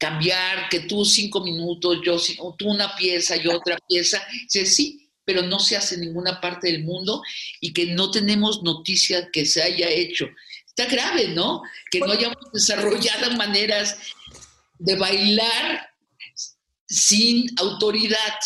cambiar 0.00 0.68
que 0.70 0.80
tú 0.80 1.04
cinco 1.04 1.40
minutos, 1.42 1.98
yo 2.04 2.16
tú 2.56 2.70
una 2.70 2.96
pieza, 2.96 3.36
yo 3.36 3.56
otra 3.56 3.76
pieza? 3.86 4.26
Dice, 4.44 4.64
sí, 4.64 5.10
pero 5.24 5.42
no 5.42 5.58
se 5.58 5.76
hace 5.76 5.96
en 5.96 6.02
ninguna 6.02 6.40
parte 6.40 6.70
del 6.70 6.84
mundo 6.84 7.22
y 7.60 7.72
que 7.72 7.86
no 7.86 8.10
tenemos 8.10 8.62
noticia 8.62 9.30
que 9.30 9.44
se 9.44 9.62
haya 9.62 9.88
hecho. 9.90 10.28
Está 10.66 10.86
grave, 10.86 11.28
¿no? 11.28 11.62
Que 11.90 12.00
no 12.00 12.10
hayamos 12.10 12.50
desarrollado 12.52 13.36
maneras 13.36 13.96
de 14.78 14.96
bailar 14.96 15.88
sin 16.86 17.46
autoridad. 17.58 18.38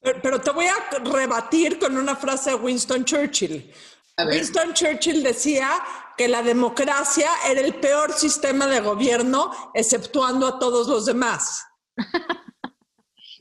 Pero, 0.00 0.40
te 0.40 0.50
voy 0.50 0.66
a 0.66 0.98
rebatir 0.98 1.78
con 1.78 1.96
una 1.96 2.16
frase 2.16 2.50
de 2.50 2.56
Winston 2.56 3.04
Churchill. 3.04 3.72
Winston 4.18 4.74
Churchill 4.74 5.22
decía 5.22 5.82
que 6.16 6.28
la 6.28 6.42
democracia 6.42 7.28
era 7.48 7.60
el 7.60 7.74
peor 7.74 8.12
sistema 8.12 8.66
de 8.66 8.80
gobierno, 8.80 9.70
exceptuando 9.74 10.46
a 10.46 10.58
todos 10.58 10.88
los 10.88 11.06
demás. 11.06 11.62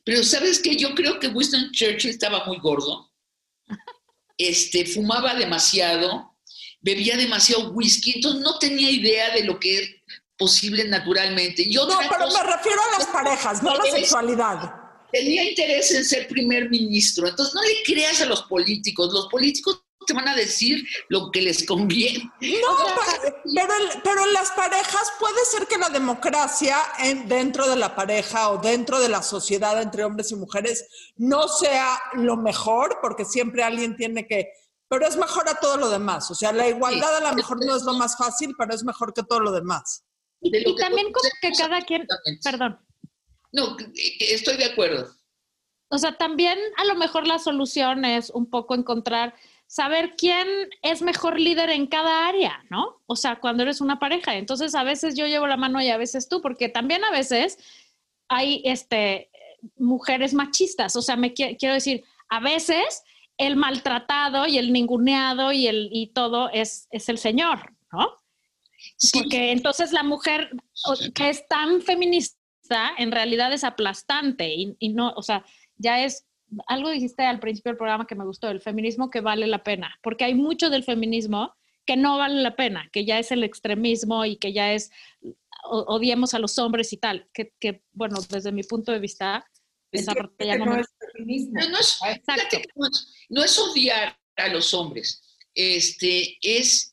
Pero 0.03 0.23
sabes 0.23 0.59
que 0.59 0.75
yo 0.75 0.95
creo 0.95 1.19
que 1.19 1.27
Winston 1.27 1.71
Churchill 1.71 2.11
estaba 2.11 2.45
muy 2.45 2.59
gordo. 2.59 3.11
Este, 4.37 4.85
fumaba 4.85 5.35
demasiado, 5.35 6.35
bebía 6.79 7.17
demasiado 7.17 7.71
whisky, 7.71 8.13
entonces 8.15 8.41
no 8.41 8.57
tenía 8.57 8.89
idea 8.89 9.33
de 9.35 9.43
lo 9.43 9.59
que 9.59 10.01
posible 10.41 10.83
naturalmente. 10.87 11.67
no, 11.71 11.87
pero 12.09 12.25
me 12.27 12.43
refiero 12.55 12.81
a 12.81 12.97
las 12.97 13.07
parejas, 13.07 13.61
no 13.61 13.71
a 13.71 13.77
la 13.77 13.83
sexualidad. 13.83 14.75
Tenía 15.11 15.47
interés 15.47 15.91
en 15.91 16.03
ser 16.03 16.27
primer 16.27 16.67
ministro, 16.69 17.27
entonces 17.27 17.53
no 17.53 17.61
le 17.61 17.83
creas 17.85 18.21
a 18.21 18.25
los 18.25 18.43
políticos, 18.43 19.13
los 19.13 19.27
políticos 19.27 19.83
te 20.07 20.13
van 20.13 20.27
a 20.27 20.35
decir 20.35 20.83
lo 21.09 21.29
que 21.29 21.43
les 21.43 21.63
conviene. 21.63 22.23
No, 22.41 22.77
pero, 23.53 23.75
pero, 24.03 24.25
en 24.25 24.33
las 24.33 24.49
parejas 24.51 25.13
puede 25.19 25.45
ser 25.45 25.67
que 25.67 25.77
la 25.77 25.89
democracia 25.89 26.75
en, 26.97 27.29
dentro 27.29 27.69
de 27.69 27.75
la 27.75 27.95
pareja 27.95 28.49
o 28.49 28.57
dentro 28.57 28.99
de 28.99 29.09
la 29.09 29.21
sociedad 29.21 29.79
entre 29.79 30.03
hombres 30.03 30.31
y 30.31 30.35
mujeres 30.35 30.87
no 31.17 31.47
sea 31.49 32.01
lo 32.13 32.35
mejor, 32.35 32.97
porque 32.99 33.25
siempre 33.25 33.63
alguien 33.63 33.95
tiene 33.95 34.25
que 34.25 34.49
pero 34.89 35.07
es 35.07 35.15
mejor 35.15 35.47
a 35.47 35.55
todo 35.55 35.77
lo 35.77 35.89
demás. 35.89 36.29
O 36.31 36.35
sea, 36.35 36.51
la 36.51 36.67
igualdad 36.67 37.15
a 37.15 37.29
lo 37.29 37.33
mejor 37.33 37.65
no 37.65 37.77
es 37.77 37.83
lo 37.83 37.93
más 37.93 38.17
fácil, 38.17 38.53
pero 38.57 38.73
es 38.73 38.83
mejor 38.83 39.13
que 39.13 39.23
todo 39.23 39.39
lo 39.39 39.53
demás. 39.53 40.03
Y, 40.41 40.75
también 40.75 41.11
como 41.11 41.29
que 41.41 41.51
cada 41.51 41.81
quien, 41.81 42.07
perdón. 42.43 42.79
No, 43.51 43.77
estoy 44.19 44.57
de 44.57 44.65
acuerdo. 44.65 45.07
O 45.89 45.97
sea, 45.97 46.17
también 46.17 46.57
a 46.77 46.85
lo 46.85 46.95
mejor 46.95 47.27
la 47.27 47.37
solución 47.37 48.05
es 48.05 48.29
un 48.29 48.49
poco 48.49 48.75
encontrar, 48.75 49.35
saber 49.67 50.15
quién 50.17 50.47
es 50.81 51.01
mejor 51.01 51.39
líder 51.39 51.69
en 51.69 51.85
cada 51.87 52.27
área, 52.27 52.63
¿no? 52.69 53.01
O 53.07 53.15
sea, 53.15 53.39
cuando 53.39 53.63
eres 53.63 53.81
una 53.81 53.99
pareja. 53.99 54.35
Entonces, 54.35 54.73
a 54.73 54.83
veces 54.83 55.15
yo 55.15 55.27
llevo 55.27 55.47
la 55.47 55.57
mano 55.57 55.81
y 55.81 55.89
a 55.89 55.97
veces 55.97 56.29
tú, 56.29 56.41
porque 56.41 56.69
también 56.69 57.03
a 57.03 57.11
veces 57.11 57.57
hay 58.29 58.61
este, 58.65 59.29
mujeres 59.77 60.33
machistas. 60.33 60.95
O 60.95 61.01
sea, 61.01 61.17
me 61.17 61.33
quiero 61.33 61.73
decir, 61.73 62.03
a 62.29 62.39
veces 62.39 63.03
el 63.37 63.55
maltratado 63.57 64.47
y 64.47 64.57
el 64.57 64.71
ninguneado 64.71 65.51
y, 65.51 65.67
el, 65.67 65.89
y 65.91 66.07
todo 66.07 66.49
es, 66.51 66.87
es 66.91 67.09
el 67.09 67.17
señor, 67.17 67.73
¿no? 67.91 68.20
Porque 69.13 69.51
entonces 69.51 69.91
la 69.91 70.03
mujer 70.03 70.51
que 71.15 71.29
es 71.29 71.47
tan 71.47 71.81
feminista 71.81 72.91
en 72.97 73.11
realidad 73.11 73.51
es 73.51 73.63
aplastante 73.63 74.53
y, 74.53 74.89
no, 74.89 75.11
o 75.15 75.23
sea, 75.23 75.43
ya 75.77 76.03
es, 76.03 76.27
algo 76.67 76.89
dijiste 76.89 77.23
al 77.23 77.39
principio 77.39 77.71
del 77.71 77.77
programa 77.77 78.05
que 78.05 78.15
me 78.15 78.25
gustó, 78.25 78.49
el 78.49 78.61
feminismo 78.61 79.09
que 79.09 79.21
vale 79.21 79.47
la 79.47 79.63
pena, 79.63 79.97
porque 80.03 80.25
hay 80.25 80.35
mucho 80.35 80.69
del 80.69 80.83
feminismo 80.83 81.53
que 81.85 81.97
no 81.97 82.17
vale 82.17 82.41
la 82.41 82.55
pena, 82.55 82.89
que 82.91 83.05
ya 83.05 83.17
es 83.17 83.31
el 83.31 83.43
extremismo 83.43 84.23
y 84.25 84.37
que 84.37 84.53
ya 84.53 84.73
es, 84.73 84.91
odiemos 85.63 86.33
a 86.33 86.39
los 86.39 86.59
hombres 86.59 86.93
y 86.93 86.97
tal, 86.97 87.27
que, 87.33 87.53
que 87.59 87.83
bueno, 87.93 88.19
desde 88.29 88.51
mi 88.51 88.63
punto 88.63 88.91
de 88.91 88.99
vista, 88.99 89.45
esa 89.91 90.13
parte 90.13 90.45
ya 90.45 90.57
no, 90.57 90.77
es 90.77 90.87
feminismo. 91.13 91.59
No, 91.69 91.79
es, 91.79 91.99
no 93.29 93.43
es 93.43 93.59
odiar 93.59 94.17
a 94.35 94.47
los 94.49 94.73
hombres, 94.73 95.21
este, 95.55 96.37
es 96.41 96.90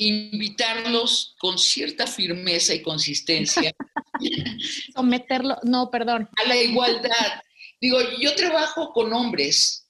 invitarlos 0.00 1.34
con 1.38 1.58
cierta 1.58 2.06
firmeza 2.06 2.74
y 2.74 2.82
consistencia. 2.82 3.72
Someterlo, 4.94 5.58
no, 5.62 5.90
perdón. 5.90 6.28
A 6.42 6.48
la 6.48 6.56
igualdad. 6.56 7.42
Digo, 7.80 7.98
yo 8.18 8.34
trabajo 8.34 8.92
con 8.92 9.12
hombres, 9.12 9.88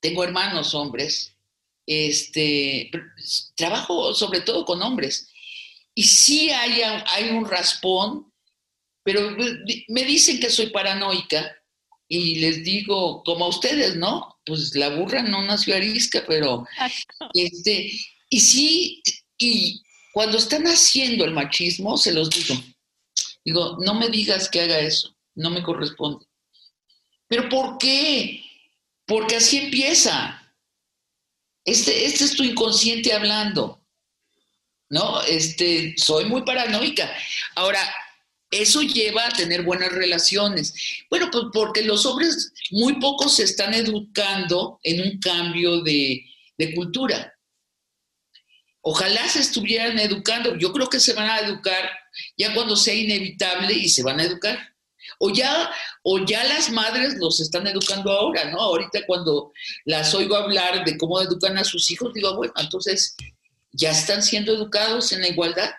tengo 0.00 0.24
hermanos 0.24 0.74
hombres, 0.74 1.36
este, 1.86 2.90
trabajo 3.56 4.14
sobre 4.14 4.40
todo 4.40 4.64
con 4.64 4.80
hombres. 4.82 5.28
Y 5.94 6.04
sí 6.04 6.50
hay, 6.50 6.82
hay 6.82 7.30
un 7.30 7.44
raspón, 7.44 8.32
pero 9.02 9.36
me 9.88 10.04
dicen 10.04 10.40
que 10.40 10.50
soy 10.50 10.70
paranoica 10.70 11.56
y 12.08 12.36
les 12.36 12.64
digo, 12.64 13.22
como 13.24 13.46
a 13.46 13.48
ustedes, 13.48 13.96
¿no? 13.96 14.38
Pues 14.46 14.74
la 14.76 14.90
burra 14.90 15.22
no 15.22 15.42
nació 15.42 15.74
arisca, 15.74 16.24
pero 16.26 16.64
este, 17.32 17.90
y 18.28 18.40
sí 18.40 19.02
y 19.44 19.82
cuando 20.12 20.38
están 20.38 20.64
haciendo 20.64 21.24
el 21.24 21.32
machismo, 21.32 21.96
se 21.96 22.12
los 22.12 22.30
digo. 22.30 22.54
Digo, 23.44 23.78
no 23.80 23.94
me 23.94 24.08
digas 24.08 24.48
que 24.48 24.62
haga 24.62 24.78
eso, 24.78 25.14
no 25.34 25.50
me 25.50 25.62
corresponde. 25.62 26.24
¿Pero 27.28 27.48
por 27.48 27.78
qué? 27.78 28.42
Porque 29.06 29.36
así 29.36 29.58
empieza. 29.58 30.40
Este, 31.64 32.06
este 32.06 32.24
es 32.24 32.36
tu 32.36 32.42
inconsciente 32.42 33.12
hablando. 33.12 33.80
¿No? 34.88 35.22
Este, 35.22 35.94
soy 35.96 36.26
muy 36.26 36.42
paranoica. 36.42 37.12
Ahora, 37.56 37.80
eso 38.50 38.82
lleva 38.82 39.26
a 39.26 39.32
tener 39.32 39.62
buenas 39.62 39.92
relaciones. 39.92 40.74
Bueno, 41.10 41.28
pues 41.32 41.46
porque 41.52 41.82
los 41.82 42.06
hombres 42.06 42.52
muy 42.70 43.00
pocos 43.00 43.36
se 43.36 43.44
están 43.44 43.74
educando 43.74 44.78
en 44.84 45.00
un 45.00 45.18
cambio 45.18 45.82
de, 45.82 46.24
de 46.56 46.74
cultura. 46.74 47.33
Ojalá 48.86 49.26
se 49.28 49.40
estuvieran 49.40 49.98
educando. 49.98 50.56
Yo 50.56 50.70
creo 50.70 50.88
que 50.88 51.00
se 51.00 51.14
van 51.14 51.30
a 51.30 51.38
educar 51.38 51.90
ya 52.36 52.52
cuando 52.52 52.76
sea 52.76 52.92
inevitable 52.92 53.72
y 53.72 53.88
se 53.88 54.02
van 54.02 54.20
a 54.20 54.24
educar. 54.24 54.58
O 55.18 55.30
ya, 55.30 55.70
o 56.02 56.22
ya 56.26 56.44
las 56.44 56.70
madres 56.70 57.14
los 57.16 57.40
están 57.40 57.66
educando 57.66 58.12
ahora, 58.12 58.50
¿no? 58.50 58.60
Ahorita 58.60 59.00
cuando 59.06 59.52
las 59.86 60.14
oigo 60.14 60.36
hablar 60.36 60.84
de 60.84 60.98
cómo 60.98 61.18
educan 61.22 61.56
a 61.56 61.64
sus 61.64 61.90
hijos, 61.90 62.12
digo, 62.12 62.36
bueno, 62.36 62.52
entonces 62.58 63.16
ya 63.72 63.90
están 63.90 64.22
siendo 64.22 64.52
educados 64.52 65.12
en 65.12 65.22
la 65.22 65.28
igualdad. 65.28 65.70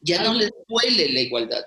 Ya 0.00 0.22
no 0.22 0.32
les 0.32 0.50
duele 0.66 1.12
la 1.12 1.20
igualdad. 1.20 1.64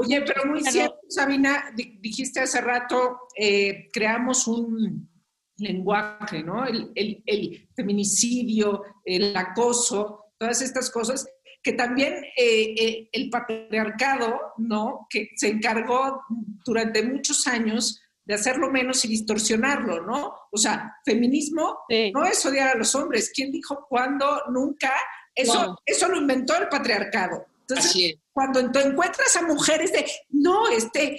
Oye, 0.00 0.20
pero 0.22 0.46
muy 0.46 0.62
cierto, 0.64 0.98
Sabina, 1.08 1.72
dijiste 1.76 2.40
hace 2.40 2.60
rato, 2.60 3.20
eh, 3.36 3.88
creamos 3.92 4.48
un, 4.48 5.13
lenguaje, 5.56 6.42
¿no? 6.42 6.64
El, 6.66 7.68
feminicidio, 7.74 8.82
el 9.04 9.36
acoso, 9.36 10.26
todas 10.38 10.62
estas 10.62 10.90
cosas, 10.90 11.26
que 11.62 11.72
también 11.72 12.24
eh, 12.36 12.74
eh, 12.76 13.08
el 13.12 13.30
patriarcado, 13.30 14.38
¿no? 14.58 15.06
Que 15.08 15.30
se 15.36 15.48
encargó 15.48 16.22
durante 16.64 17.02
muchos 17.02 17.46
años 17.46 18.00
de 18.24 18.34
hacerlo 18.34 18.70
menos 18.70 19.04
y 19.04 19.08
distorsionarlo, 19.08 20.02
¿no? 20.02 20.34
O 20.50 20.56
sea, 20.56 20.96
feminismo 21.04 21.78
no 22.12 22.24
es 22.24 22.44
odiar 22.46 22.74
a 22.74 22.78
los 22.78 22.94
hombres. 22.94 23.30
¿Quién 23.34 23.50
dijo 23.50 23.86
cuándo? 23.88 24.42
Nunca. 24.50 24.92
Eso, 25.34 25.78
eso 25.84 26.08
lo 26.08 26.18
inventó 26.18 26.56
el 26.56 26.68
patriarcado. 26.68 27.46
Entonces, 27.60 28.16
cuando 28.32 28.60
encuentras 28.60 29.36
a 29.36 29.42
mujeres 29.42 29.92
de, 29.92 30.06
no, 30.30 30.68
este, 30.68 31.18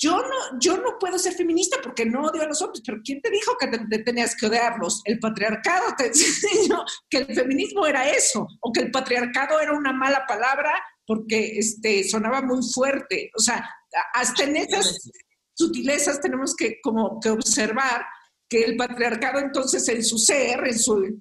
yo 0.00 0.16
no, 0.16 0.58
yo 0.58 0.78
no 0.78 0.98
puedo 0.98 1.18
ser 1.18 1.34
feminista 1.34 1.76
porque 1.82 2.06
no 2.06 2.22
odio 2.22 2.42
a 2.42 2.46
los 2.46 2.62
hombres, 2.62 2.82
pero 2.84 3.00
¿quién 3.04 3.20
te 3.20 3.30
dijo 3.30 3.52
que 3.60 3.68
te, 3.68 3.98
tenías 3.98 4.34
que 4.34 4.46
odiarlos? 4.46 5.02
El 5.04 5.18
patriarcado 5.18 5.94
te 5.96 6.06
enseñó 6.08 6.84
que 7.10 7.18
el 7.18 7.34
feminismo 7.34 7.86
era 7.86 8.08
eso, 8.08 8.46
o 8.60 8.72
que 8.72 8.80
el 8.80 8.90
patriarcado 8.90 9.60
era 9.60 9.74
una 9.76 9.92
mala 9.92 10.24
palabra 10.26 10.72
porque 11.06 11.58
este, 11.58 12.02
sonaba 12.04 12.40
muy 12.40 12.60
fuerte. 12.72 13.30
O 13.36 13.40
sea, 13.40 13.68
hasta 14.14 14.44
en 14.44 14.56
esas, 14.56 15.10
sutilezas 15.52 16.20
tenemos 16.20 16.56
que 16.56 16.80
como 16.80 17.20
que 17.20 17.28
observar 17.28 18.06
que 18.48 18.64
el 18.64 18.76
patriarcado 18.76 19.38
entonces 19.38 19.86
en 19.88 20.02
su 20.02 20.16
ser, 20.16 20.66
en 20.66 20.78
su, 20.78 21.20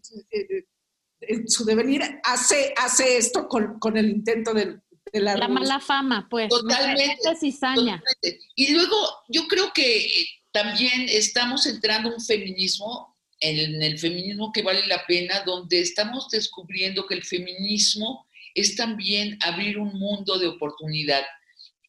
en 1.19 1.49
su 1.49 1.65
devenir, 1.65 2.01
hace, 2.23 2.73
hace 2.77 3.17
esto 3.17 3.45
con, 3.49 3.77
con 3.77 3.97
el 3.97 4.09
intento 4.09 4.53
de, 4.53 4.79
de 5.11 5.19
la... 5.21 5.35
La 5.35 5.47
mala 5.47 5.79
fama, 5.79 6.27
pues. 6.29 6.49
Totalmente, 6.49 7.35
cizaña. 7.39 7.99
totalmente. 7.99 8.39
Y 8.55 8.73
luego 8.73 8.95
yo 9.27 9.47
creo 9.47 9.71
que 9.73 10.05
eh, 10.05 10.27
también 10.51 11.07
estamos 11.09 11.65
entrando 11.65 12.09
en 12.09 12.15
un 12.15 12.21
feminismo, 12.21 13.17
en 13.39 13.81
el 13.81 13.99
feminismo 13.99 14.51
que 14.51 14.61
vale 14.61 14.85
la 14.87 15.05
pena, 15.05 15.41
donde 15.45 15.79
estamos 15.79 16.29
descubriendo 16.29 17.05
que 17.05 17.15
el 17.15 17.23
feminismo 17.23 18.27
es 18.55 18.75
también 18.75 19.37
abrir 19.41 19.77
un 19.77 19.97
mundo 19.97 20.37
de 20.37 20.47
oportunidad. 20.47 21.23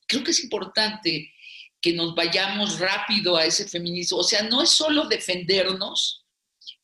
Creo 0.06 0.22
que 0.22 0.30
es 0.30 0.42
importante 0.44 1.32
que 1.80 1.92
nos 1.92 2.14
vayamos 2.14 2.78
rápido 2.78 3.36
a 3.36 3.44
ese 3.44 3.66
feminismo. 3.66 4.18
O 4.18 4.24
sea, 4.24 4.42
no 4.42 4.62
es 4.62 4.70
solo 4.70 5.06
defendernos 5.06 6.24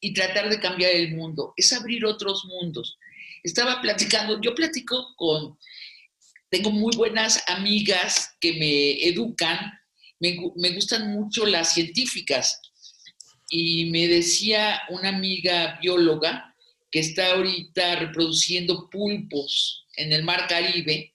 y 0.00 0.14
tratar 0.14 0.48
de 0.48 0.60
cambiar 0.60 0.92
el 0.92 1.14
mundo, 1.14 1.52
es 1.56 1.72
abrir 1.72 2.04
otros 2.04 2.44
mundos. 2.44 2.98
Estaba 3.42 3.80
platicando, 3.80 4.40
yo 4.40 4.54
platico 4.54 5.14
con, 5.16 5.58
tengo 6.50 6.70
muy 6.70 6.94
buenas 6.96 7.42
amigas 7.48 8.36
que 8.40 8.54
me 8.54 9.04
educan, 9.08 9.72
me, 10.20 10.70
gustan 10.74 11.12
mucho 11.12 11.46
las 11.46 11.74
científicas. 11.74 12.60
Y 13.48 13.90
me 13.90 14.08
decía 14.08 14.80
una 14.88 15.10
amiga 15.10 15.78
bióloga 15.80 16.54
que 16.90 17.00
está 17.00 17.32
ahorita 17.32 17.96
reproduciendo 17.96 18.88
pulpos 18.90 19.86
en 19.96 20.12
el 20.12 20.24
mar 20.24 20.46
Caribe, 20.48 21.12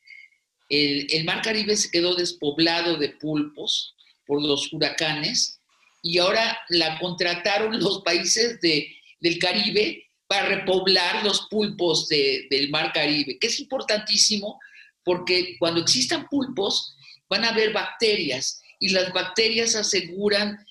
el, 0.70 1.26
mar 1.26 1.42
Caribe 1.42 1.76
se 1.76 1.92
quedó 1.92 2.16
despoblado 2.16 2.96
de 2.96 3.10
pulpos 3.10 3.94
por 4.26 4.42
los 4.42 4.72
huracanes 4.72 5.60
y 6.02 6.18
ahora 6.18 6.58
la 6.70 6.98
contrataron 7.00 7.78
los 7.80 8.02
países 8.04 8.60
del 8.62 9.40
Caribe 9.40 10.06
para 10.28 10.48
repoblar 10.48 11.26
los 11.26 11.48
pulpos 11.50 12.08
del 12.08 12.70
mar 12.70 12.94
Caribe, 12.94 13.38
que 13.38 13.48
es 13.48 13.60
importantísimo 13.60 14.60
porque 15.04 15.56
cuando 15.60 15.82
existan 15.82 16.28
pulpos 16.30 16.96
van 17.30 17.44
a 17.44 17.50
haber 17.50 17.74
bacterias 17.74 18.62
y 18.80 18.90
las 18.90 19.14
bacterias 19.14 19.76
aseguran 19.76 20.66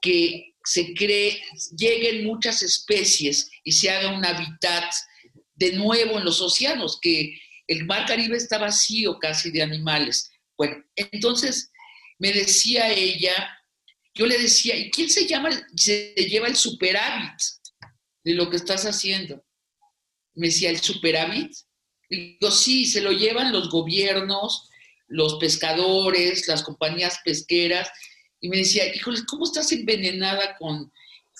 que 0.00 0.54
se 0.64 0.94
cree, 0.94 1.42
lleguen 1.76 2.24
muchas 2.24 2.62
especies 2.62 3.50
y 3.64 3.72
se 3.72 3.90
haga 3.90 4.14
un 4.14 4.24
hábitat 4.24 4.92
de 5.54 5.72
nuevo 5.72 6.18
en 6.18 6.24
los 6.24 6.40
océanos, 6.40 6.98
que 7.00 7.38
el 7.66 7.86
mar 7.86 8.06
Caribe 8.06 8.36
está 8.36 8.58
vacío 8.58 9.18
casi 9.18 9.50
de 9.50 9.62
animales. 9.62 10.30
Bueno, 10.56 10.84
entonces 10.96 11.70
me 12.18 12.32
decía 12.32 12.92
ella, 12.92 13.58
yo 14.14 14.26
le 14.26 14.38
decía, 14.38 14.76
¿y 14.76 14.90
quién 14.90 15.08
se 15.08 15.26
llama, 15.26 15.50
se 15.76 16.14
lleva 16.14 16.48
el 16.48 16.56
superávit 16.56 17.40
de 18.24 18.34
lo 18.34 18.50
que 18.50 18.56
estás 18.56 18.84
haciendo? 18.84 19.44
Me 20.34 20.48
decía, 20.48 20.70
¿el 20.70 20.80
superávit? 20.80 21.52
Digo, 22.12 22.50
sí, 22.50 22.84
se 22.84 23.00
lo 23.00 23.10
llevan 23.10 23.52
los 23.52 23.70
gobiernos, 23.70 24.68
los 25.08 25.36
pescadores, 25.36 26.46
las 26.46 26.62
compañías 26.62 27.20
pesqueras. 27.24 27.90
Y 28.40 28.48
me 28.48 28.58
decía, 28.58 28.94
híjole, 28.94 29.20
¿cómo 29.26 29.44
estás 29.44 29.72
envenenada 29.72 30.56
con, 30.58 30.92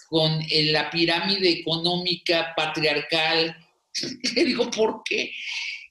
con 0.08 0.40
la 0.72 0.90
pirámide 0.90 1.50
económica 1.50 2.54
patriarcal? 2.56 3.54
Le 4.34 4.44
digo, 4.44 4.70
¿por 4.70 5.02
qué? 5.04 5.32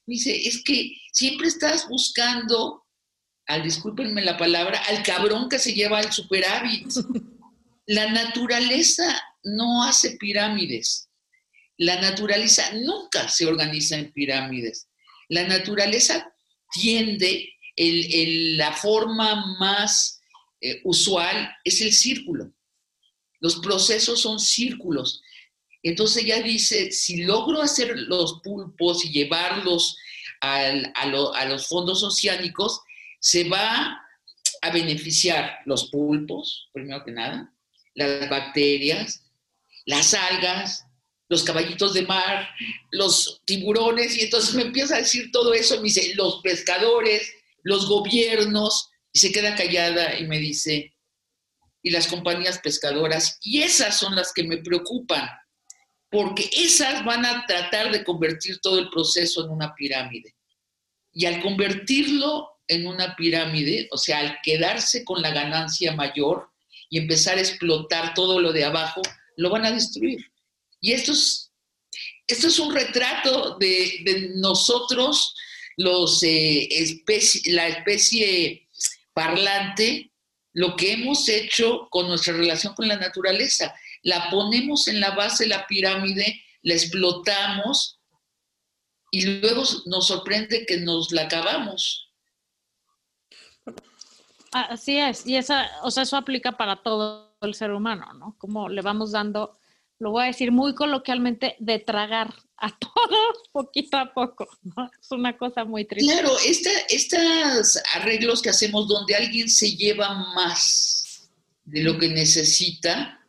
dice, 0.06 0.48
es 0.48 0.62
que 0.64 0.96
siempre 1.12 1.48
estás 1.48 1.88
buscando, 1.88 2.84
al 3.46 3.62
discúlpenme 3.62 4.22
la 4.22 4.36
palabra, 4.36 4.82
al 4.88 5.02
cabrón 5.02 5.48
que 5.48 5.58
se 5.58 5.74
lleva 5.74 6.00
el 6.00 6.12
superávit. 6.12 6.88
La 7.86 8.10
naturaleza 8.10 9.20
no 9.42 9.82
hace 9.82 10.16
pirámides. 10.16 11.08
La 11.82 12.00
naturaleza 12.00 12.72
nunca 12.74 13.28
se 13.28 13.44
organiza 13.44 13.96
en 13.96 14.12
pirámides. 14.12 14.88
La 15.28 15.48
naturaleza 15.48 16.32
tiende, 16.70 17.48
la 17.76 18.72
forma 18.72 19.56
más 19.58 20.20
eh, 20.60 20.80
usual 20.84 21.52
es 21.64 21.80
el 21.80 21.92
círculo. 21.92 22.52
Los 23.40 23.56
procesos 23.56 24.20
son 24.20 24.38
círculos. 24.38 25.22
Entonces 25.82 26.22
ella 26.22 26.40
dice, 26.40 26.92
si 26.92 27.24
logro 27.24 27.60
hacer 27.60 27.92
los 27.96 28.40
pulpos 28.44 29.04
y 29.04 29.10
llevarlos 29.10 29.96
a, 30.40 31.06
los 31.46 31.66
fondos 31.66 32.04
oceánicos, 32.04 32.80
se 33.18 33.48
va 33.48 34.00
a 34.60 34.70
beneficiar 34.70 35.58
los 35.66 35.90
pulpos, 35.90 36.68
primero 36.72 37.04
que 37.04 37.10
nada, 37.10 37.52
las 37.94 38.30
bacterias, 38.30 39.24
las 39.84 40.14
algas, 40.14 40.86
los 41.32 41.44
caballitos 41.44 41.94
de 41.94 42.02
mar, 42.02 42.46
los 42.90 43.40
tiburones, 43.46 44.18
y 44.18 44.20
entonces 44.20 44.54
me 44.54 44.64
empieza 44.64 44.96
a 44.96 44.98
decir 44.98 45.30
todo 45.32 45.54
eso, 45.54 45.78
me 45.78 45.84
dice, 45.84 46.12
los 46.14 46.42
pescadores, 46.42 47.26
los 47.62 47.88
gobiernos, 47.88 48.90
y 49.14 49.18
se 49.18 49.32
queda 49.32 49.56
callada 49.56 50.18
y 50.18 50.26
me 50.26 50.38
dice, 50.38 50.94
y 51.82 51.90
las 51.90 52.06
compañías 52.06 52.58
pescadoras, 52.58 53.38
y 53.40 53.62
esas 53.62 53.98
son 53.98 54.14
las 54.14 54.30
que 54.34 54.44
me 54.44 54.58
preocupan, 54.58 55.26
porque 56.10 56.50
esas 56.52 57.02
van 57.02 57.24
a 57.24 57.46
tratar 57.46 57.90
de 57.90 58.04
convertir 58.04 58.60
todo 58.60 58.78
el 58.78 58.90
proceso 58.90 59.46
en 59.46 59.52
una 59.52 59.74
pirámide. 59.74 60.36
Y 61.14 61.24
al 61.24 61.40
convertirlo 61.40 62.60
en 62.68 62.86
una 62.86 63.16
pirámide, 63.16 63.88
o 63.90 63.96
sea, 63.96 64.18
al 64.18 64.38
quedarse 64.42 65.02
con 65.02 65.22
la 65.22 65.30
ganancia 65.30 65.96
mayor 65.96 66.50
y 66.90 66.98
empezar 66.98 67.38
a 67.38 67.40
explotar 67.40 68.12
todo 68.12 68.38
lo 68.38 68.52
de 68.52 68.66
abajo, 68.66 69.00
lo 69.38 69.48
van 69.48 69.64
a 69.64 69.70
destruir. 69.70 70.31
Y 70.82 70.92
esto 70.92 71.12
es, 71.12 71.50
esto 72.26 72.48
es 72.48 72.58
un 72.58 72.74
retrato 72.74 73.56
de, 73.56 74.32
nosotros, 74.34 75.34
los, 75.78 76.22
eh, 76.22 76.68
la 77.46 77.68
especie 77.68 78.68
parlante, 79.14 80.12
lo 80.52 80.76
que 80.76 80.92
hemos 80.92 81.26
hecho 81.30 81.88
con 81.90 82.08
nuestra 82.08 82.34
relación 82.34 82.74
con 82.74 82.88
la 82.88 82.96
naturaleza 82.96 83.74
la 84.02 84.30
ponemos 84.30 84.88
en 84.88 85.00
la 85.00 85.12
base 85.12 85.44
de 85.44 85.50
la 85.50 85.66
pirámide, 85.66 86.42
la 86.62 86.74
explotamos 86.74 88.00
y 89.10 89.24
luego 89.40 89.62
nos 89.86 90.08
sorprende 90.08 90.66
que 90.66 90.78
nos 90.78 91.12
la 91.12 91.22
acabamos. 91.22 92.10
Así 94.50 94.98
es, 94.98 95.26
y 95.26 95.36
esa, 95.36 95.70
o 95.82 95.90
sea, 95.90 96.02
eso 96.02 96.16
aplica 96.16 96.52
para 96.52 96.82
todo 96.82 97.36
el 97.40 97.54
ser 97.54 97.70
humano, 97.70 98.12
¿no? 98.14 98.36
Como 98.38 98.68
le 98.68 98.82
vamos 98.82 99.12
dando, 99.12 99.58
lo 100.02 100.10
voy 100.10 100.24
a 100.24 100.26
decir 100.26 100.50
muy 100.50 100.74
coloquialmente, 100.74 101.54
de 101.60 101.78
tragar 101.78 102.34
a 102.56 102.76
todos 102.78 103.48
poquito 103.52 103.96
a 103.96 104.12
poco, 104.12 104.48
¿no? 104.62 104.90
Es 105.00 105.12
una 105.12 105.38
cosa 105.38 105.64
muy 105.64 105.84
triste. 105.84 106.12
Claro, 106.12 106.36
estos 106.88 107.80
arreglos 107.94 108.42
que 108.42 108.50
hacemos 108.50 108.88
donde 108.88 109.14
alguien 109.14 109.48
se 109.48 109.76
lleva 109.76 110.12
más 110.34 111.30
de 111.64 111.84
lo 111.84 111.96
que 112.00 112.08
necesita, 112.08 113.24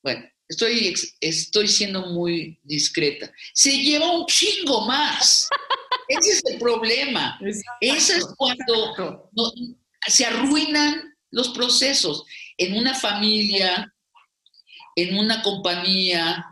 bueno, 0.00 0.24
estoy, 0.48 0.94
estoy 1.20 1.66
siendo 1.66 2.06
muy 2.06 2.60
discreta. 2.62 3.32
Se 3.52 3.72
lleva 3.72 4.12
un 4.12 4.24
chingo 4.26 4.86
más. 4.86 5.48
Ese 6.08 6.30
es 6.30 6.44
el 6.44 6.60
problema. 6.60 7.40
Eso 7.80 8.14
es 8.14 8.24
cuando 8.36 9.28
se 10.06 10.24
arruinan 10.24 11.12
los 11.32 11.48
procesos 11.48 12.24
en 12.56 12.76
una 12.76 12.94
familia, 12.94 13.92
en 15.02 15.16
una 15.16 15.42
compañía, 15.42 16.44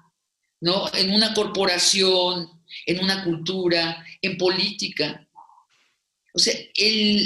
¿no? 0.61 0.89
en 0.95 1.13
una 1.13 1.35
corporación, 1.35 2.49
en 2.87 3.03
una 3.03 3.25
cultura, 3.25 4.05
en 4.23 4.39
política. 4.39 5.27
O 6.33 6.39
sea, 6.39 6.55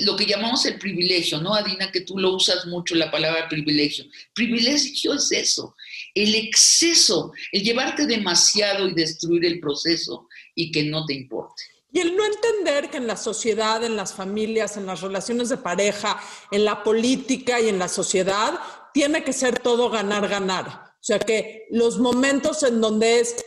lo 0.07 0.16
que 0.16 0.25
llamamos 0.25 0.64
el 0.64 0.79
privilegio, 0.79 1.41
¿no, 1.43 1.53
Adina? 1.55 1.91
Que 1.91 2.03
tú 2.03 2.16
lo 2.16 2.35
usas 2.37 2.64
mucho 2.66 2.95
la 2.95 3.11
palabra 3.11 3.49
privilegio. 3.49 4.07
Privilegio 4.33 5.12
es 5.12 5.31
eso, 5.33 5.75
el 6.14 6.35
exceso, 6.37 7.33
el 7.53 7.64
llevarte 7.64 8.07
demasiado 8.07 8.89
y 8.89 8.95
destruir 8.95 9.45
el 9.45 9.61
proceso 9.61 10.27
y 10.55 10.71
que 10.71 10.85
no 10.85 11.05
te 11.05 11.14
importe. 11.14 11.62
Y 11.93 11.99
el 11.99 12.16
no 12.16 12.25
entender 12.25 12.89
que 12.89 12.99
en 12.99 13.09
la 13.09 13.16
sociedad, 13.16 13.85
en 13.85 13.97
las 13.97 14.14
familias, 14.14 14.77
en 14.77 14.87
las 14.87 15.01
relaciones 15.03 15.49
de 15.51 15.57
pareja, 15.59 16.23
en 16.51 16.64
la 16.64 16.83
política 16.83 17.61
y 17.61 17.68
en 17.68 17.81
la 17.81 17.89
sociedad, 17.89 18.59
tiene 18.95 19.23
que 19.25 19.33
ser 19.33 19.59
todo 19.59 19.91
ganar, 19.91 20.29
ganar. 20.29 20.89
O 21.01 21.03
sea 21.03 21.18
que 21.18 21.66
los 21.70 21.98
momentos 21.98 22.62
en 22.62 22.80
donde 22.80 23.20
es 23.20 23.44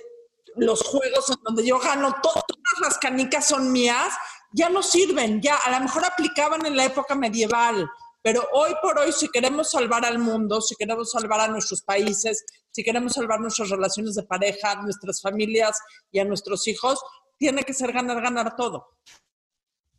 los 0.56 0.82
juegos 0.82 1.30
en 1.30 1.38
donde 1.43 1.66
yo 1.66 1.80
gano, 1.80 2.16
todas 2.22 2.43
las 2.82 2.97
canicas 2.97 3.47
son 3.47 3.72
mías, 3.72 4.14
ya 4.51 4.70
no 4.70 4.82
sirven, 4.82 5.41
ya 5.41 5.58
a 5.58 5.72
lo 5.72 5.86
mejor 5.86 6.06
aplicaban 6.06 6.66
en 6.66 6.76
la 6.76 6.86
época 6.86 7.16
medieval, 7.16 7.89
pero 8.24 8.47
hoy 8.54 8.72
por 8.82 8.97
hoy 8.97 9.12
si 9.12 9.28
queremos 9.30 9.70
salvar 9.72 10.06
al 10.06 10.18
mundo, 10.18 10.62
si 10.62 10.76
queremos 10.76 11.12
salvar 11.12 11.41
a 11.41 11.47
nuestros 11.47 11.82
países, 11.82 12.45
si 12.72 12.84
queremos 12.84 13.14
salvar 13.14 13.39
nuestras 13.39 13.70
relaciones 13.70 14.16
de 14.16 14.24
pareja, 14.24 14.82
nuestras 14.82 15.22
familias 15.22 15.78
y 16.12 16.20
a 16.20 16.26
nuestros 16.26 16.68
hijos, 16.68 16.99
tiene 17.38 17.64
que 17.64 17.74
ser 17.74 17.91
ganar, 17.91 18.22
ganar 18.22 18.56
todo. 18.56 18.88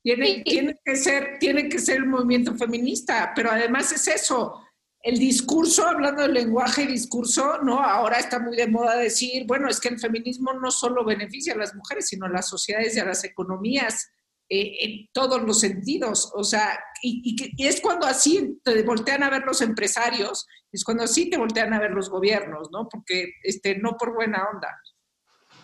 Tiene, 0.03 0.43
tiene, 0.45 0.75
que 0.85 0.97
ser, 0.97 1.39
tiene 1.39 1.69
que 1.69 1.79
ser 1.79 1.97
el 1.97 2.07
movimiento 2.07 2.55
feminista, 2.55 3.33
pero 3.35 3.51
además 3.51 3.91
es 3.93 4.07
eso, 4.09 4.61
el 5.05 5.19
discurso, 5.19 5.87
hablando 5.87 6.23
del 6.23 6.33
lenguaje 6.33 6.83
y 6.83 6.87
discurso, 6.87 7.59
¿no? 7.63 7.79
Ahora 7.81 8.19
está 8.19 8.39
muy 8.39 8.57
de 8.57 8.67
moda 8.67 8.97
decir, 8.97 9.45
bueno, 9.47 9.69
es 9.69 9.79
que 9.79 9.89
el 9.89 10.01
feminismo 10.01 10.55
no 10.55 10.71
solo 10.71 11.05
beneficia 11.05 11.53
a 11.53 11.59
las 11.59 11.75
mujeres, 11.75 12.09
sino 12.09 12.27
a 12.27 12.31
las 12.31 12.49
sociedades 12.49 12.97
y 12.97 13.01
a 13.01 13.05
las 13.05 13.23
economías 13.23 14.09
eh, 14.49 14.77
en 14.81 15.09
todos 15.13 15.43
los 15.43 15.61
sentidos. 15.61 16.33
O 16.35 16.43
sea, 16.43 16.79
y, 17.03 17.37
y, 17.57 17.67
es 17.67 17.83
cuando 17.83 18.07
así 18.07 18.59
te 18.65 18.83
voltean 18.83 19.23
a 19.23 19.31
ver 19.31 19.43
los 19.43 19.61
empresarios, 19.61 20.47
es 20.73 20.83
cuando 20.83 21.05
así 21.05 21.29
te 21.29 21.37
voltean 21.37 21.75
a 21.75 21.81
ver 21.81 21.91
los 21.91 22.09
gobiernos, 22.09 22.71
¿no? 22.73 22.89
Porque 22.89 23.31
este, 23.43 23.77
no 23.77 23.97
por 23.99 24.15
buena 24.15 24.43
onda. 24.53 24.69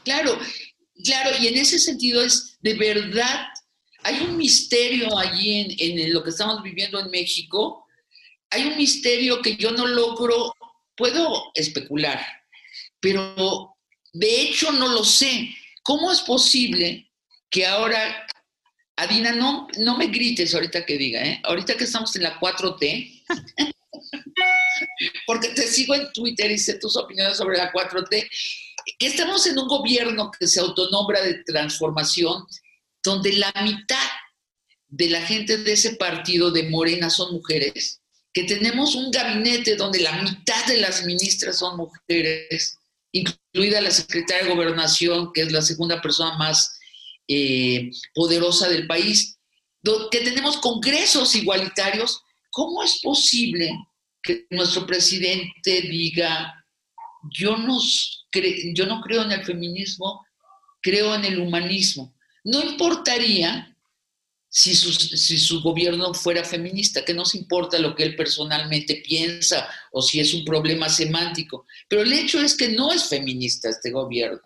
Claro, 0.05 0.32
claro, 1.03 1.30
y 1.41 1.49
en 1.49 1.57
ese 1.57 1.78
sentido 1.78 2.22
es 2.22 2.59
de 2.61 2.74
verdad 2.74 3.47
hay 4.03 4.20
un 4.20 4.36
misterio 4.36 5.16
allí 5.18 5.76
en, 5.78 6.12
lo 6.12 6.22
que 6.22 6.30
estamos 6.30 6.62
viviendo 6.62 6.99
en 7.01 7.11
México. 7.11 7.86
Hay 8.51 8.66
un 8.66 8.76
misterio 8.76 9.40
que 9.42 9.57
yo 9.57 9.70
no 9.70 9.86
logro, 9.86 10.55
puedo 10.96 11.51
especular, 11.55 12.20
pero 13.01 13.76
de 14.12 14.42
hecho 14.42 14.72
no 14.72 14.88
lo 14.88 15.05
sé. 15.05 15.55
¿Cómo 15.82 16.12
es 16.12 16.20
posible 16.20 17.11
que 17.48 17.66
ahora, 17.66 18.26
Adina, 18.96 19.32
no, 19.32 19.68
no 19.78 19.96
me 19.96 20.09
grites 20.09 20.55
ahorita 20.55 20.84
que 20.84 20.98
diga, 20.98 21.22
¿eh? 21.22 21.40
ahorita 21.44 21.76
que 21.76 21.84
estamos 21.84 22.14
en 22.16 22.24
la 22.24 22.38
4T, 22.38 23.24
porque 25.26 25.48
te 25.48 25.62
sigo 25.62 25.94
en 25.94 26.12
Twitter 26.12 26.51
y 26.51 26.59
sé 26.59 26.78
tus 26.78 26.96
opiniones 26.96 27.36
sobre 27.36 27.57
la 27.57 27.72
4T, 27.72 28.28
que 28.98 29.07
estamos 29.07 29.46
en 29.46 29.59
un 29.59 29.68
gobierno 29.68 30.30
que 30.30 30.46
se 30.46 30.61
autonombra 30.61 31.22
de 31.22 31.42
transformación 31.44 32.44
donde 33.03 33.32
la 33.34 33.53
mitad 33.62 33.96
de 34.88 35.09
la 35.09 35.22
gente 35.22 35.59
de 35.59 35.72
ese 35.72 35.96
partido 35.96 36.51
de 36.51 36.64
Morena 36.64 37.11
son 37.11 37.32
mujeres, 37.32 37.99
que 38.33 38.45
tenemos 38.45 38.95
un 38.95 39.11
gabinete 39.11 39.76
donde 39.76 40.01
la 40.01 40.22
mitad 40.22 40.66
de 40.66 40.78
las 40.78 41.05
ministras 41.05 41.59
son 41.59 41.76
mujeres, 41.76 42.78
incluida 43.12 43.81
la 43.81 43.91
secretaria 43.91 44.45
de 44.45 44.55
Gobernación, 44.55 45.33
que 45.33 45.43
es 45.43 45.53
la 45.53 45.62
segunda 45.62 46.01
persona 46.01 46.37
más 46.39 46.78
eh, 47.26 47.91
poderosa 48.14 48.68
del 48.68 48.87
país, 48.87 49.37
que 50.11 50.20
tenemos 50.20 50.59
congresos 50.59 51.35
igualitarios, 51.35 52.22
¿cómo 52.51 52.83
es 52.83 53.01
posible 53.03 53.72
que 54.22 54.47
nuestro 54.51 54.87
presidente 54.87 55.81
diga, 55.83 56.55
yo 57.31 57.57
no, 57.57 57.78
yo 58.74 58.87
no 58.87 59.01
creo 59.01 59.22
en 59.22 59.33
el 59.33 59.45
feminismo, 59.45 60.24
creo 60.83 61.14
en 61.14 61.24
el 61.24 61.41
humanismo? 61.41 62.14
No 62.45 62.62
importaría 62.62 63.70
si 64.53 64.74
su, 64.74 64.92
si 64.92 65.38
su, 65.38 65.62
gobierno 65.62 66.12
fuera 66.12 66.44
feminista, 66.44 67.05
que 67.05 67.14
no 67.14 67.24
se 67.24 67.38
importa 67.38 67.78
lo 67.78 67.94
que 67.94 68.03
él 68.03 68.16
personalmente 68.16 69.01
piensa 69.07 69.68
o 69.92 70.03
si 70.03 70.18
es 70.18 70.34
un 70.34 70.44
problema 70.44 70.88
semántico, 70.88 71.66
pero 71.88 72.03
el 72.03 72.12
hecho 72.12 72.40
es 72.40 72.57
que 72.57 72.70
no 72.70 72.92
es 72.92 73.09
feminista 73.09 73.70
este 73.70 73.92
gobierno. 73.92 74.40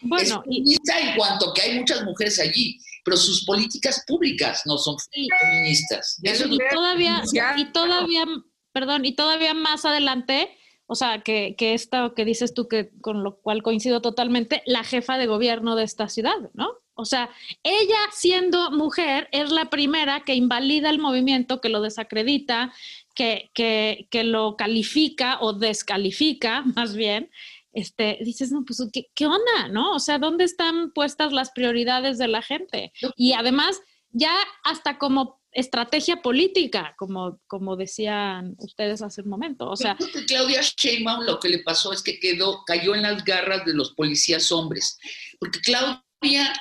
Bueno, 0.00 0.24
es 0.24 0.32
feminista 0.32 0.98
en 0.98 1.14
cuanto 1.14 1.52
que 1.52 1.60
hay 1.60 1.78
muchas 1.78 2.02
mujeres 2.04 2.40
allí, 2.40 2.80
pero 3.04 3.18
sus 3.18 3.44
políticas 3.44 4.02
públicas 4.06 4.62
no 4.64 4.78
son 4.78 4.96
feministas. 5.38 6.18
y 6.22 6.58
todavía, 6.70 7.22
y 7.56 7.64
todavía, 7.66 8.24
perdón, 8.72 9.04
y 9.04 9.14
todavía 9.14 9.52
más 9.52 9.84
adelante, 9.84 10.56
o 10.86 10.94
sea, 10.94 11.20
que, 11.20 11.54
que 11.58 11.74
esto 11.74 12.14
que 12.14 12.24
dices 12.24 12.54
tú, 12.54 12.66
que 12.66 12.92
con 13.02 13.22
lo 13.22 13.40
cual 13.42 13.62
coincido 13.62 14.00
totalmente, 14.00 14.62
la 14.64 14.84
jefa 14.84 15.18
de 15.18 15.26
gobierno 15.26 15.76
de 15.76 15.84
esta 15.84 16.08
ciudad, 16.08 16.50
¿no? 16.54 16.70
O 17.00 17.04
sea, 17.04 17.30
ella 17.62 17.98
siendo 18.12 18.70
mujer 18.70 19.28
es 19.32 19.50
la 19.50 19.70
primera 19.70 20.20
que 20.20 20.34
invalida 20.34 20.90
el 20.90 20.98
movimiento, 20.98 21.60
que 21.60 21.68
lo 21.68 21.80
desacredita, 21.80 22.72
que, 23.14 23.50
que, 23.54 24.24
lo 24.24 24.56
califica 24.56 25.38
o 25.40 25.52
descalifica, 25.52 26.62
más 26.76 26.94
bien. 26.94 27.30
Este, 27.72 28.18
dices, 28.24 28.50
no, 28.50 28.64
pues, 28.64 28.82
¿qué, 28.92 29.08
¿qué, 29.14 29.26
onda? 29.26 29.68
¿No? 29.70 29.92
O 29.92 30.00
sea, 30.00 30.18
¿dónde 30.18 30.44
están 30.44 30.90
puestas 30.92 31.32
las 31.32 31.50
prioridades 31.50 32.18
de 32.18 32.28
la 32.28 32.42
gente? 32.42 32.92
Y 33.16 33.32
además, 33.32 33.80
ya 34.10 34.34
hasta 34.64 34.98
como 34.98 35.40
estrategia 35.52 36.22
política, 36.22 36.94
como, 36.96 37.40
como 37.46 37.76
decían 37.76 38.54
ustedes 38.58 39.02
hace 39.02 39.22
un 39.22 39.28
momento. 39.28 39.68
O 39.68 39.76
sea, 39.76 39.96
Claudia 40.26 40.60
Sheinbaum 40.62 41.24
lo 41.24 41.40
que 41.40 41.48
le 41.48 41.58
pasó 41.60 41.92
es 41.92 42.02
que 42.02 42.18
quedó, 42.18 42.64
cayó 42.64 42.94
en 42.94 43.02
las 43.02 43.24
garras 43.24 43.64
de 43.64 43.74
los 43.74 43.92
policías 43.92 44.50
hombres, 44.52 44.98
porque 45.38 45.60
Claudia 45.60 46.52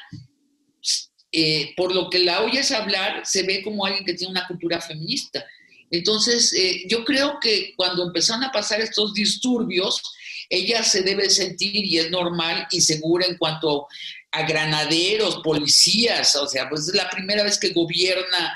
eh, 1.31 1.73
por 1.77 1.93
lo 1.93 2.09
que 2.09 2.19
la 2.19 2.41
oyes 2.41 2.71
hablar, 2.71 3.25
se 3.25 3.43
ve 3.43 3.61
como 3.63 3.85
alguien 3.85 4.05
que 4.05 4.13
tiene 4.13 4.31
una 4.31 4.47
cultura 4.47 4.81
feminista. 4.81 5.45
Entonces, 5.91 6.53
eh, 6.53 6.83
yo 6.87 7.03
creo 7.05 7.39
que 7.39 7.73
cuando 7.75 8.03
empezaron 8.03 8.43
a 8.43 8.51
pasar 8.51 8.81
estos 8.81 9.13
disturbios, 9.13 10.01
ella 10.49 10.83
se 10.83 11.01
debe 11.01 11.29
sentir, 11.29 11.85
y 11.85 11.99
es 11.99 12.09
normal, 12.09 12.67
insegura 12.71 13.25
en 13.25 13.37
cuanto 13.37 13.87
a 14.31 14.43
granaderos, 14.43 15.41
policías, 15.43 16.35
o 16.35 16.47
sea, 16.47 16.69
pues 16.69 16.87
es 16.87 16.95
la 16.95 17.09
primera 17.09 17.43
vez 17.43 17.59
que 17.59 17.69
gobierna 17.69 18.53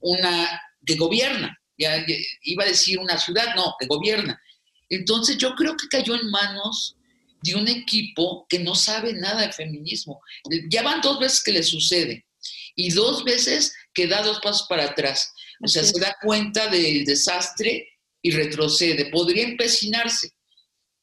una, 0.00 0.62
que 0.84 0.96
gobierna, 0.96 1.58
ya, 1.78 2.04
iba 2.42 2.64
a 2.64 2.68
decir 2.68 2.98
una 2.98 3.18
ciudad, 3.18 3.54
no, 3.54 3.74
que 3.78 3.86
gobierna. 3.86 4.40
Entonces 4.88 5.38
yo 5.38 5.54
creo 5.54 5.76
que 5.76 5.88
cayó 5.88 6.14
en 6.14 6.30
manos 6.30 6.96
de 7.42 7.54
un 7.54 7.68
equipo 7.68 8.46
que 8.48 8.58
no 8.58 8.74
sabe 8.74 9.12
nada 9.12 9.42
de 9.46 9.52
feminismo. 9.52 10.20
Ya 10.68 10.82
van 10.82 11.00
dos 11.00 11.18
veces 11.18 11.42
que 11.42 11.52
le 11.52 11.62
sucede 11.62 12.26
y 12.74 12.90
dos 12.90 13.24
veces 13.24 13.74
que 13.92 14.06
da 14.06 14.22
dos 14.22 14.40
pasos 14.40 14.66
para 14.68 14.84
atrás. 14.84 15.32
O 15.64 15.68
sea, 15.68 15.84
se 15.84 15.98
da 16.00 16.16
cuenta 16.22 16.68
del 16.68 17.04
desastre 17.04 17.88
y 18.22 18.30
retrocede. 18.30 19.10
Podría 19.10 19.44
empecinarse. 19.44 20.30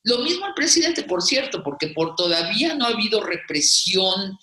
Lo 0.04 0.20
mismo 0.20 0.48
el 0.48 0.54
presidente, 0.54 1.04
por 1.04 1.22
cierto, 1.22 1.62
porque 1.64 1.88
por 1.90 2.16
todavía 2.16 2.74
no 2.76 2.86
ha 2.86 2.90
habido 2.90 3.22
represión 3.22 4.38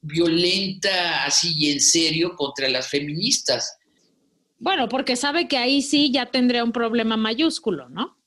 violenta 0.00 1.24
así 1.24 1.52
y 1.56 1.72
en 1.72 1.80
serio 1.80 2.34
contra 2.36 2.68
las 2.68 2.88
feministas. 2.88 3.76
Bueno, 4.58 4.88
porque 4.88 5.16
sabe 5.16 5.46
que 5.46 5.56
ahí 5.56 5.82
sí 5.82 6.10
ya 6.12 6.26
tendría 6.26 6.64
un 6.64 6.72
problema 6.72 7.16
mayúsculo, 7.16 7.88
¿no? 7.88 8.17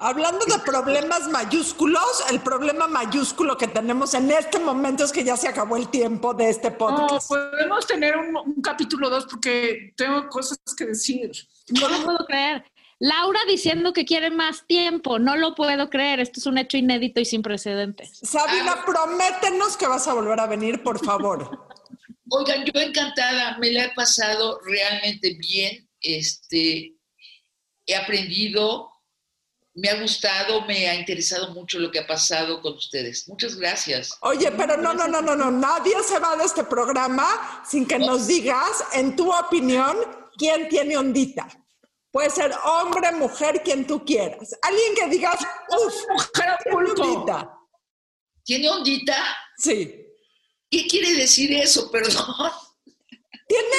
Hablando 0.00 0.44
de 0.46 0.60
problemas 0.60 1.26
mayúsculos, 1.28 2.24
el 2.30 2.40
problema 2.40 2.86
mayúsculo 2.86 3.58
que 3.58 3.66
tenemos 3.66 4.14
en 4.14 4.30
este 4.30 4.60
momento 4.60 5.02
es 5.02 5.10
que 5.10 5.24
ya 5.24 5.36
se 5.36 5.48
acabó 5.48 5.76
el 5.76 5.88
tiempo 5.88 6.34
de 6.34 6.50
este 6.50 6.70
podcast. 6.70 7.28
No, 7.28 7.36
podemos 7.36 7.84
tener 7.84 8.16
un, 8.16 8.62
capítulo 8.62 9.10
dos 9.10 9.26
porque 9.28 9.92
tengo 9.96 10.28
cosas 10.28 10.60
que 10.76 10.86
decir. 10.86 11.32
No 11.80 11.88
lo 11.88 12.04
puedo 12.04 12.26
creer. 12.26 12.64
Laura 13.00 13.40
diciendo 13.48 13.92
que 13.92 14.04
quiere 14.04 14.30
más 14.30 14.64
tiempo, 14.68 15.18
no 15.18 15.36
lo 15.36 15.56
puedo 15.56 15.90
creer. 15.90 16.20
Esto 16.20 16.38
es 16.38 16.46
un 16.46 16.58
hecho 16.58 16.76
inédito 16.76 17.20
y 17.20 17.24
sin 17.24 17.42
precedentes. 17.42 18.20
Sabina, 18.22 18.76
ah. 18.78 18.84
prométenos 18.86 19.76
que 19.76 19.88
vas 19.88 20.06
a 20.06 20.14
volver 20.14 20.38
a 20.38 20.46
venir, 20.46 20.84
por 20.84 21.04
favor. 21.04 21.66
Oigan, 22.30 22.64
yo 22.64 22.80
encantada, 22.80 23.58
me 23.58 23.72
la 23.72 23.86
he 23.86 23.94
pasado 23.94 24.60
realmente 24.64 25.34
bien. 25.40 25.88
Este, 26.00 26.94
he 27.84 27.96
aprendido, 27.96 28.92
me 29.78 29.90
ha 29.90 30.00
gustado, 30.00 30.62
me 30.62 30.88
ha 30.88 30.94
interesado 30.96 31.52
mucho 31.54 31.78
lo 31.78 31.90
que 31.90 32.00
ha 32.00 32.06
pasado 32.06 32.60
con 32.60 32.74
ustedes. 32.74 33.28
Muchas 33.28 33.54
gracias. 33.54 34.16
Oye, 34.22 34.50
pero 34.50 34.76
no, 34.76 34.92
no, 34.92 35.06
no, 35.06 35.22
no, 35.22 35.36
no, 35.36 35.52
nadie 35.52 35.94
se 36.02 36.18
va 36.18 36.36
de 36.36 36.44
este 36.44 36.64
programa 36.64 37.62
sin 37.68 37.86
que 37.86 37.98
nos 37.98 38.26
digas, 38.26 38.84
en 38.92 39.14
tu 39.14 39.32
opinión, 39.32 39.96
quién 40.36 40.68
tiene 40.68 40.96
ondita. 40.96 41.48
Puede 42.10 42.30
ser 42.30 42.52
hombre, 42.64 43.12
mujer, 43.12 43.62
quien 43.62 43.86
tú 43.86 44.04
quieras. 44.04 44.56
Alguien 44.62 44.94
que 44.96 45.06
digas, 45.06 45.38
uff, 45.68 45.94
mujer 46.10 46.56
¿tiene 46.64 46.76
ondita? 46.76 47.58
¿Tiene 48.42 48.70
ondita? 48.70 49.36
Sí. 49.58 50.06
¿Qué 50.68 50.88
quiere 50.88 51.12
decir 51.14 51.52
eso? 51.52 51.88
Perdón. 51.90 52.50
Tiene... 53.46 53.76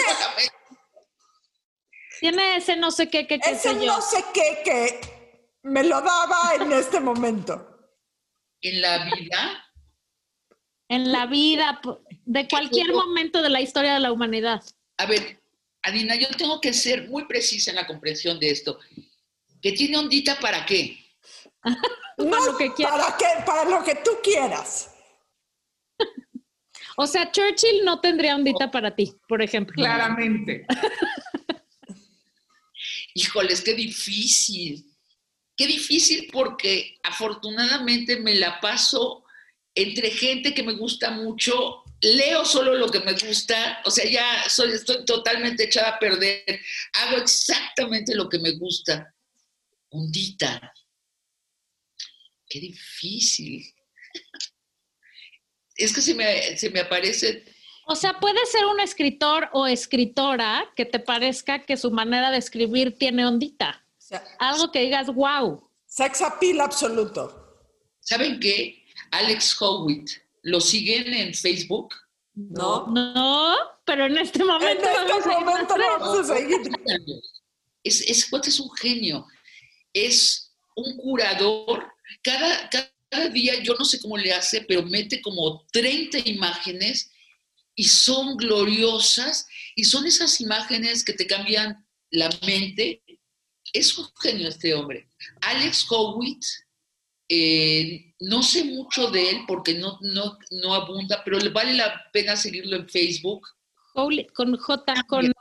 Tiene 2.21 2.57
ese 2.57 2.75
no 2.75 2.91
sé 2.91 3.09
qué, 3.09 3.25
qué, 3.27 3.39
qué 3.39 3.51
ese 3.51 3.73
no 3.73 4.01
sé 4.01 4.23
qué, 4.33 4.61
que 4.65 5.18
me 5.63 5.83
lo 5.83 6.01
daba 6.01 6.53
en 6.59 6.71
este 6.71 6.99
momento. 6.99 7.77
¿En 8.61 8.81
la 8.81 9.05
vida? 9.05 9.65
En 10.89 11.11
la 11.11 11.25
vida, 11.27 11.81
de 12.25 12.47
cualquier 12.47 12.93
momento 12.93 13.41
de 13.41 13.49
la 13.49 13.61
historia 13.61 13.93
de 13.93 13.99
la 13.99 14.11
humanidad. 14.11 14.63
A 14.97 15.05
ver, 15.05 15.41
Adina, 15.83 16.15
yo 16.15 16.27
tengo 16.37 16.59
que 16.59 16.73
ser 16.73 17.07
muy 17.09 17.25
precisa 17.25 17.71
en 17.71 17.75
la 17.75 17.87
comprensión 17.87 18.39
de 18.39 18.49
esto. 18.49 18.79
¿Que 19.61 19.73
tiene 19.73 19.97
ondita 19.97 20.39
para 20.39 20.65
qué? 20.65 20.97
para, 22.17 22.45
lo 22.45 22.57
que 22.57 22.71
¿Para 22.83 23.17
qué? 23.17 23.25
Para 23.45 23.69
lo 23.69 23.83
que 23.83 23.95
tú 23.95 24.11
quieras. 24.23 24.95
o 26.97 27.05
sea, 27.05 27.31
Churchill 27.31 27.85
no 27.85 28.01
tendría 28.01 28.35
ondita 28.35 28.71
para 28.71 28.95
ti, 28.95 29.15
por 29.27 29.41
ejemplo. 29.41 29.75
Claramente. 29.75 30.65
Híjoles, 33.13 33.61
qué 33.61 33.73
difícil. 33.73 34.88
Qué 35.59 35.67
difícil 35.67 36.29
porque 36.31 36.97
afortunadamente 37.03 38.15
me 38.15 38.33
la 38.35 38.61
paso 38.61 39.25
entre 39.75 40.09
gente 40.09 40.53
que 40.53 40.63
me 40.63 40.71
gusta 40.71 41.11
mucho 41.11 41.83
leo 41.99 42.45
solo 42.45 42.75
lo 42.75 42.87
que 42.87 43.01
me 43.01 43.11
gusta, 43.11 43.81
o 43.83 43.91
sea, 43.91 44.09
ya 44.09 44.47
soy, 44.47 44.71
estoy 44.71 45.03
totalmente 45.03 45.65
echada 45.65 45.89
a 45.89 45.99
perder, 45.99 46.61
hago 46.93 47.17
exactamente 47.17 48.15
lo 48.15 48.29
que 48.29 48.39
me 48.39 48.51
gusta. 48.51 49.13
Ondita, 49.89 50.71
qué 52.47 52.61
difícil. 52.61 53.61
Es 55.75 55.93
que 55.93 56.01
se 56.01 56.13
me, 56.13 56.57
se 56.57 56.69
me 56.69 56.79
aparece 56.79 57.43
o 57.85 57.95
sea, 57.95 58.19
puede 58.19 58.45
ser 58.45 58.65
un 58.65 58.79
escritor 58.79 59.49
o 59.51 59.67
escritora 59.67 60.71
que 60.77 60.85
te 60.85 60.99
parezca 60.99 61.65
que 61.65 61.75
su 61.75 61.91
manera 61.91 62.31
de 62.31 62.37
escribir 62.37 62.97
tiene 62.97 63.25
ondita. 63.25 63.83
Algo 64.39 64.71
que 64.71 64.81
digas, 64.81 65.07
wow. 65.07 65.69
Sex 65.85 66.21
appeal 66.21 66.61
absoluto. 66.61 67.67
¿Saben 67.99 68.39
qué? 68.39 68.83
Alex 69.11 69.59
Howitt, 69.61 70.09
¿lo 70.43 70.61
siguen 70.61 71.13
en 71.13 71.33
Facebook? 71.33 71.93
No. 72.33 72.87
No, 72.87 73.55
pero 73.85 74.05
en 74.05 74.17
este 74.17 74.43
momento. 74.43 74.85
En 74.85 75.17
este 75.17 75.29
momento 75.29 75.77
lo 75.77 75.87
vamos 75.99 76.19
a 76.19 76.35
seguir. 76.35 76.57
Es, 77.81 78.01
es, 78.01 78.29
es 78.31 78.59
un 78.59 78.69
genio. 78.71 79.25
Es 79.93 80.53
un 80.75 80.97
curador. 80.97 81.87
Cada, 82.21 82.69
cada 82.69 83.29
día, 83.29 83.63
yo 83.63 83.73
no 83.79 83.85
sé 83.85 84.01
cómo 84.01 84.17
le 84.17 84.33
hace, 84.33 84.61
pero 84.61 84.83
mete 84.83 85.21
como 85.21 85.65
30 85.71 86.19
imágenes 86.25 87.09
y 87.75 87.85
son 87.85 88.35
gloriosas 88.35 89.47
y 89.75 89.85
son 89.85 90.05
esas 90.05 90.41
imágenes 90.41 91.05
que 91.05 91.13
te 91.13 91.25
cambian 91.25 91.87
la 92.11 92.29
mente. 92.45 93.01
Es 93.73 93.97
un 93.97 94.07
genio 94.21 94.49
este 94.49 94.73
hombre. 94.73 95.07
Alex 95.41 95.85
Howitt, 95.89 96.43
eh, 97.27 98.13
no 98.19 98.41
sé 98.41 98.63
mucho 98.63 99.09
de 99.11 99.29
él 99.29 99.41
porque 99.47 99.75
no, 99.75 99.97
no, 100.01 100.37
no 100.51 100.73
abunda, 100.73 101.21
pero 101.23 101.37
le 101.39 101.49
vale 101.49 101.73
la 101.73 102.09
pena 102.11 102.35
seguirlo 102.35 102.75
en 102.75 102.89
Facebook. 102.89 103.47
con 104.33 104.57
J, 104.57 104.93
con... 105.07 105.31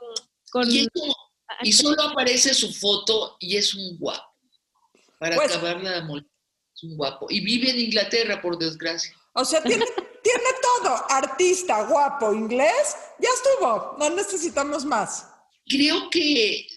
con 0.51 0.67
y, 1.61 1.73
solo 1.73 2.01
aparece 2.03 2.53
su 2.53 2.71
foto 2.71 3.37
y 3.39 3.57
es 3.57 3.73
un 3.73 3.97
guapo. 3.97 4.35
Para 5.19 5.35
pues 5.35 5.51
acabar 5.51 5.83
la 5.83 5.97
es 5.99 6.83
un 6.83 6.95
guapo. 6.95 7.27
Y 7.29 7.41
vive 7.41 7.71
en 7.71 7.79
Inglaterra, 7.79 8.41
por 8.41 8.57
desgracia. 8.57 9.13
O 9.33 9.43
sea, 9.43 9.61
tiene 9.63 9.85
tiene 10.23 10.49
todo, 10.61 11.05
artista, 11.09 11.85
guapo, 11.87 12.33
inglés, 12.33 12.95
ya 13.19 13.29
estuvo, 13.29 13.95
no 13.97 14.09
necesitamos 14.11 14.85
más. 14.85 15.27
Creo 15.67 16.09
que 16.09 16.67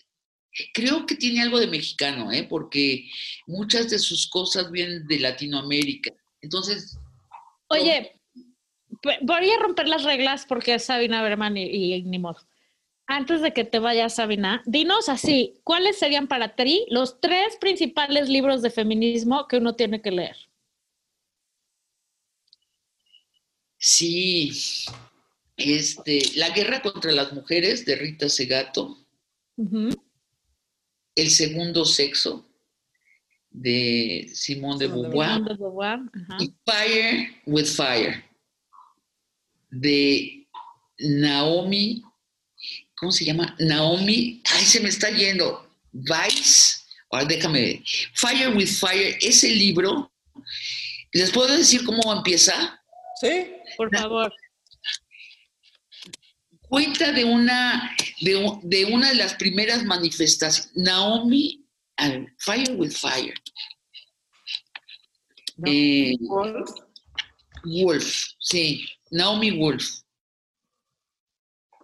creo 0.72 1.06
que 1.06 1.16
tiene 1.16 1.42
algo 1.42 1.58
de 1.58 1.66
mexicano, 1.66 2.32
¿eh? 2.32 2.46
porque 2.48 3.08
muchas 3.46 3.90
de 3.90 3.98
sus 3.98 4.28
cosas 4.28 4.70
vienen 4.70 5.06
de 5.06 5.20
Latinoamérica. 5.20 6.12
Entonces. 6.40 6.98
Oye, 7.68 8.20
voy 9.22 9.50
a 9.50 9.58
romper 9.58 9.88
las 9.88 10.04
reglas 10.04 10.46
porque 10.46 10.74
es 10.74 10.84
Sabina 10.84 11.22
Berman 11.22 11.56
y, 11.56 11.94
y, 11.94 12.02
ni 12.02 12.18
modo. 12.18 12.38
Antes 13.06 13.42
de 13.42 13.52
que 13.52 13.64
te 13.64 13.78
vayas, 13.78 14.14
Sabina, 14.14 14.62
dinos 14.64 15.08
así, 15.08 15.60
¿cuáles 15.64 15.98
serían 15.98 16.28
para 16.28 16.54
ti 16.54 16.86
los 16.88 17.20
tres 17.20 17.56
principales 17.60 18.28
libros 18.28 18.62
de 18.62 18.70
feminismo 18.70 19.48
que 19.48 19.56
uno 19.56 19.74
tiene 19.74 20.00
que 20.00 20.12
leer? 20.12 20.36
Sí, 23.76 24.52
este, 25.56 26.20
La 26.36 26.50
guerra 26.50 26.80
contra 26.82 27.10
las 27.10 27.32
mujeres 27.32 27.84
de 27.84 27.96
Rita 27.96 28.28
Segato, 28.28 28.96
El 31.14 31.30
segundo 31.30 31.84
sexo 31.84 32.48
de 33.50 34.30
Simone 34.32 34.78
de 34.78 34.88
Beauvoir, 34.88 35.42
y 36.40 36.54
Fire 36.64 37.42
with 37.46 37.66
Fire 37.66 38.24
de 39.70 40.46
Naomi, 40.98 42.02
¿cómo 42.96 43.12
se 43.12 43.24
llama? 43.24 43.54
Naomi, 43.58 44.42
ay, 44.52 44.64
se 44.64 44.80
me 44.80 44.88
está 44.88 45.10
yendo, 45.10 45.68
Vice, 45.92 46.78
ahora 47.10 47.26
déjame 47.26 47.82
Fire 48.14 48.56
with 48.56 48.68
Fire, 48.68 49.18
ese 49.20 49.48
libro, 49.48 50.10
¿les 51.12 51.30
puedo 51.30 51.54
decir 51.56 51.84
cómo 51.84 52.12
empieza? 52.12 52.82
Sí 53.20 53.52
por 53.76 53.90
favor. 53.96 54.32
Cuenta 56.72 57.12
de 57.12 57.22
una 57.22 57.94
de, 58.22 58.86
una 58.86 59.10
de 59.10 59.14
las 59.16 59.34
primeras 59.34 59.84
manifestaciones. 59.84 60.74
Naomi, 60.74 61.66
Fire 62.38 62.72
with 62.76 62.92
Fire. 62.92 63.34
Eh, 65.66 66.16
Wolf, 67.62 68.24
sí. 68.38 68.86
Naomi 69.10 69.50
Wolf. 69.50 69.86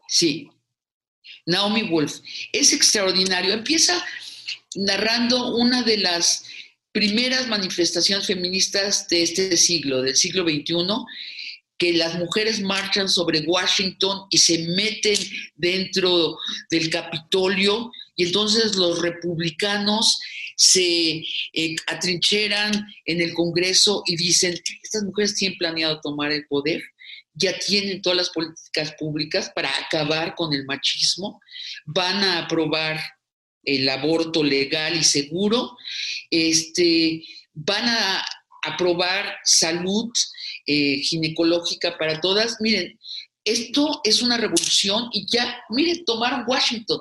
Sí. 0.08 0.48
Naomi 1.44 1.82
Wolf. 1.82 2.20
Es 2.54 2.72
extraordinario. 2.72 3.52
Empieza 3.52 4.02
narrando 4.74 5.54
una 5.56 5.82
de 5.82 5.98
las 5.98 6.46
primeras 6.92 7.46
manifestaciones 7.46 8.26
feministas 8.26 9.06
de 9.08 9.22
este 9.22 9.54
siglo, 9.58 10.00
del 10.00 10.16
siglo 10.16 10.44
XXI, 10.44 10.74
que 11.78 11.92
las 11.92 12.16
mujeres 12.16 12.60
marchan 12.60 13.08
sobre 13.08 13.40
Washington 13.40 14.26
y 14.30 14.38
se 14.38 14.66
meten 14.68 15.16
dentro 15.54 16.36
del 16.70 16.90
Capitolio 16.90 17.90
y 18.16 18.26
entonces 18.26 18.74
los 18.74 19.00
republicanos 19.00 20.18
se 20.56 21.22
eh, 21.52 21.76
atrincheran 21.86 22.72
en 23.04 23.20
el 23.20 23.32
Congreso 23.32 24.02
y 24.06 24.16
dicen, 24.16 24.58
estas 24.82 25.04
mujeres 25.04 25.36
tienen 25.36 25.56
planeado 25.56 26.00
tomar 26.00 26.32
el 26.32 26.46
poder, 26.48 26.82
ya 27.34 27.56
tienen 27.60 28.02
todas 28.02 28.16
las 28.16 28.30
políticas 28.30 28.92
públicas 28.98 29.52
para 29.54 29.70
acabar 29.78 30.34
con 30.34 30.52
el 30.52 30.64
machismo, 30.64 31.40
van 31.86 32.16
a 32.24 32.38
aprobar 32.40 33.00
el 33.62 33.88
aborto 33.88 34.42
legal 34.42 34.96
y 34.96 35.04
seguro, 35.04 35.76
este, 36.28 37.22
van 37.54 37.88
a 37.88 38.24
aprobar 38.64 39.36
salud 39.44 40.10
eh, 40.66 40.98
ginecológica 41.02 41.96
para 41.96 42.20
todas. 42.20 42.60
Miren, 42.60 42.98
esto 43.44 44.00
es 44.04 44.22
una 44.22 44.36
revolución 44.36 45.08
y 45.12 45.26
ya, 45.26 45.62
miren, 45.70 46.04
tomaron 46.04 46.44
Washington. 46.46 47.00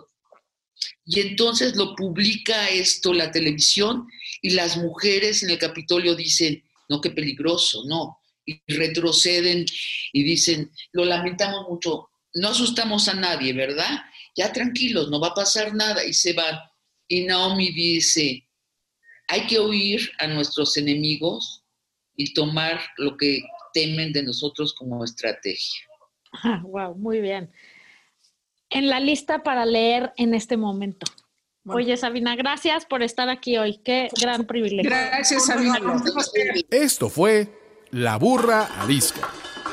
Y 1.06 1.22
entonces 1.22 1.76
lo 1.76 1.96
publica 1.96 2.70
esto 2.70 3.14
la 3.14 3.32
televisión 3.32 4.08
y 4.42 4.52
las 4.52 4.78
mujeres 4.78 5.44
en 5.44 5.50
el 5.50 5.58
Capitolio 5.58 6.16
dicen, 6.16 6.64
no, 6.90 7.02
qué 7.02 7.12
peligroso, 7.12 7.84
no. 7.88 8.20
Y 8.46 8.62
retroceden 8.68 9.66
y 10.14 10.24
dicen, 10.24 10.72
lo 10.94 11.04
lamentamos 11.04 11.68
mucho, 11.68 12.10
no 12.36 12.50
asustamos 12.50 13.08
a 13.08 13.14
nadie, 13.14 13.52
¿verdad? 13.54 14.00
Ya 14.36 14.54
tranquilos, 14.54 15.10
no 15.10 15.20
va 15.20 15.30
a 15.30 15.34
pasar 15.34 15.74
nada 15.74 16.06
y 16.06 16.14
se 16.14 16.34
van. 16.34 16.58
Y 17.08 17.24
Naomi 17.24 17.72
dice, 17.72 18.47
hay 19.28 19.48
que 19.48 19.60
oír 19.60 20.10
a 20.20 20.28
nuestros 20.28 20.78
enemigos 20.78 21.64
y 22.16 22.34
tomar 22.34 22.80
lo 22.98 23.18
que 23.18 23.44
temen 23.74 24.12
de 24.14 24.24
nosotros 24.24 24.74
como 24.74 25.04
estrategia. 25.04 25.82
wow, 26.64 26.96
muy 26.96 27.20
bien. 27.22 27.52
En 28.70 28.88
la 28.88 29.00
lista 29.00 29.44
para 29.44 29.66
leer 29.66 30.14
en 30.18 30.34
este 30.34 30.58
momento. 30.58 31.06
Oye, 31.70 31.98
Sabina, 31.98 32.36
gracias 32.36 32.86
por 32.86 33.04
estar 33.04 33.28
aquí 33.28 33.58
hoy. 33.58 33.80
Qué 33.84 34.10
gran 34.22 34.46
privilegio. 34.46 34.90
Gracias, 34.90 35.48
Sabina. 35.48 35.80
Esto 36.70 37.10
fue 37.10 37.50
La 37.92 38.18
Burra 38.18 38.82
Arisca. 38.82 39.30